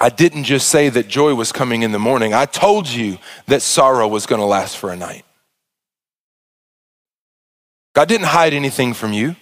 I 0.00 0.08
didn't 0.08 0.44
just 0.44 0.68
say 0.68 0.88
that 0.88 1.08
joy 1.08 1.34
was 1.34 1.52
coming 1.52 1.82
in 1.82 1.92
the 1.92 1.98
morning. 1.98 2.34
I 2.34 2.46
told 2.46 2.88
you 2.88 3.18
that 3.46 3.62
sorrow 3.62 4.08
was 4.08 4.26
going 4.26 4.40
to 4.40 4.46
last 4.46 4.76
for 4.76 4.90
a 4.90 4.96
night. 4.96 5.24
God 7.94 8.08
didn't 8.08 8.28
hide 8.28 8.54
anything 8.54 8.94
from 8.94 9.12
you. 9.12 9.36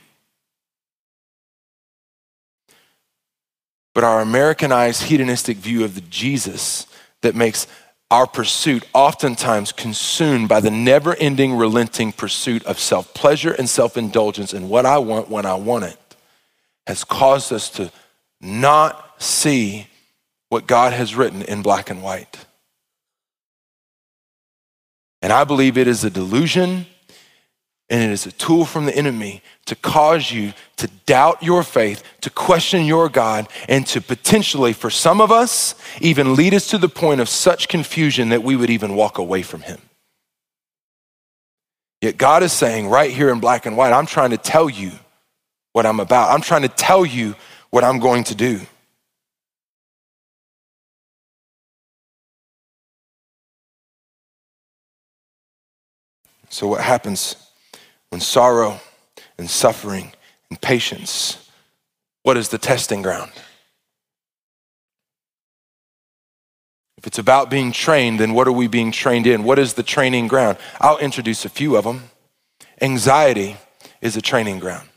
But 3.95 4.05
our 4.05 4.21
Americanized 4.21 5.05
hedonistic 5.05 5.57
view 5.57 5.85
of 5.85 5.95
the 5.95 6.01
Jesus 6.03 6.87
that 7.23 7.35
makes 7.35 7.67
our 8.11 8.27
pursuit 8.27 8.85
oftentimes 8.93 9.73
consumed 9.73 10.49
by 10.49 10.61
the 10.61 10.71
never 10.71 11.15
ending, 11.17 11.55
relenting 11.55 12.13
pursuit 12.13 12.65
of 12.65 12.79
self 12.79 13.15
pleasure 13.15 13.53
and 13.53 13.69
self 13.69 13.97
indulgence 13.97 14.53
and 14.53 14.69
what 14.69 14.87
I 14.87 14.99
want 14.99 15.29
when 15.29 15.47
I 15.47 15.55
want 15.55 15.85
it 15.85 15.99
has 16.87 17.05
caused 17.05 17.53
us 17.53 17.71
to 17.71 17.93
not 18.41 19.23
see 19.23 19.87
what 20.51 20.67
God 20.67 20.93
has 20.93 21.17
written 21.17 21.41
in 21.43 21.63
black 21.63 21.89
and 21.89 22.03
white. 22.03 22.45
And 25.23 25.33
I 25.33 25.45
believe 25.45 25.79
it 25.79 25.89
is 25.89 26.05
a 26.05 26.11
delusion 26.11 26.87
and 27.89 28.03
it 28.03 28.11
is 28.11 28.27
a 28.27 28.33
tool 28.33 28.65
from 28.65 28.87
the 28.87 28.97
enemy 28.97 29.43
to 29.67 29.75
cause 29.75 30.31
you 30.31 30.53
to 30.77 30.89
doubt 31.07 31.43
your 31.43 31.63
faith, 31.63 32.05
to 32.21 32.31
question 32.31 32.85
your 32.85 33.09
God, 33.09 33.49
and 33.69 33.87
to 33.89 34.01
potentially, 34.01 34.73
for 34.73 34.91
some 34.91 35.21
of 35.21 35.33
us, 35.33 35.75
even 36.01 36.37
lead 36.37 36.55
us 36.55 36.69
to 36.69 36.79
the 36.79 36.89
point 36.89 37.21
of 37.21 37.29
such 37.29 37.69
confusion 37.69 38.29
that 38.29 38.45
we 38.45 38.55
would 38.55 38.71
even 38.71 38.95
walk 38.95 39.19
away 39.19 39.43
from 39.43 39.63
Him. 39.63 39.81
Yet 42.01 42.17
God 42.17 42.43
is 42.43 42.53
saying 42.53 42.89
right 42.89 43.11
here 43.11 43.31
in 43.31 43.41
black 43.41 43.67
and 43.67 43.77
white, 43.77 43.93
I'm 43.93 44.07
trying 44.07 44.31
to 44.31 44.39
tell 44.39 44.71
you 44.71 44.93
what 45.73 45.85
I'm 45.85 46.01
about. 46.01 46.31
I'm 46.31 46.41
trying 46.41 46.63
to 46.63 46.69
tell 46.69 47.05
you 47.05 47.35
what 47.71 47.85
I'm 47.85 47.99
going 47.99 48.25
to 48.25 48.35
do. 48.35 48.61
So, 56.51 56.67
what 56.67 56.83
happens 56.83 57.37
when 58.11 58.21
sorrow 58.21 58.81
and 59.39 59.49
suffering 59.49 60.13
and 60.51 60.61
patience, 60.61 61.49
what 62.23 62.37
is 62.37 62.49
the 62.49 62.59
testing 62.59 63.03
ground? 63.03 63.31
If 66.99 67.07
it's 67.07 67.19
about 67.19 67.49
being 67.49 67.73
trained, 67.73 68.21
then 68.21 68.35
what 68.35 68.47
are 68.47 68.53
we 68.53 68.67
being 68.67 68.93
trained 68.93 69.27
in? 69.27 69.43
What 69.43 69.59
is 69.59 69.73
the 69.73 69.83
training 69.83 70.29
ground? 70.29 70.59
I'll 70.81 70.99
introduce 70.99 71.47
a 71.47 71.49
few 71.49 71.77
of 71.77 71.85
them. 71.85 72.11
Anxiety 72.83 73.57
is 74.03 74.19
a 74.19 74.21
training 74.21 74.59
ground. 74.59 74.90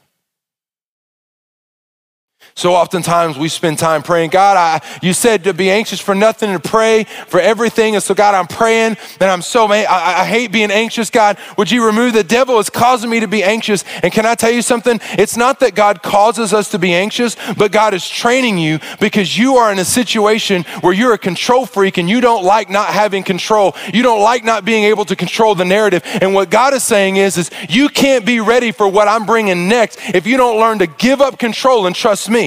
So 2.56 2.76
oftentimes 2.76 3.36
we 3.36 3.50
spend 3.50 3.80
time 3.80 4.04
praying, 4.04 4.30
God, 4.30 4.58
I, 4.58 5.00
you 5.02 5.14
said 5.14 5.44
to 5.46 5.56
be 5.56 5.72
anxious 5.72 6.00
for 6.00 6.14
nothing 6.14 6.52
and 6.52 6.62
to 6.62 6.70
pray 6.70 7.06
for 7.28 7.40
everything. 7.40 7.96
And 7.96 8.04
so, 8.04 8.14
God, 8.14 8.36
I'm 8.36 8.46
praying 8.46 8.96
and 9.20 9.32
I'm 9.32 9.42
so, 9.42 9.66
I, 9.66 9.86
I 9.88 10.26
hate 10.26 10.52
being 10.52 10.70
anxious. 10.70 11.10
God, 11.10 11.40
would 11.58 11.72
you 11.72 11.84
remove 11.84 12.14
the 12.14 12.24
devil 12.24 12.60
is 12.60 12.70
causing 12.70 13.10
me 13.10 13.20
to 13.22 13.28
be 13.28 13.44
anxious? 13.44 13.84
And 14.04 14.14
can 14.14 14.28
I 14.28 14.36
tell 14.36 14.52
you 14.52 14.62
something? 14.62 15.00
It's 15.14 15.36
not 15.36 15.62
that 15.62 15.74
God 15.74 16.04
causes 16.04 16.54
us 16.54 16.70
to 16.70 16.80
be 16.80 16.94
anxious, 16.94 17.36
but 17.58 17.72
God 17.72 17.96
is 17.96 18.08
training 18.08 18.60
you 18.60 18.80
because 19.00 19.36
you 19.36 19.56
are 19.56 19.72
in 19.72 19.80
a 19.80 19.86
situation 19.86 20.64
where 20.82 20.94
you're 20.94 21.14
a 21.14 21.18
control 21.18 21.66
freak 21.66 21.98
and 21.98 22.08
you 22.08 22.22
don't 22.22 22.44
like 22.44 22.70
not 22.70 22.90
having 22.90 23.24
control. 23.24 23.76
You 23.92 24.04
don't 24.04 24.22
like 24.22 24.44
not 24.44 24.64
being 24.64 24.84
able 24.84 25.06
to 25.06 25.16
control 25.16 25.56
the 25.56 25.66
narrative. 25.66 26.04
And 26.06 26.36
what 26.36 26.52
God 26.52 26.76
is 26.76 26.84
saying 26.84 27.16
is, 27.18 27.36
is 27.36 27.50
you 27.68 27.90
can't 27.90 28.28
be 28.28 28.40
ready 28.40 28.72
for 28.72 28.88
what 28.88 29.08
I'm 29.08 29.26
bringing 29.26 29.68
next 29.68 29.98
if 30.14 30.28
you 30.28 30.38
don't 30.38 30.60
learn 30.60 30.78
to 30.80 30.88
give 30.88 31.20
up 31.20 31.40
control 31.40 31.88
and 31.88 31.96
trust 31.96 32.30
me. 32.30 32.43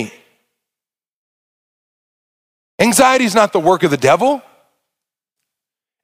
Anxiety 2.79 3.25
is 3.25 3.35
not 3.35 3.53
the 3.53 3.61
work 3.61 3.83
of 3.83 3.91
the 3.91 3.97
devil. 3.97 4.43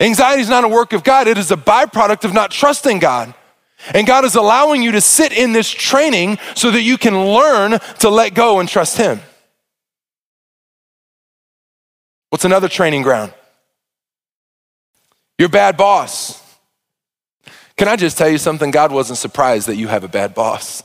Anxiety 0.01 0.43
is 0.43 0.49
not 0.49 0.64
a 0.64 0.68
work 0.68 0.93
of 0.93 1.05
God. 1.05 1.29
It 1.29 1.39
is 1.39 1.51
a 1.51 1.57
byproduct 1.57 2.25
of 2.25 2.33
not 2.33 2.51
trusting 2.51 2.99
God. 2.99 3.35
And 3.95 4.07
God 4.07 4.25
is 4.25 4.37
allowing 4.37 4.83
you 4.83 4.93
to 4.93 5.01
sit 5.01 5.33
in 5.33 5.53
this 5.53 5.68
training 5.70 6.39
so 6.55 6.70
that 6.70 6.83
you 6.83 6.97
can 6.97 7.27
learn 7.27 7.79
to 8.01 8.11
let 8.11 8.35
go 8.35 8.61
and 8.61 8.68
trust 8.68 8.97
Him. 8.97 9.20
What's 12.31 12.45
another 12.45 12.68
training 12.68 13.03
ground? 13.03 13.35
Your 15.39 15.49
bad 15.49 15.77
boss. 15.77 16.41
Can 17.77 17.89
I 17.89 17.97
just 17.97 18.16
tell 18.16 18.29
you 18.29 18.39
something? 18.39 18.70
God 18.70 18.93
wasn't 18.93 19.18
surprised 19.18 19.66
that 19.66 19.77
you 19.77 19.89
have 19.89 20.05
a 20.05 20.09
bad 20.09 20.35
boss. 20.35 20.83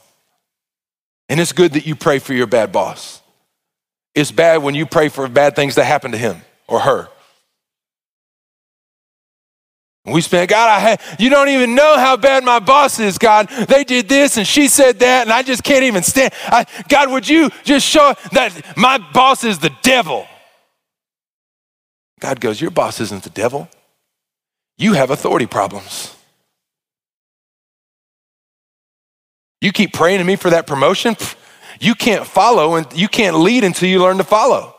And 1.29 1.39
it's 1.39 1.51
good 1.51 1.73
that 1.73 1.85
you 1.85 1.95
pray 1.95 2.19
for 2.19 2.33
your 2.33 2.47
bad 2.47 2.71
boss. 2.71 3.21
It's 4.17 4.31
bad 4.31 4.63
when 4.63 4.73
you 4.73 4.87
pray 4.87 5.09
for 5.09 5.27
bad 5.27 5.55
things 5.55 5.75
to 5.75 5.83
happen 5.83 6.11
to 6.11 6.17
him 6.17 6.41
or 6.67 6.79
her. 6.79 7.07
We 10.05 10.21
spend, 10.21 10.49
God, 10.49 10.69
I 10.69 10.79
ha- 10.79 11.15
you 11.19 11.29
don't 11.29 11.49
even 11.49 11.75
know 11.75 11.99
how 11.99 12.17
bad 12.17 12.43
my 12.43 12.57
boss 12.57 12.99
is, 12.99 13.19
God. 13.19 13.47
They 13.47 13.83
did 13.83 14.09
this 14.09 14.37
and 14.37 14.47
she 14.47 14.69
said 14.69 14.97
that, 14.99 15.27
and 15.27 15.31
I 15.31 15.43
just 15.43 15.63
can't 15.63 15.83
even 15.83 16.01
stand. 16.01 16.33
I, 16.45 16.65
God, 16.89 17.11
would 17.11 17.29
you 17.29 17.51
just 17.63 17.85
show 17.85 18.15
that 18.31 18.75
my 18.75 18.97
boss 18.97 19.43
is 19.43 19.59
the 19.59 19.71
devil? 19.83 20.25
God 22.19 22.39
goes, 22.39 22.59
Your 22.59 22.71
boss 22.71 22.99
isn't 22.99 23.21
the 23.21 23.29
devil. 23.29 23.69
You 24.79 24.93
have 24.93 25.11
authority 25.11 25.45
problems. 25.45 26.15
You 29.61 29.71
keep 29.71 29.93
praying 29.93 30.17
to 30.17 30.23
me 30.23 30.37
for 30.37 30.49
that 30.49 30.65
promotion. 30.65 31.15
You 31.79 31.95
can't 31.95 32.25
follow 32.25 32.75
and 32.75 32.87
you 32.93 33.07
can't 33.07 33.37
lead 33.37 33.63
until 33.63 33.89
you 33.89 33.99
learn 34.01 34.17
to 34.17 34.23
follow. 34.23 34.76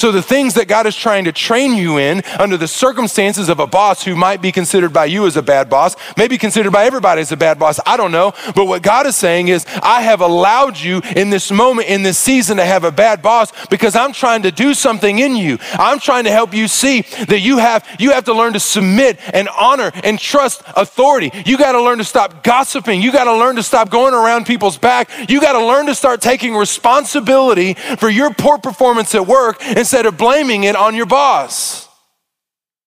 So, 0.00 0.10
the 0.10 0.22
things 0.22 0.54
that 0.54 0.66
God 0.66 0.86
is 0.86 0.96
trying 0.96 1.26
to 1.26 1.32
train 1.32 1.74
you 1.74 1.98
in 1.98 2.22
under 2.38 2.56
the 2.56 2.66
circumstances 2.66 3.50
of 3.50 3.60
a 3.60 3.66
boss 3.66 4.02
who 4.02 4.16
might 4.16 4.40
be 4.40 4.50
considered 4.50 4.94
by 4.94 5.04
you 5.04 5.26
as 5.26 5.36
a 5.36 5.42
bad 5.42 5.68
boss, 5.68 5.94
maybe 6.16 6.38
considered 6.38 6.72
by 6.72 6.86
everybody 6.86 7.20
as 7.20 7.32
a 7.32 7.36
bad 7.36 7.58
boss, 7.58 7.78
I 7.84 7.98
don't 7.98 8.10
know. 8.10 8.32
But 8.54 8.64
what 8.64 8.80
God 8.80 9.04
is 9.04 9.14
saying 9.14 9.48
is, 9.48 9.66
I 9.82 10.00
have 10.00 10.22
allowed 10.22 10.78
you 10.78 11.02
in 11.16 11.28
this 11.28 11.50
moment, 11.50 11.88
in 11.88 12.02
this 12.02 12.16
season, 12.16 12.56
to 12.56 12.64
have 12.64 12.84
a 12.84 12.90
bad 12.90 13.20
boss 13.20 13.52
because 13.66 13.94
I'm 13.94 14.14
trying 14.14 14.40
to 14.44 14.50
do 14.50 14.72
something 14.72 15.18
in 15.18 15.36
you. 15.36 15.58
I'm 15.72 15.98
trying 15.98 16.24
to 16.24 16.30
help 16.30 16.54
you 16.54 16.66
see 16.66 17.02
that 17.28 17.40
you 17.40 17.58
have, 17.58 17.86
you 17.98 18.12
have 18.12 18.24
to 18.24 18.32
learn 18.32 18.54
to 18.54 18.60
submit 18.60 19.18
and 19.34 19.50
honor 19.50 19.92
and 20.02 20.18
trust 20.18 20.62
authority. 20.76 21.30
You 21.44 21.58
got 21.58 21.72
to 21.72 21.82
learn 21.82 21.98
to 21.98 22.04
stop 22.04 22.42
gossiping. 22.42 23.02
You 23.02 23.12
got 23.12 23.24
to 23.24 23.36
learn 23.36 23.56
to 23.56 23.62
stop 23.62 23.90
going 23.90 24.14
around 24.14 24.46
people's 24.46 24.78
back. 24.78 25.10
You 25.28 25.42
got 25.42 25.52
to 25.52 25.66
learn 25.66 25.84
to 25.88 25.94
start 25.94 26.22
taking 26.22 26.56
responsibility 26.56 27.74
for 27.74 28.08
your 28.08 28.32
poor 28.32 28.56
performance 28.56 29.14
at 29.14 29.26
work 29.26 29.58
and 29.60 29.89
instead 29.90 30.06
of 30.06 30.16
blaming 30.16 30.62
it 30.62 30.76
on 30.76 30.94
your 30.94 31.04
boss. 31.04 31.88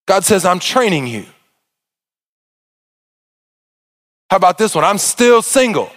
God 0.06 0.24
says, 0.24 0.46
I'm 0.46 0.60
training 0.60 1.06
you. 1.06 1.26
How 4.30 4.38
about 4.38 4.58
this 4.58 4.74
one? 4.74 4.86
I'm 4.86 4.98
still 4.98 5.42
single. 5.42 5.92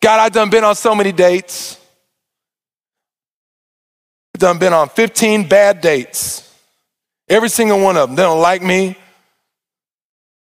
God, 0.00 0.20
I've 0.20 0.32
done 0.32 0.48
been 0.48 0.64
on 0.64 0.74
so 0.74 0.94
many 0.94 1.12
dates. 1.12 1.78
I've 4.34 4.40
done 4.40 4.56
been 4.56 4.72
on 4.72 4.88
15 4.88 5.46
bad 5.46 5.82
dates. 5.82 6.50
Every 7.28 7.50
single 7.50 7.78
one 7.78 7.98
of 7.98 8.08
them. 8.08 8.16
They 8.16 8.22
don't 8.22 8.40
like 8.40 8.62
me. 8.62 8.96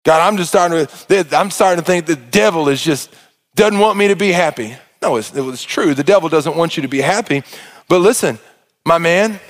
God, 0.04 0.20
I'm 0.20 0.36
just 0.36 0.50
starting 0.50 0.84
to, 0.84 1.38
I'm 1.38 1.52
starting 1.52 1.80
to 1.80 1.86
think 1.86 2.06
the 2.06 2.16
devil 2.16 2.68
is 2.68 2.82
just, 2.82 3.14
doesn't 3.54 3.78
want 3.78 3.98
me 3.98 4.08
to 4.08 4.16
be 4.16 4.32
happy. 4.32 4.76
No, 5.00 5.14
it's, 5.14 5.62
true. 5.62 5.94
The 5.94 6.02
devil 6.02 6.28
doesn't 6.28 6.56
want 6.56 6.76
you 6.76 6.82
to 6.82 6.88
be 6.88 7.00
happy. 7.00 7.44
But 7.88 8.00
listen, 8.00 8.40
my 8.86 8.98
man, 8.98 9.40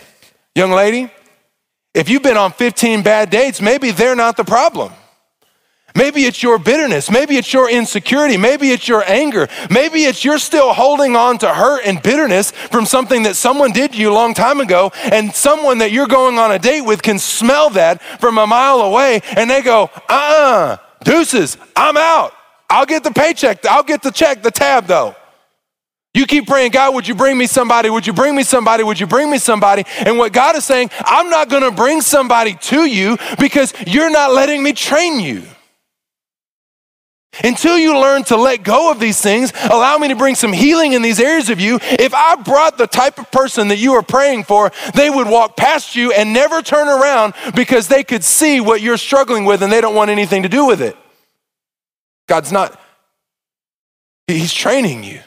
young 0.54 0.72
lady, 0.72 1.10
if 1.94 2.08
you've 2.08 2.22
been 2.22 2.38
on 2.38 2.52
15 2.52 3.02
bad 3.02 3.30
dates, 3.30 3.60
maybe 3.60 3.90
they're 3.90 4.16
not 4.16 4.36
the 4.36 4.44
problem. 4.44 4.92
Maybe 5.94 6.26
it's 6.26 6.42
your 6.42 6.58
bitterness. 6.58 7.10
Maybe 7.10 7.36
it's 7.36 7.52
your 7.52 7.70
insecurity. 7.70 8.36
Maybe 8.36 8.70
it's 8.70 8.86
your 8.86 9.02
anger. 9.06 9.48
Maybe 9.70 10.04
it's 10.04 10.24
you're 10.24 10.38
still 10.38 10.74
holding 10.74 11.16
on 11.16 11.38
to 11.38 11.52
hurt 11.52 11.82
and 11.86 12.02
bitterness 12.02 12.50
from 12.50 12.84
something 12.84 13.22
that 13.22 13.34
someone 13.34 13.72
did 13.72 13.92
to 13.92 13.98
you 13.98 14.10
a 14.10 14.12
long 14.12 14.34
time 14.34 14.60
ago. 14.60 14.90
And 15.04 15.34
someone 15.34 15.78
that 15.78 15.92
you're 15.92 16.06
going 16.06 16.38
on 16.38 16.52
a 16.52 16.58
date 16.58 16.82
with 16.82 17.02
can 17.02 17.18
smell 17.18 17.70
that 17.70 18.02
from 18.20 18.36
a 18.36 18.46
mile 18.46 18.82
away 18.82 19.22
and 19.36 19.48
they 19.48 19.62
go, 19.62 19.84
uh 19.84 19.96
uh-uh, 20.10 20.16
uh, 20.16 20.76
deuces, 21.02 21.56
I'm 21.74 21.96
out. 21.96 22.32
I'll 22.68 22.86
get 22.86 23.02
the 23.02 23.12
paycheck. 23.12 23.64
I'll 23.64 23.82
get 23.82 24.02
the 24.02 24.10
check, 24.10 24.42
the 24.42 24.50
tab 24.50 24.86
though. 24.86 25.16
You 26.16 26.24
keep 26.24 26.46
praying, 26.46 26.70
God, 26.70 26.94
would 26.94 27.06
you 27.06 27.14
bring 27.14 27.36
me 27.36 27.46
somebody? 27.46 27.90
Would 27.90 28.06
you 28.06 28.14
bring 28.14 28.34
me 28.34 28.42
somebody? 28.42 28.82
Would 28.82 28.98
you 28.98 29.06
bring 29.06 29.30
me 29.30 29.36
somebody? 29.36 29.84
And 29.98 30.16
what 30.16 30.32
God 30.32 30.56
is 30.56 30.64
saying, 30.64 30.88
I'm 31.00 31.28
not 31.28 31.50
gonna 31.50 31.70
bring 31.70 32.00
somebody 32.00 32.54
to 32.54 32.86
you 32.86 33.18
because 33.38 33.74
you're 33.86 34.08
not 34.08 34.32
letting 34.32 34.62
me 34.62 34.72
train 34.72 35.20
you. 35.20 35.42
Until 37.44 37.76
you 37.76 38.00
learn 38.00 38.24
to 38.24 38.36
let 38.38 38.64
go 38.64 38.90
of 38.90 38.98
these 38.98 39.20
things, 39.20 39.52
allow 39.64 39.98
me 39.98 40.08
to 40.08 40.16
bring 40.16 40.34
some 40.36 40.54
healing 40.54 40.94
in 40.94 41.02
these 41.02 41.20
areas 41.20 41.50
of 41.50 41.60
you. 41.60 41.78
If 41.82 42.14
I 42.14 42.36
brought 42.36 42.78
the 42.78 42.86
type 42.86 43.18
of 43.18 43.30
person 43.30 43.68
that 43.68 43.76
you 43.76 43.92
are 43.92 44.02
praying 44.02 44.44
for, 44.44 44.72
they 44.94 45.10
would 45.10 45.28
walk 45.28 45.54
past 45.54 45.96
you 45.96 46.12
and 46.12 46.32
never 46.32 46.62
turn 46.62 46.88
around 46.88 47.34
because 47.54 47.88
they 47.88 48.02
could 48.02 48.24
see 48.24 48.58
what 48.62 48.80
you're 48.80 48.96
struggling 48.96 49.44
with 49.44 49.62
and 49.62 49.70
they 49.70 49.82
don't 49.82 49.94
want 49.94 50.08
anything 50.08 50.44
to 50.44 50.48
do 50.48 50.64
with 50.64 50.80
it. 50.80 50.96
God's 52.26 52.52
not, 52.52 52.80
He's 54.26 54.54
training 54.54 55.04
you. 55.04 55.20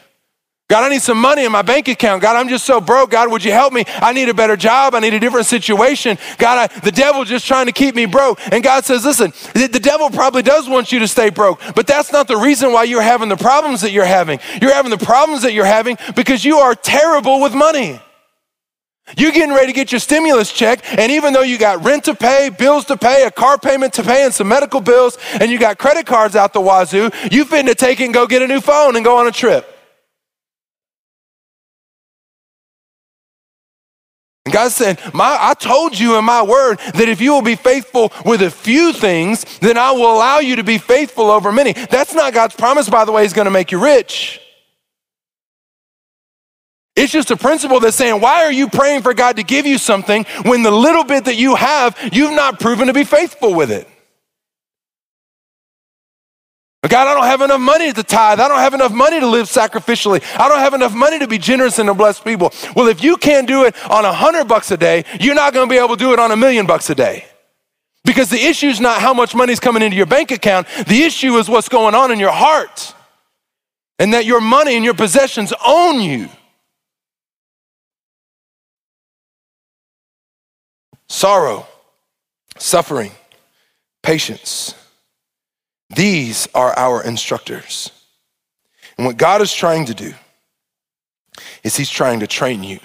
God, 0.70 0.84
I 0.84 0.88
need 0.88 1.02
some 1.02 1.20
money 1.20 1.44
in 1.44 1.50
my 1.50 1.62
bank 1.62 1.88
account. 1.88 2.22
God, 2.22 2.36
I'm 2.36 2.48
just 2.48 2.64
so 2.64 2.80
broke. 2.80 3.10
God, 3.10 3.28
would 3.32 3.44
you 3.44 3.50
help 3.50 3.72
me? 3.72 3.82
I 3.88 4.12
need 4.12 4.28
a 4.28 4.34
better 4.34 4.56
job. 4.56 4.94
I 4.94 5.00
need 5.00 5.14
a 5.14 5.18
different 5.18 5.46
situation. 5.46 6.16
God, 6.38 6.70
I, 6.70 6.80
the 6.82 6.92
devil's 6.92 7.28
just 7.28 7.44
trying 7.44 7.66
to 7.66 7.72
keep 7.72 7.96
me 7.96 8.06
broke. 8.06 8.38
And 8.52 8.62
God 8.62 8.84
says, 8.84 9.04
listen, 9.04 9.32
the, 9.52 9.66
the 9.66 9.80
devil 9.80 10.10
probably 10.10 10.42
does 10.42 10.68
want 10.68 10.92
you 10.92 11.00
to 11.00 11.08
stay 11.08 11.28
broke, 11.28 11.60
but 11.74 11.88
that's 11.88 12.12
not 12.12 12.28
the 12.28 12.36
reason 12.36 12.72
why 12.72 12.84
you're 12.84 13.02
having 13.02 13.28
the 13.28 13.36
problems 13.36 13.80
that 13.80 13.90
you're 13.90 14.04
having. 14.04 14.38
You're 14.62 14.72
having 14.72 14.92
the 14.92 15.04
problems 15.04 15.42
that 15.42 15.54
you're 15.54 15.64
having 15.64 15.98
because 16.14 16.44
you 16.44 16.58
are 16.58 16.76
terrible 16.76 17.40
with 17.40 17.52
money. 17.52 18.00
You're 19.16 19.32
getting 19.32 19.52
ready 19.52 19.66
to 19.66 19.72
get 19.72 19.90
your 19.90 19.98
stimulus 19.98 20.52
check, 20.52 20.84
and 20.96 21.10
even 21.10 21.32
though 21.32 21.42
you 21.42 21.58
got 21.58 21.84
rent 21.84 22.04
to 22.04 22.14
pay, 22.14 22.48
bills 22.48 22.84
to 22.84 22.96
pay, 22.96 23.24
a 23.24 23.30
car 23.32 23.58
payment 23.58 23.94
to 23.94 24.04
pay, 24.04 24.24
and 24.24 24.32
some 24.32 24.46
medical 24.46 24.80
bills, 24.80 25.18
and 25.40 25.50
you 25.50 25.58
got 25.58 25.78
credit 25.78 26.06
cards 26.06 26.36
out 26.36 26.52
the 26.52 26.60
wazoo, 26.60 27.10
you 27.28 27.44
to 27.44 27.74
take 27.74 27.98
it 27.98 28.04
and 28.04 28.14
go 28.14 28.28
get 28.28 28.40
a 28.40 28.46
new 28.46 28.60
phone 28.60 28.94
and 28.94 29.04
go 29.04 29.16
on 29.16 29.26
a 29.26 29.32
trip. 29.32 29.79
And 34.46 34.54
God 34.54 34.72
said, 34.72 34.98
my, 35.12 35.36
I 35.38 35.54
told 35.54 35.98
you 35.98 36.16
in 36.18 36.24
my 36.24 36.42
word 36.42 36.78
that 36.78 37.08
if 37.08 37.20
you 37.20 37.32
will 37.32 37.42
be 37.42 37.56
faithful 37.56 38.12
with 38.24 38.40
a 38.42 38.50
few 38.50 38.92
things, 38.92 39.44
then 39.58 39.76
I 39.76 39.92
will 39.92 40.12
allow 40.12 40.38
you 40.38 40.56
to 40.56 40.64
be 40.64 40.78
faithful 40.78 41.30
over 41.30 41.52
many. 41.52 41.72
That's 41.72 42.14
not 42.14 42.32
God's 42.32 42.56
promise, 42.56 42.88
by 42.88 43.04
the 43.04 43.12
way, 43.12 43.22
He's 43.22 43.34
going 43.34 43.44
to 43.44 43.50
make 43.50 43.70
you 43.70 43.82
rich. 43.82 44.40
It's 46.96 47.12
just 47.12 47.30
a 47.30 47.36
principle 47.36 47.80
that's 47.80 47.96
saying, 47.96 48.20
why 48.20 48.44
are 48.44 48.52
you 48.52 48.68
praying 48.68 49.02
for 49.02 49.14
God 49.14 49.36
to 49.36 49.42
give 49.42 49.66
you 49.66 49.78
something 49.78 50.24
when 50.44 50.62
the 50.62 50.70
little 50.70 51.04
bit 51.04 51.26
that 51.26 51.36
you 51.36 51.54
have, 51.54 51.96
you've 52.12 52.34
not 52.34 52.60
proven 52.60 52.88
to 52.88 52.92
be 52.92 53.04
faithful 53.04 53.54
with 53.54 53.70
it? 53.70 53.88
God, 56.88 57.08
I 57.08 57.14
don't 57.14 57.24
have 57.24 57.42
enough 57.42 57.60
money 57.60 57.92
to 57.92 58.02
tithe. 58.02 58.40
I 58.40 58.48
don't 58.48 58.58
have 58.58 58.72
enough 58.72 58.92
money 58.92 59.20
to 59.20 59.26
live 59.26 59.48
sacrificially. 59.48 60.22
I 60.40 60.48
don't 60.48 60.60
have 60.60 60.72
enough 60.72 60.94
money 60.94 61.18
to 61.18 61.28
be 61.28 61.36
generous 61.36 61.78
and 61.78 61.86
to 61.88 61.94
bless 61.94 62.18
people. 62.20 62.52
Well, 62.74 62.88
if 62.88 63.04
you 63.04 63.18
can't 63.18 63.46
do 63.46 63.64
it 63.64 63.76
on 63.90 64.06
a 64.06 64.12
hundred 64.12 64.48
bucks 64.48 64.70
a 64.70 64.78
day, 64.78 65.04
you're 65.20 65.34
not 65.34 65.52
going 65.52 65.68
to 65.68 65.70
be 65.70 65.76
able 65.76 65.96
to 65.96 65.96
do 65.96 66.14
it 66.14 66.18
on 66.18 66.30
a 66.30 66.36
million 66.36 66.66
bucks 66.66 66.88
a 66.88 66.94
day. 66.94 67.26
Because 68.02 68.30
the 68.30 68.42
issue 68.42 68.68
is 68.68 68.80
not 68.80 69.02
how 69.02 69.12
much 69.12 69.34
money 69.34 69.52
is 69.52 69.60
coming 69.60 69.82
into 69.82 69.94
your 69.94 70.06
bank 70.06 70.30
account. 70.30 70.66
The 70.86 71.02
issue 71.02 71.36
is 71.36 71.50
what's 71.50 71.68
going 71.68 71.94
on 71.94 72.10
in 72.12 72.18
your 72.18 72.32
heart. 72.32 72.94
And 73.98 74.14
that 74.14 74.24
your 74.24 74.40
money 74.40 74.74
and 74.74 74.82
your 74.82 74.94
possessions 74.94 75.52
own 75.64 76.00
you. 76.00 76.30
Sorrow, 81.10 81.66
suffering, 82.56 83.12
patience 84.02 84.74
these 85.90 86.48
are 86.54 86.72
our 86.78 87.02
instructors. 87.02 87.90
And 88.96 89.06
what 89.06 89.16
God 89.16 89.42
is 89.42 89.52
trying 89.52 89.86
to 89.86 89.94
do 89.94 90.14
is 91.62 91.76
He's 91.76 91.90
trying 91.90 92.20
to 92.20 92.26
train 92.26 92.62
you. 92.62 92.78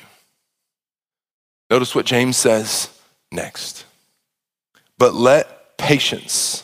Notice 1.70 1.95
what 1.95 2.06
James 2.06 2.38
says 2.38 2.89
next. 3.32 3.86
But 4.97 5.14
let 5.14 5.78
patience 5.78 6.62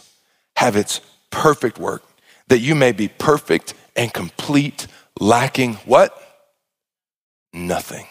have 0.56 0.76
its 0.76 1.02
perfect 1.30 1.78
work, 1.80 2.04
that 2.48 2.60
you 2.60 2.76
may 2.76 2.92
be 2.92 3.08
perfect 3.08 3.74
and 3.96 4.14
complete, 4.14 4.88
lacking 5.20 5.76
what? 5.86 6.18
Nothing. 7.54 8.08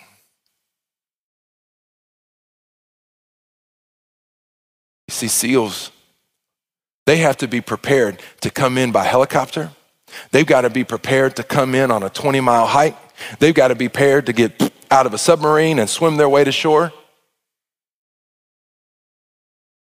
You 5.09 5.13
see, 5.13 5.29
seals 5.29 5.91
they 7.11 7.17
have 7.17 7.39
to 7.39 7.49
be 7.49 7.61
prepared 7.61 8.23
to 8.41 8.51
come 8.53 8.79
in 8.79 8.93
by 8.93 9.03
helicopter. 9.03 9.73
They've 10.31 10.47
got 10.47 10.61
to 10.61 10.71
be 10.71 10.85
prepared 10.85 11.35
to 11.37 11.43
come 11.43 11.75
in 11.75 11.91
on 11.91 12.05
a 12.05 12.09
20 12.09 12.39
mile 12.39 12.69
hike. 12.69 12.97
They've 13.41 13.53
got 13.53 13.69
to 13.69 13.75
be 13.75 13.89
prepared 13.89 14.27
to 14.27 14.33
get 14.33 14.73
out 14.93 15.07
of 15.07 15.13
a 15.13 15.19
submarine 15.19 15.81
and 15.81 15.91
swim 15.91 16.19
their 16.19 16.29
way 16.29 16.45
to 16.45 16.53
shore. 16.53 16.93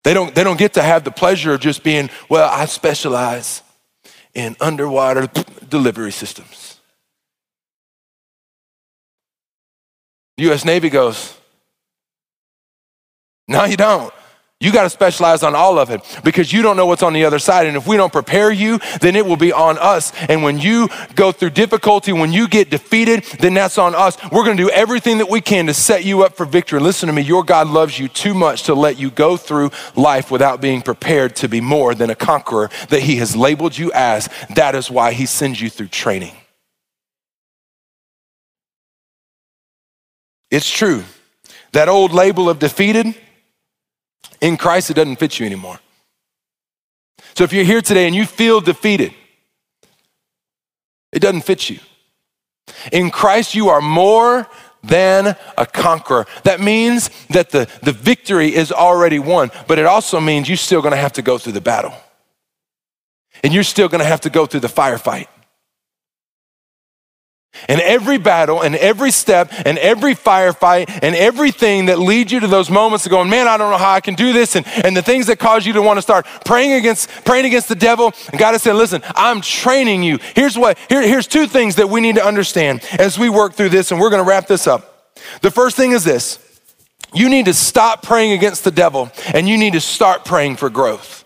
They 0.05 0.15
don't, 0.15 0.33
they 0.37 0.45
don't 0.45 0.57
get 0.57 0.75
to 0.75 0.83
have 0.83 1.03
the 1.03 1.11
pleasure 1.11 1.55
of 1.55 1.59
just 1.59 1.83
being, 1.83 2.11
well, 2.29 2.49
I 2.49 2.67
specialize 2.67 3.61
in 4.33 4.55
underwater 4.61 5.29
delivery 5.69 6.13
systems. 6.13 6.79
The 10.37 10.53
US 10.53 10.65
Navy 10.65 10.91
goes, 10.91 11.37
no, 13.49 13.65
you 13.65 13.77
don't. 13.77 14.15
You 14.59 14.73
got 14.73 14.85
to 14.85 14.91
specialize 14.91 15.43
on 15.43 15.55
all 15.55 15.79
of 15.79 15.91
it 15.91 16.01
because 16.25 16.51
you 16.51 16.63
don't 16.63 16.79
know 16.79 16.87
what's 16.87 17.03
on 17.03 17.13
the 17.13 17.27
other 17.27 17.39
side. 17.39 17.67
And 17.67 17.77
if 17.77 17.87
we 17.87 17.99
don't 17.99 18.13
prepare 18.13 18.51
you, 18.51 18.79
then 19.03 19.15
it 19.15 19.27
will 19.27 19.37
be 19.37 19.53
on 19.53 19.77
us. 19.77 20.13
And 20.31 20.43
when 20.43 20.59
you 20.59 20.89
go 21.15 21.31
through 21.31 21.51
difficulty, 21.51 22.11
when 22.13 22.33
you 22.33 22.49
get 22.49 22.71
defeated, 22.71 23.25
then 23.39 23.53
that's 23.53 23.77
on 23.77 23.95
us. 23.95 24.17
We're 24.33 24.45
going 24.45 24.57
to 24.57 24.63
do 24.63 24.71
everything 24.71 25.19
that 25.19 25.29
we 25.29 25.43
can 25.43 25.67
to 25.67 25.75
set 25.75 26.07
you 26.07 26.23
up 26.23 26.37
for 26.37 26.47
victory. 26.47 26.81
Listen 26.81 27.09
to 27.09 27.13
me, 27.13 27.21
your 27.21 27.45
God 27.45 27.69
loves 27.69 27.99
you 27.99 28.09
too 28.09 28.33
much 28.33 28.63
to 28.63 28.75
let 28.75 28.99
you 28.99 29.11
go 29.11 29.37
through 29.37 29.73
life 29.95 30.31
without 30.31 30.63
being 30.63 30.81
prepared 30.81 31.37
to 31.37 31.49
be 31.49 31.61
more 31.61 31.95
than 31.95 32.09
a 32.09 32.15
conqueror 32.15 32.71
that 32.89 33.03
He 33.03 33.17
has 33.17 33.37
labeled 33.37 33.77
you 33.77 33.93
as. 33.93 34.31
That 34.55 34.75
is 34.75 34.91
why 34.91 35.13
He 35.13 35.27
sends 35.27 35.61
you 35.61 35.69
through 35.69 35.89
training. 35.89 36.35
It's 40.51 40.71
true. 40.71 41.05
That 41.73 41.91
old 41.91 42.15
label 42.15 42.49
of 42.49 42.59
defeated, 42.59 43.15
in 44.41 44.57
Christ, 44.57 44.91
it 44.91 44.95
doesn't 44.95 45.17
fit 45.17 45.39
you 45.39 45.47
anymore. 45.47 45.81
So 47.35 47.45
if 47.45 47.53
you're 47.53 47.65
here 47.65 47.83
today 47.83 48.07
and 48.07 48.15
you 48.15 48.27
feel 48.27 48.61
defeated, 48.61 49.13
it 51.13 51.21
doesn't 51.21 51.43
fit 51.43 51.71
you. 51.71 51.79
In 52.93 53.11
Christ, 53.11 53.55
you 53.55 53.69
are 53.69 53.81
more 53.81 54.49
than 54.83 55.37
a 55.57 55.67
conqueror. 55.67 56.27
That 56.45 56.61
means 56.61 57.11
that 57.29 57.51
the, 57.51 57.69
the 57.83 57.93
victory 57.93 58.55
is 58.55 58.71
already 58.73 59.19
won, 59.19 59.51
but 59.67 59.79
it 59.79 59.87
also 59.87 60.21
means 60.21 60.49
you're 60.49 60.57
still 60.57 60.83
gonna 60.83 60.97
have 60.97 61.15
to 61.15 61.23
go 61.23 61.39
through 61.39 61.53
the 61.53 61.61
battle. 61.61 61.95
And 63.43 63.53
you're 63.53 63.65
still 63.65 63.89
gonna 63.89 64.05
have 64.05 64.23
to 64.23 64.31
go 64.31 64.47
through 64.47 64.61
the 64.61 64.69
firefight. 64.69 65.27
And 67.69 67.81
every 67.81 68.19
battle 68.19 68.63
and 68.63 68.77
every 68.77 69.11
step 69.11 69.53
and 69.65 69.79
every 69.79 70.15
firefight 70.15 70.89
and 71.03 71.15
everything 71.15 71.87
that 71.87 71.99
leads 71.99 72.33
you 72.33 72.41
to 72.41 72.47
those 72.47 72.71
moments 72.71 73.07
of 73.07 73.11
going, 73.11 73.29
man, 73.29 73.49
I 73.49 73.57
don't 73.57 73.71
know 73.71 73.79
how 73.79 73.93
I 73.93 74.01
can 74.01 74.15
do 74.15 74.33
this. 74.33 74.57
And, 74.57 74.67
and 74.85 74.97
the 74.97 75.03
things 75.03 75.27
that 75.27 75.39
cause 75.39 75.67
you 75.67 75.73
to 75.75 75.83
want 75.83 75.99
to 75.99 76.03
start 76.03 76.27
praying 76.45 76.73
against, 76.73 77.09
praying 77.25 77.47
against 77.47 77.69
the 77.69 77.75
devil. 77.75 78.13
And 78.31 78.39
God 78.39 78.53
has 78.53 78.63
said, 78.63 78.75
listen, 78.75 79.03
I'm 79.15 79.41
training 79.41 80.03
you. 80.03 80.19
Here's 80.35 80.57
what, 80.57 80.79
here, 80.89 81.03
here's 81.03 81.27
two 81.27 81.47
things 81.47 81.77
that 81.77 81.89
we 81.89 82.01
need 82.01 82.17
to 82.17 82.25
understand 82.25 82.85
as 82.99 83.19
we 83.19 83.29
work 83.29 83.55
through 83.55 83.71
this. 83.71 83.91
And 83.91 84.01
we're 84.01 84.11
going 84.11 84.23
to 84.23 84.29
wrap 84.29 84.47
this 84.47 84.67
up. 84.67 85.15
The 85.43 85.51
first 85.51 85.77
thing 85.77 85.93
is 85.93 86.05
this. 86.05 86.39
You 87.15 87.29
need 87.29 87.47
to 87.47 87.55
stop 87.55 88.03
praying 88.03 88.33
against 88.33 88.65
the 88.65 88.71
devil 88.71 89.11
and 89.33 89.49
you 89.49 89.57
need 89.57 89.73
to 89.73 89.81
start 89.81 90.25
praying 90.25 90.57
for 90.57 90.69
growth. 90.69 91.26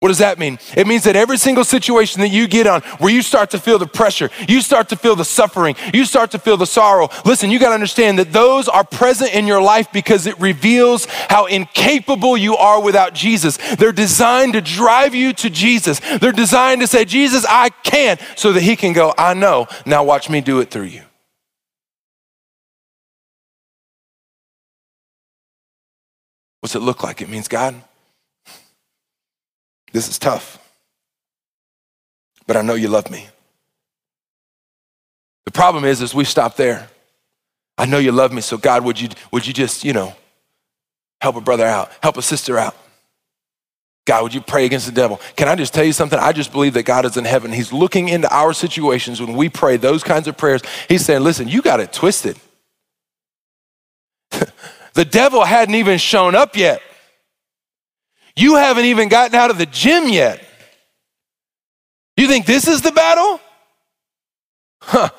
What 0.00 0.08
does 0.08 0.18
that 0.18 0.38
mean? 0.38 0.58
It 0.78 0.86
means 0.86 1.04
that 1.04 1.14
every 1.14 1.36
single 1.36 1.62
situation 1.62 2.22
that 2.22 2.28
you 2.28 2.48
get 2.48 2.66
on 2.66 2.80
where 3.00 3.12
you 3.12 3.20
start 3.20 3.50
to 3.50 3.58
feel 3.58 3.78
the 3.78 3.86
pressure, 3.86 4.30
you 4.48 4.62
start 4.62 4.88
to 4.88 4.96
feel 4.96 5.14
the 5.14 5.26
suffering, 5.26 5.76
you 5.92 6.06
start 6.06 6.30
to 6.30 6.38
feel 6.38 6.56
the 6.56 6.66
sorrow. 6.66 7.10
Listen, 7.26 7.50
you 7.50 7.58
got 7.58 7.68
to 7.68 7.74
understand 7.74 8.18
that 8.18 8.32
those 8.32 8.66
are 8.66 8.82
present 8.82 9.34
in 9.34 9.46
your 9.46 9.60
life 9.60 9.92
because 9.92 10.26
it 10.26 10.40
reveals 10.40 11.04
how 11.04 11.44
incapable 11.44 12.38
you 12.38 12.56
are 12.56 12.82
without 12.82 13.12
Jesus. 13.12 13.58
They're 13.76 13.92
designed 13.92 14.54
to 14.54 14.62
drive 14.62 15.14
you 15.14 15.34
to 15.34 15.50
Jesus. 15.50 16.00
They're 16.18 16.32
designed 16.32 16.80
to 16.80 16.86
say, 16.86 17.04
Jesus, 17.04 17.44
I 17.46 17.68
can, 17.68 18.18
so 18.36 18.52
that 18.52 18.62
He 18.62 18.76
can 18.76 18.94
go, 18.94 19.12
I 19.18 19.34
know. 19.34 19.66
Now 19.84 20.02
watch 20.02 20.30
me 20.30 20.40
do 20.40 20.60
it 20.60 20.70
through 20.70 20.84
you. 20.84 21.02
What's 26.60 26.74
it 26.74 26.80
look 26.80 27.02
like? 27.02 27.20
It 27.20 27.28
means, 27.28 27.48
God, 27.48 27.74
this 29.92 30.08
is 30.08 30.18
tough, 30.18 30.58
but 32.46 32.56
I 32.56 32.62
know 32.62 32.74
you 32.74 32.88
love 32.88 33.10
me. 33.10 33.26
The 35.44 35.52
problem 35.52 35.84
is, 35.84 36.00
is 36.00 36.14
we 36.14 36.24
stop 36.24 36.56
there. 36.56 36.88
I 37.76 37.86
know 37.86 37.98
you 37.98 38.12
love 38.12 38.32
me, 38.32 38.40
so 38.40 38.56
God, 38.56 38.84
would 38.84 39.00
you, 39.00 39.08
would 39.32 39.46
you 39.46 39.52
just, 39.52 39.84
you 39.84 39.92
know, 39.92 40.14
help 41.20 41.36
a 41.36 41.40
brother 41.40 41.64
out, 41.64 41.90
help 42.02 42.16
a 42.16 42.22
sister 42.22 42.58
out? 42.58 42.76
God, 44.06 44.22
would 44.22 44.34
you 44.34 44.40
pray 44.40 44.64
against 44.64 44.86
the 44.86 44.92
devil? 44.92 45.20
Can 45.36 45.48
I 45.48 45.54
just 45.54 45.72
tell 45.72 45.84
you 45.84 45.92
something? 45.92 46.18
I 46.18 46.32
just 46.32 46.52
believe 46.52 46.74
that 46.74 46.84
God 46.84 47.04
is 47.04 47.16
in 47.16 47.24
heaven. 47.24 47.52
He's 47.52 47.72
looking 47.72 48.08
into 48.08 48.32
our 48.34 48.52
situations 48.52 49.20
when 49.20 49.36
we 49.36 49.48
pray 49.48 49.76
those 49.76 50.02
kinds 50.02 50.26
of 50.26 50.36
prayers. 50.36 50.62
He's 50.88 51.04
saying, 51.04 51.22
listen, 51.22 51.48
you 51.48 51.62
got 51.62 51.80
it 51.80 51.92
twisted. 51.92 52.36
the 54.94 55.04
devil 55.04 55.44
hadn't 55.44 55.74
even 55.74 55.98
shown 55.98 56.34
up 56.34 56.56
yet. 56.56 56.82
You 58.40 58.56
haven't 58.56 58.86
even 58.86 59.08
gotten 59.08 59.34
out 59.34 59.50
of 59.50 59.58
the 59.58 59.66
gym 59.66 60.08
yet. 60.08 60.42
You 62.16 62.26
think 62.26 62.46
this 62.46 62.66
is 62.66 62.80
the 62.80 62.92
battle? 62.92 63.40
Huh. 64.80 65.10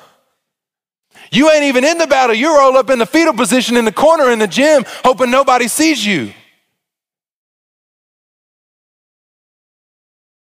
You 1.30 1.50
ain't 1.50 1.64
even 1.64 1.84
in 1.84 1.98
the 1.98 2.06
battle. 2.06 2.34
You're 2.34 2.60
all 2.60 2.76
up 2.76 2.90
in 2.90 2.98
the 2.98 3.06
fetal 3.06 3.32
position 3.32 3.76
in 3.76 3.84
the 3.84 3.92
corner 3.92 4.30
in 4.30 4.38
the 4.38 4.48
gym, 4.48 4.84
hoping 5.04 5.30
nobody 5.30 5.68
sees 5.68 6.04
you. 6.04 6.32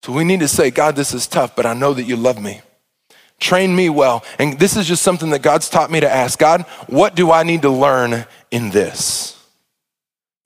So 0.03 0.13
we 0.13 0.25
need 0.25 0.41
to 0.41 0.49
say, 0.49 0.71
God, 0.71 0.97
this 0.97 1.15
is 1.15 1.27
tough, 1.27 1.55
but 1.55 1.67
I 1.67 1.75
know 1.75 1.95
that 1.95 2.05
you 2.05 2.17
love 2.17 2.43
me. 2.43 2.63
Train 3.39 3.77
me 3.77 3.89
well. 3.89 4.25
And 4.39 4.59
this 4.59 4.77
is 4.77 4.89
just 4.89 5.03
something 5.03 5.31
that 5.31 5.43
God's 5.43 5.69
taught 5.69 5.91
me 5.91 6.01
to 6.01 6.11
ask 6.11 6.39
God, 6.39 6.63
what 6.89 7.15
do 7.15 7.31
I 7.31 7.43
need 7.43 7.63
to 7.63 7.71
learn 7.71 8.25
in 8.51 8.71
this? 8.71 9.42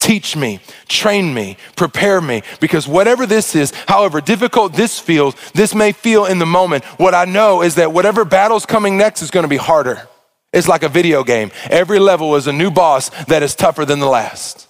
Teach 0.06 0.36
me, 0.36 0.60
train 0.86 1.34
me, 1.34 1.56
prepare 1.74 2.20
me, 2.20 2.44
because 2.60 2.86
whatever 2.86 3.26
this 3.26 3.56
is, 3.56 3.72
however 3.88 4.20
difficult 4.20 4.72
this 4.72 5.00
feels, 5.00 5.34
this 5.50 5.74
may 5.74 5.90
feel 5.90 6.26
in 6.26 6.38
the 6.38 6.46
moment. 6.46 6.84
What 6.96 7.12
I 7.12 7.24
know 7.24 7.60
is 7.60 7.74
that 7.74 7.92
whatever 7.92 8.24
battle's 8.24 8.66
coming 8.66 8.96
next 8.96 9.20
is 9.20 9.32
going 9.32 9.42
to 9.42 9.48
be 9.48 9.56
harder. 9.56 10.06
It's 10.52 10.68
like 10.68 10.84
a 10.84 10.88
video 10.88 11.24
game. 11.24 11.50
Every 11.64 11.98
level 11.98 12.36
is 12.36 12.46
a 12.46 12.52
new 12.52 12.70
boss 12.70 13.08
that 13.24 13.42
is 13.42 13.56
tougher 13.56 13.84
than 13.84 13.98
the 13.98 14.06
last. 14.06 14.68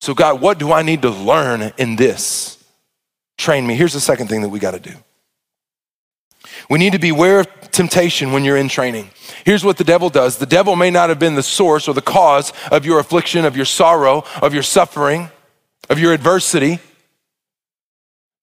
So, 0.00 0.14
God, 0.14 0.40
what 0.40 0.58
do 0.58 0.72
I 0.72 0.80
need 0.80 1.02
to 1.02 1.10
learn 1.10 1.74
in 1.76 1.96
this? 1.96 2.64
Train 3.36 3.66
me. 3.66 3.74
Here's 3.74 3.92
the 3.92 4.00
second 4.00 4.28
thing 4.28 4.40
that 4.40 4.48
we 4.48 4.60
got 4.60 4.70
to 4.70 4.80
do 4.80 4.94
we 6.68 6.78
need 6.78 6.92
to 6.92 6.98
beware 6.98 7.40
of 7.40 7.70
temptation 7.70 8.32
when 8.32 8.44
you're 8.44 8.56
in 8.56 8.68
training. 8.68 9.10
Here's 9.44 9.64
what 9.64 9.76
the 9.76 9.84
devil 9.84 10.08
does 10.08 10.38
the 10.38 10.46
devil 10.46 10.76
may 10.76 10.90
not 10.90 11.08
have 11.08 11.18
been 11.18 11.34
the 11.34 11.42
source 11.42 11.88
or 11.88 11.94
the 11.94 12.02
cause 12.02 12.52
of 12.70 12.86
your 12.86 12.98
affliction, 12.98 13.44
of 13.44 13.56
your 13.56 13.66
sorrow, 13.66 14.24
of 14.40 14.54
your 14.54 14.62
suffering, 14.62 15.30
of 15.90 15.98
your 15.98 16.12
adversity. 16.12 16.78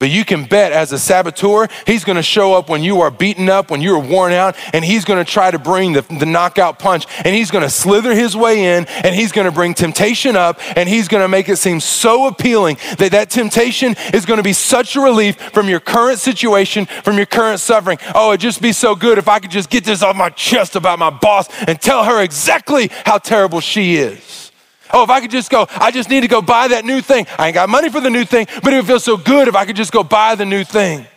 But 0.02 0.10
you 0.10 0.26
can 0.26 0.46
bet 0.46 0.72
as 0.72 0.92
a 0.92 0.98
saboteur, 0.98 1.68
he's 1.86 2.04
gonna 2.04 2.24
show 2.24 2.56
up 2.56 2.70
when 2.70 2.82
you 2.82 3.02
are 3.02 3.12
beaten 3.12 3.50
up, 3.50 3.70
when 3.70 3.82
you 3.82 3.94
are 3.94 4.00
worn 4.00 4.34
out, 4.34 4.56
and 4.74 4.84
he's 4.84 5.06
gonna 5.06 5.24
try 5.24 5.52
to 5.52 5.60
bring 5.60 5.94
the, 5.94 6.02
the 6.02 6.26
knockout 6.26 6.80
punch, 6.80 7.06
and 7.24 7.36
he's 7.36 7.52
gonna 7.52 7.70
slither 7.70 8.16
his 8.16 8.36
way 8.36 8.76
in, 8.76 8.88
and 9.04 9.14
he's 9.14 9.32
gonna 9.32 9.52
bring 9.52 9.76
temptation 9.76 10.36
up, 10.36 10.60
and 10.76 10.90
he's 10.90 11.08
gonna 11.08 11.28
make 11.28 11.50
it 11.50 11.58
seem 11.58 11.80
so 11.80 12.26
appealing 12.26 12.80
that 12.98 13.12
that 13.12 13.30
temptation 13.30 13.96
is 14.12 14.26
gonna 14.26 14.42
be 14.42 14.54
such 14.54 14.96
a 14.96 15.00
relief 15.00 15.40
from 15.54 15.70
your 15.70 15.80
current 15.80 16.18
situation, 16.18 16.88
from 16.88 17.18
your 17.18 17.28
current 17.28 17.60
suffering. 17.60 18.00
Oh, 18.16 18.32
it'd 18.32 18.42
just 18.42 18.60
be 18.60 18.72
so 18.72 18.96
good 18.96 19.20
if 19.20 19.28
I 19.28 19.38
could 19.38 19.52
just 19.52 19.70
get 19.70 19.84
this 19.84 20.02
off 20.02 20.16
my 20.16 20.32
chest 20.32 20.76
about 20.76 20.98
my 20.98 21.12
boss 21.12 21.48
and 21.68 21.80
tell 21.80 22.06
her 22.06 22.24
exactly 22.24 22.90
how 23.06 23.20
terrible 23.20 23.60
she 23.60 23.98
is. 23.98 24.51
Oh, 24.94 25.04
if 25.04 25.10
I 25.10 25.22
could 25.22 25.32
just 25.32 25.50
go, 25.50 25.68
I 25.70 25.92
just 25.92 26.10
need 26.10 26.22
to 26.22 26.28
go 26.28 26.42
buy 26.42 26.68
that 26.70 26.86
new 26.86 27.02
thing. 27.02 27.28
I 27.38 27.48
ain't 27.48 27.56
got 27.56 27.70
money 27.70 27.90
for 27.90 28.02
the 28.02 28.10
new 28.10 28.26
thing, 28.26 28.48
but 28.64 28.74
it 28.74 28.78
would 28.78 28.88
feel 28.88 29.00
so 29.00 29.18
good 29.18 29.48
if 29.48 29.56
I 29.56 29.66
could 29.66 29.76
just 29.76 29.92
go 29.92 30.04
buy 30.04 30.36
the 30.36 30.46
new 30.46 30.64
thing. 30.64 31.08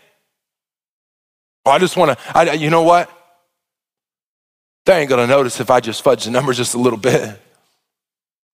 Oh, 1.67 1.71
I 1.71 1.79
just 1.79 1.97
want 1.97 2.19
to, 2.19 2.57
you 2.57 2.71
know 2.71 2.83
what? 2.83 3.11
They 4.87 4.99
ain't 4.99 5.09
going 5.09 5.27
to 5.27 5.27
notice 5.27 5.61
if 5.61 5.71
I 5.71 5.81
just 5.81 6.03
fudge 6.03 6.25
the 6.25 6.31
numbers 6.31 6.59
just 6.59 6.75
a 6.75 6.79
little 6.79 6.99
bit. 6.99 7.41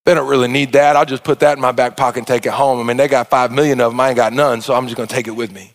They 0.07 0.15
don't 0.15 0.29
really 0.29 0.49
need 0.49 0.73
that. 0.73 0.97
I'll 0.97 1.05
just 1.05 1.25
put 1.25 1.41
that 1.41 1.59
in 1.59 1.61
my 1.61 1.73
back 1.73 1.97
pocket 1.97 2.21
and 2.21 2.27
take 2.27 2.47
it 2.47 2.53
home. 2.53 2.81
I 2.81 2.85
mean, 2.85 2.97
they 2.97 3.09
got 3.09 3.29
five 3.29 3.53
million 3.53 3.81
of 3.81 3.93
them. 3.93 4.01
I 4.01 4.09
ain't 4.09 4.17
got 4.17 4.33
none, 4.33 4.61
so 4.61 4.75
I'm 4.75 4.87
just 4.87 4.97
going 4.97 5.09
to 5.09 5.15
take 5.15 5.27
it 5.27 5.33
with 5.33 5.53
me. 5.53 5.73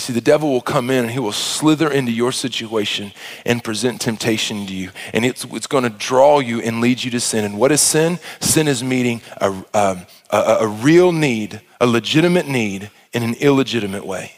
You 0.00 0.02
see, 0.02 0.12
the 0.14 0.22
devil 0.22 0.50
will 0.50 0.62
come 0.62 0.88
in 0.88 1.04
and 1.04 1.10
he 1.10 1.18
will 1.18 1.30
slither 1.30 1.90
into 1.90 2.10
your 2.10 2.32
situation 2.32 3.12
and 3.44 3.62
present 3.62 4.00
temptation 4.00 4.64
to 4.64 4.72
you. 4.72 4.92
And 5.12 5.26
it's, 5.26 5.44
it's 5.44 5.66
going 5.66 5.84
to 5.84 5.90
draw 5.90 6.38
you 6.38 6.62
and 6.62 6.80
lead 6.80 7.04
you 7.04 7.10
to 7.10 7.20
sin. 7.20 7.44
And 7.44 7.58
what 7.58 7.70
is 7.70 7.82
sin? 7.82 8.18
Sin 8.40 8.66
is 8.66 8.82
meeting 8.82 9.20
a, 9.42 9.48
um, 9.74 10.06
a, 10.30 10.56
a 10.60 10.66
real 10.66 11.12
need, 11.12 11.60
a 11.82 11.86
legitimate 11.86 12.48
need, 12.48 12.90
in 13.12 13.22
an 13.22 13.34
illegitimate 13.34 14.06
way. 14.06 14.32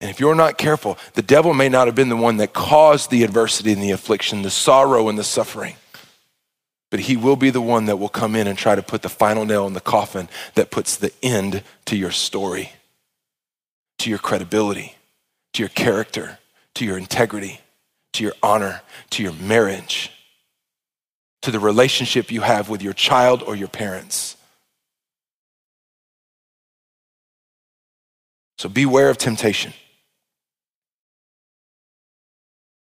And 0.00 0.08
if 0.08 0.20
you're 0.20 0.36
not 0.36 0.56
careful, 0.56 0.98
the 1.14 1.22
devil 1.22 1.54
may 1.54 1.68
not 1.68 1.88
have 1.88 1.96
been 1.96 2.10
the 2.10 2.16
one 2.16 2.36
that 2.36 2.52
caused 2.52 3.10
the 3.10 3.24
adversity 3.24 3.72
and 3.72 3.82
the 3.82 3.90
affliction, 3.90 4.42
the 4.42 4.50
sorrow 4.50 5.08
and 5.08 5.18
the 5.18 5.24
suffering 5.24 5.74
but 6.92 7.00
he 7.00 7.16
will 7.16 7.36
be 7.36 7.48
the 7.48 7.58
one 7.58 7.86
that 7.86 7.96
will 7.96 8.10
come 8.10 8.36
in 8.36 8.46
and 8.46 8.58
try 8.58 8.74
to 8.74 8.82
put 8.82 9.00
the 9.00 9.08
final 9.08 9.46
nail 9.46 9.66
in 9.66 9.72
the 9.72 9.80
coffin 9.80 10.28
that 10.56 10.70
puts 10.70 10.94
the 10.94 11.10
end 11.22 11.62
to 11.86 11.96
your 11.96 12.10
story, 12.10 12.70
to 13.98 14.10
your 14.10 14.18
credibility, 14.18 14.94
to 15.54 15.62
your 15.62 15.70
character, 15.70 16.38
to 16.74 16.84
your 16.84 16.98
integrity, 16.98 17.62
to 18.12 18.22
your 18.22 18.34
honor, 18.42 18.82
to 19.08 19.22
your 19.22 19.32
marriage, 19.32 20.12
to 21.40 21.50
the 21.50 21.58
relationship 21.58 22.30
you 22.30 22.42
have 22.42 22.68
with 22.68 22.82
your 22.82 22.92
child 22.92 23.42
or 23.42 23.56
your 23.56 23.68
parents. 23.68 24.36
So 28.58 28.68
beware 28.68 29.08
of 29.08 29.16
temptation. 29.16 29.72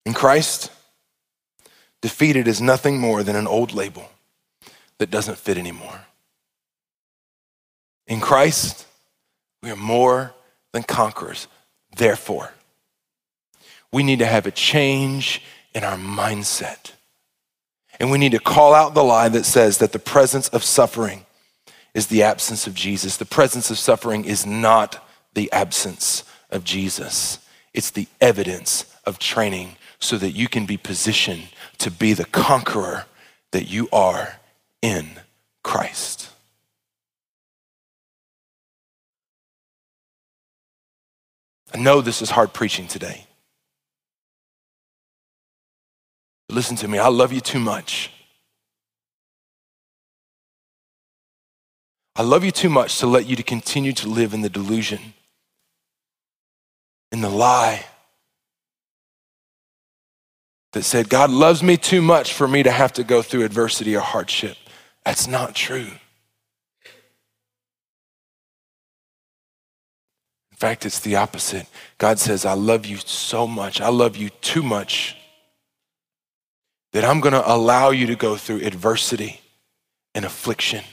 In 0.07 0.15
Christ, 0.15 0.71
Defeated 2.01 2.47
is 2.47 2.61
nothing 2.61 2.99
more 2.99 3.23
than 3.23 3.35
an 3.35 3.47
old 3.47 3.73
label 3.73 4.09
that 4.97 5.11
doesn't 5.11 5.37
fit 5.37 5.57
anymore. 5.57 6.01
In 8.07 8.19
Christ, 8.19 8.87
we 9.61 9.71
are 9.71 9.75
more 9.75 10.33
than 10.73 10.83
conquerors. 10.83 11.47
Therefore, 11.95 12.51
we 13.91 14.03
need 14.03 14.19
to 14.19 14.25
have 14.25 14.45
a 14.45 14.51
change 14.51 15.41
in 15.73 15.83
our 15.83 15.97
mindset. 15.97 16.91
And 17.99 18.09
we 18.09 18.17
need 18.17 18.31
to 18.31 18.39
call 18.39 18.73
out 18.73 18.93
the 18.93 19.03
lie 19.03 19.29
that 19.29 19.45
says 19.45 19.77
that 19.77 19.91
the 19.91 19.99
presence 19.99 20.47
of 20.49 20.63
suffering 20.63 21.25
is 21.93 22.07
the 22.07 22.23
absence 22.23 22.65
of 22.67 22.73
Jesus. 22.73 23.17
The 23.17 23.25
presence 23.25 23.69
of 23.69 23.77
suffering 23.77 24.25
is 24.25 24.45
not 24.45 25.07
the 25.33 25.51
absence 25.51 26.23
of 26.49 26.63
Jesus, 26.63 27.39
it's 27.73 27.91
the 27.91 28.07
evidence 28.19 28.85
of 29.05 29.17
training 29.17 29.77
so 29.99 30.17
that 30.17 30.31
you 30.31 30.49
can 30.49 30.65
be 30.65 30.75
positioned 30.75 31.47
to 31.81 31.91
be 31.91 32.13
the 32.13 32.25
conqueror 32.25 33.05
that 33.51 33.67
you 33.67 33.89
are 33.91 34.39
in 34.81 35.09
Christ. 35.63 36.29
I 41.73 41.77
know 41.77 42.01
this 42.01 42.21
is 42.21 42.29
hard 42.29 42.53
preaching 42.53 42.87
today. 42.87 43.25
But 46.47 46.55
listen 46.55 46.75
to 46.77 46.87
me, 46.87 46.99
I 46.99 47.07
love 47.07 47.31
you 47.31 47.41
too 47.41 47.59
much. 47.59 48.11
I 52.15 52.23
love 52.23 52.43
you 52.43 52.51
too 52.51 52.69
much 52.69 52.99
to 52.99 53.07
let 53.07 53.25
you 53.25 53.35
to 53.37 53.43
continue 53.43 53.93
to 53.93 54.07
live 54.09 54.33
in 54.33 54.41
the 54.41 54.49
delusion, 54.49 55.13
in 57.11 57.21
the 57.21 57.29
lie 57.29 57.85
that 60.73 60.83
said, 60.83 61.09
God 61.09 61.29
loves 61.29 61.61
me 61.61 61.77
too 61.77 62.01
much 62.01 62.33
for 62.33 62.47
me 62.47 62.63
to 62.63 62.71
have 62.71 62.93
to 62.93 63.03
go 63.03 63.21
through 63.21 63.43
adversity 63.43 63.95
or 63.95 64.01
hardship. 64.01 64.57
That's 65.05 65.27
not 65.27 65.55
true. 65.55 65.87
In 70.51 70.57
fact, 70.57 70.85
it's 70.85 70.99
the 70.99 71.15
opposite. 71.15 71.67
God 71.97 72.19
says, 72.19 72.45
I 72.45 72.53
love 72.53 72.85
you 72.85 72.97
so 72.97 73.47
much. 73.47 73.81
I 73.81 73.89
love 73.89 74.15
you 74.15 74.29
too 74.29 74.61
much 74.61 75.17
that 76.93 77.03
I'm 77.03 77.19
going 77.19 77.33
to 77.33 77.51
allow 77.51 77.89
you 77.89 78.05
to 78.07 78.15
go 78.15 78.35
through 78.35 78.61
adversity 78.61 79.41
and 80.13 80.23
affliction 80.23 80.83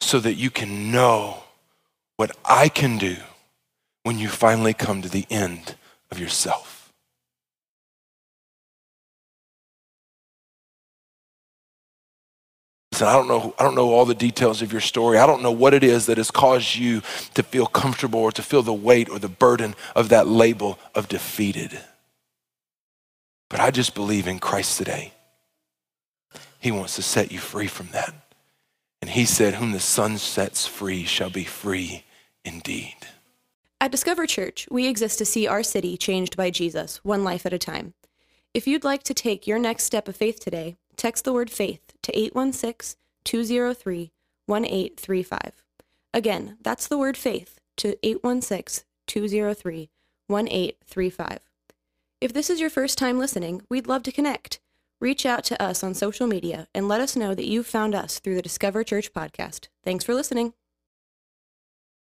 so 0.00 0.18
that 0.20 0.34
you 0.34 0.50
can 0.50 0.90
know 0.90 1.42
what 2.16 2.36
I 2.44 2.68
can 2.68 2.98
do 2.98 3.16
when 4.02 4.18
you 4.18 4.28
finally 4.28 4.74
come 4.74 5.02
to 5.02 5.08
the 5.08 5.26
end 5.30 5.76
of 6.10 6.18
yourself. 6.18 6.77
I 13.06 13.12
don't 13.12 13.28
know, 13.28 13.54
I 13.58 13.62
don't 13.62 13.74
know 13.74 13.90
all 13.90 14.04
the 14.04 14.14
details 14.14 14.62
of 14.62 14.72
your 14.72 14.80
story. 14.80 15.18
I 15.18 15.26
don't 15.26 15.42
know 15.42 15.52
what 15.52 15.74
it 15.74 15.84
is 15.84 16.06
that 16.06 16.16
has 16.16 16.30
caused 16.30 16.76
you 16.76 17.02
to 17.34 17.42
feel 17.42 17.66
comfortable 17.66 18.20
or 18.20 18.32
to 18.32 18.42
feel 18.42 18.62
the 18.62 18.72
weight 18.72 19.08
or 19.08 19.18
the 19.18 19.28
burden 19.28 19.74
of 19.94 20.08
that 20.08 20.26
label 20.26 20.78
of 20.94 21.08
defeated. 21.08 21.78
But 23.48 23.60
I 23.60 23.70
just 23.70 23.94
believe 23.94 24.26
in 24.26 24.38
Christ 24.38 24.78
today. 24.78 25.12
He 26.60 26.70
wants 26.70 26.96
to 26.96 27.02
set 27.02 27.32
you 27.32 27.38
free 27.38 27.66
from 27.66 27.88
that. 27.88 28.14
And 29.00 29.10
he 29.10 29.24
said, 29.24 29.54
Whom 29.54 29.72
the 29.72 29.80
Son 29.80 30.18
sets 30.18 30.66
free 30.66 31.04
shall 31.04 31.30
be 31.30 31.44
free 31.44 32.04
indeed. 32.44 32.96
At 33.80 33.92
Discover 33.92 34.26
Church, 34.26 34.66
we 34.70 34.88
exist 34.88 35.18
to 35.18 35.24
see 35.24 35.46
our 35.46 35.62
city 35.62 35.96
changed 35.96 36.36
by 36.36 36.50
Jesus, 36.50 36.98
one 37.04 37.22
life 37.22 37.46
at 37.46 37.52
a 37.52 37.58
time. 37.58 37.94
If 38.52 38.66
you'd 38.66 38.82
like 38.82 39.04
to 39.04 39.14
take 39.14 39.46
your 39.46 39.58
next 39.58 39.84
step 39.84 40.08
of 40.08 40.16
faith 40.16 40.40
today, 40.40 40.76
text 40.96 41.24
the 41.24 41.32
word 41.32 41.48
faith 41.48 41.87
to 42.02 42.16
816 42.18 42.98
203 43.24 44.12
1835. 44.46 45.52
Again, 46.14 46.56
that's 46.62 46.88
the 46.88 46.98
word 46.98 47.16
faith 47.16 47.58
to 47.78 47.96
816 48.06 48.84
203 49.06 49.90
1835. 50.26 51.38
If 52.20 52.32
this 52.32 52.50
is 52.50 52.60
your 52.60 52.70
first 52.70 52.98
time 52.98 53.18
listening, 53.18 53.62
we'd 53.70 53.86
love 53.86 54.02
to 54.04 54.12
connect. 54.12 54.60
Reach 55.00 55.24
out 55.24 55.44
to 55.44 55.62
us 55.62 55.84
on 55.84 55.94
social 55.94 56.26
media 56.26 56.66
and 56.74 56.88
let 56.88 57.00
us 57.00 57.14
know 57.14 57.34
that 57.34 57.46
you've 57.46 57.66
found 57.66 57.94
us 57.94 58.18
through 58.18 58.34
the 58.34 58.42
Discover 58.42 58.82
Church 58.82 59.12
podcast. 59.12 59.68
Thanks 59.84 60.04
for 60.04 60.14
listening. 60.14 60.54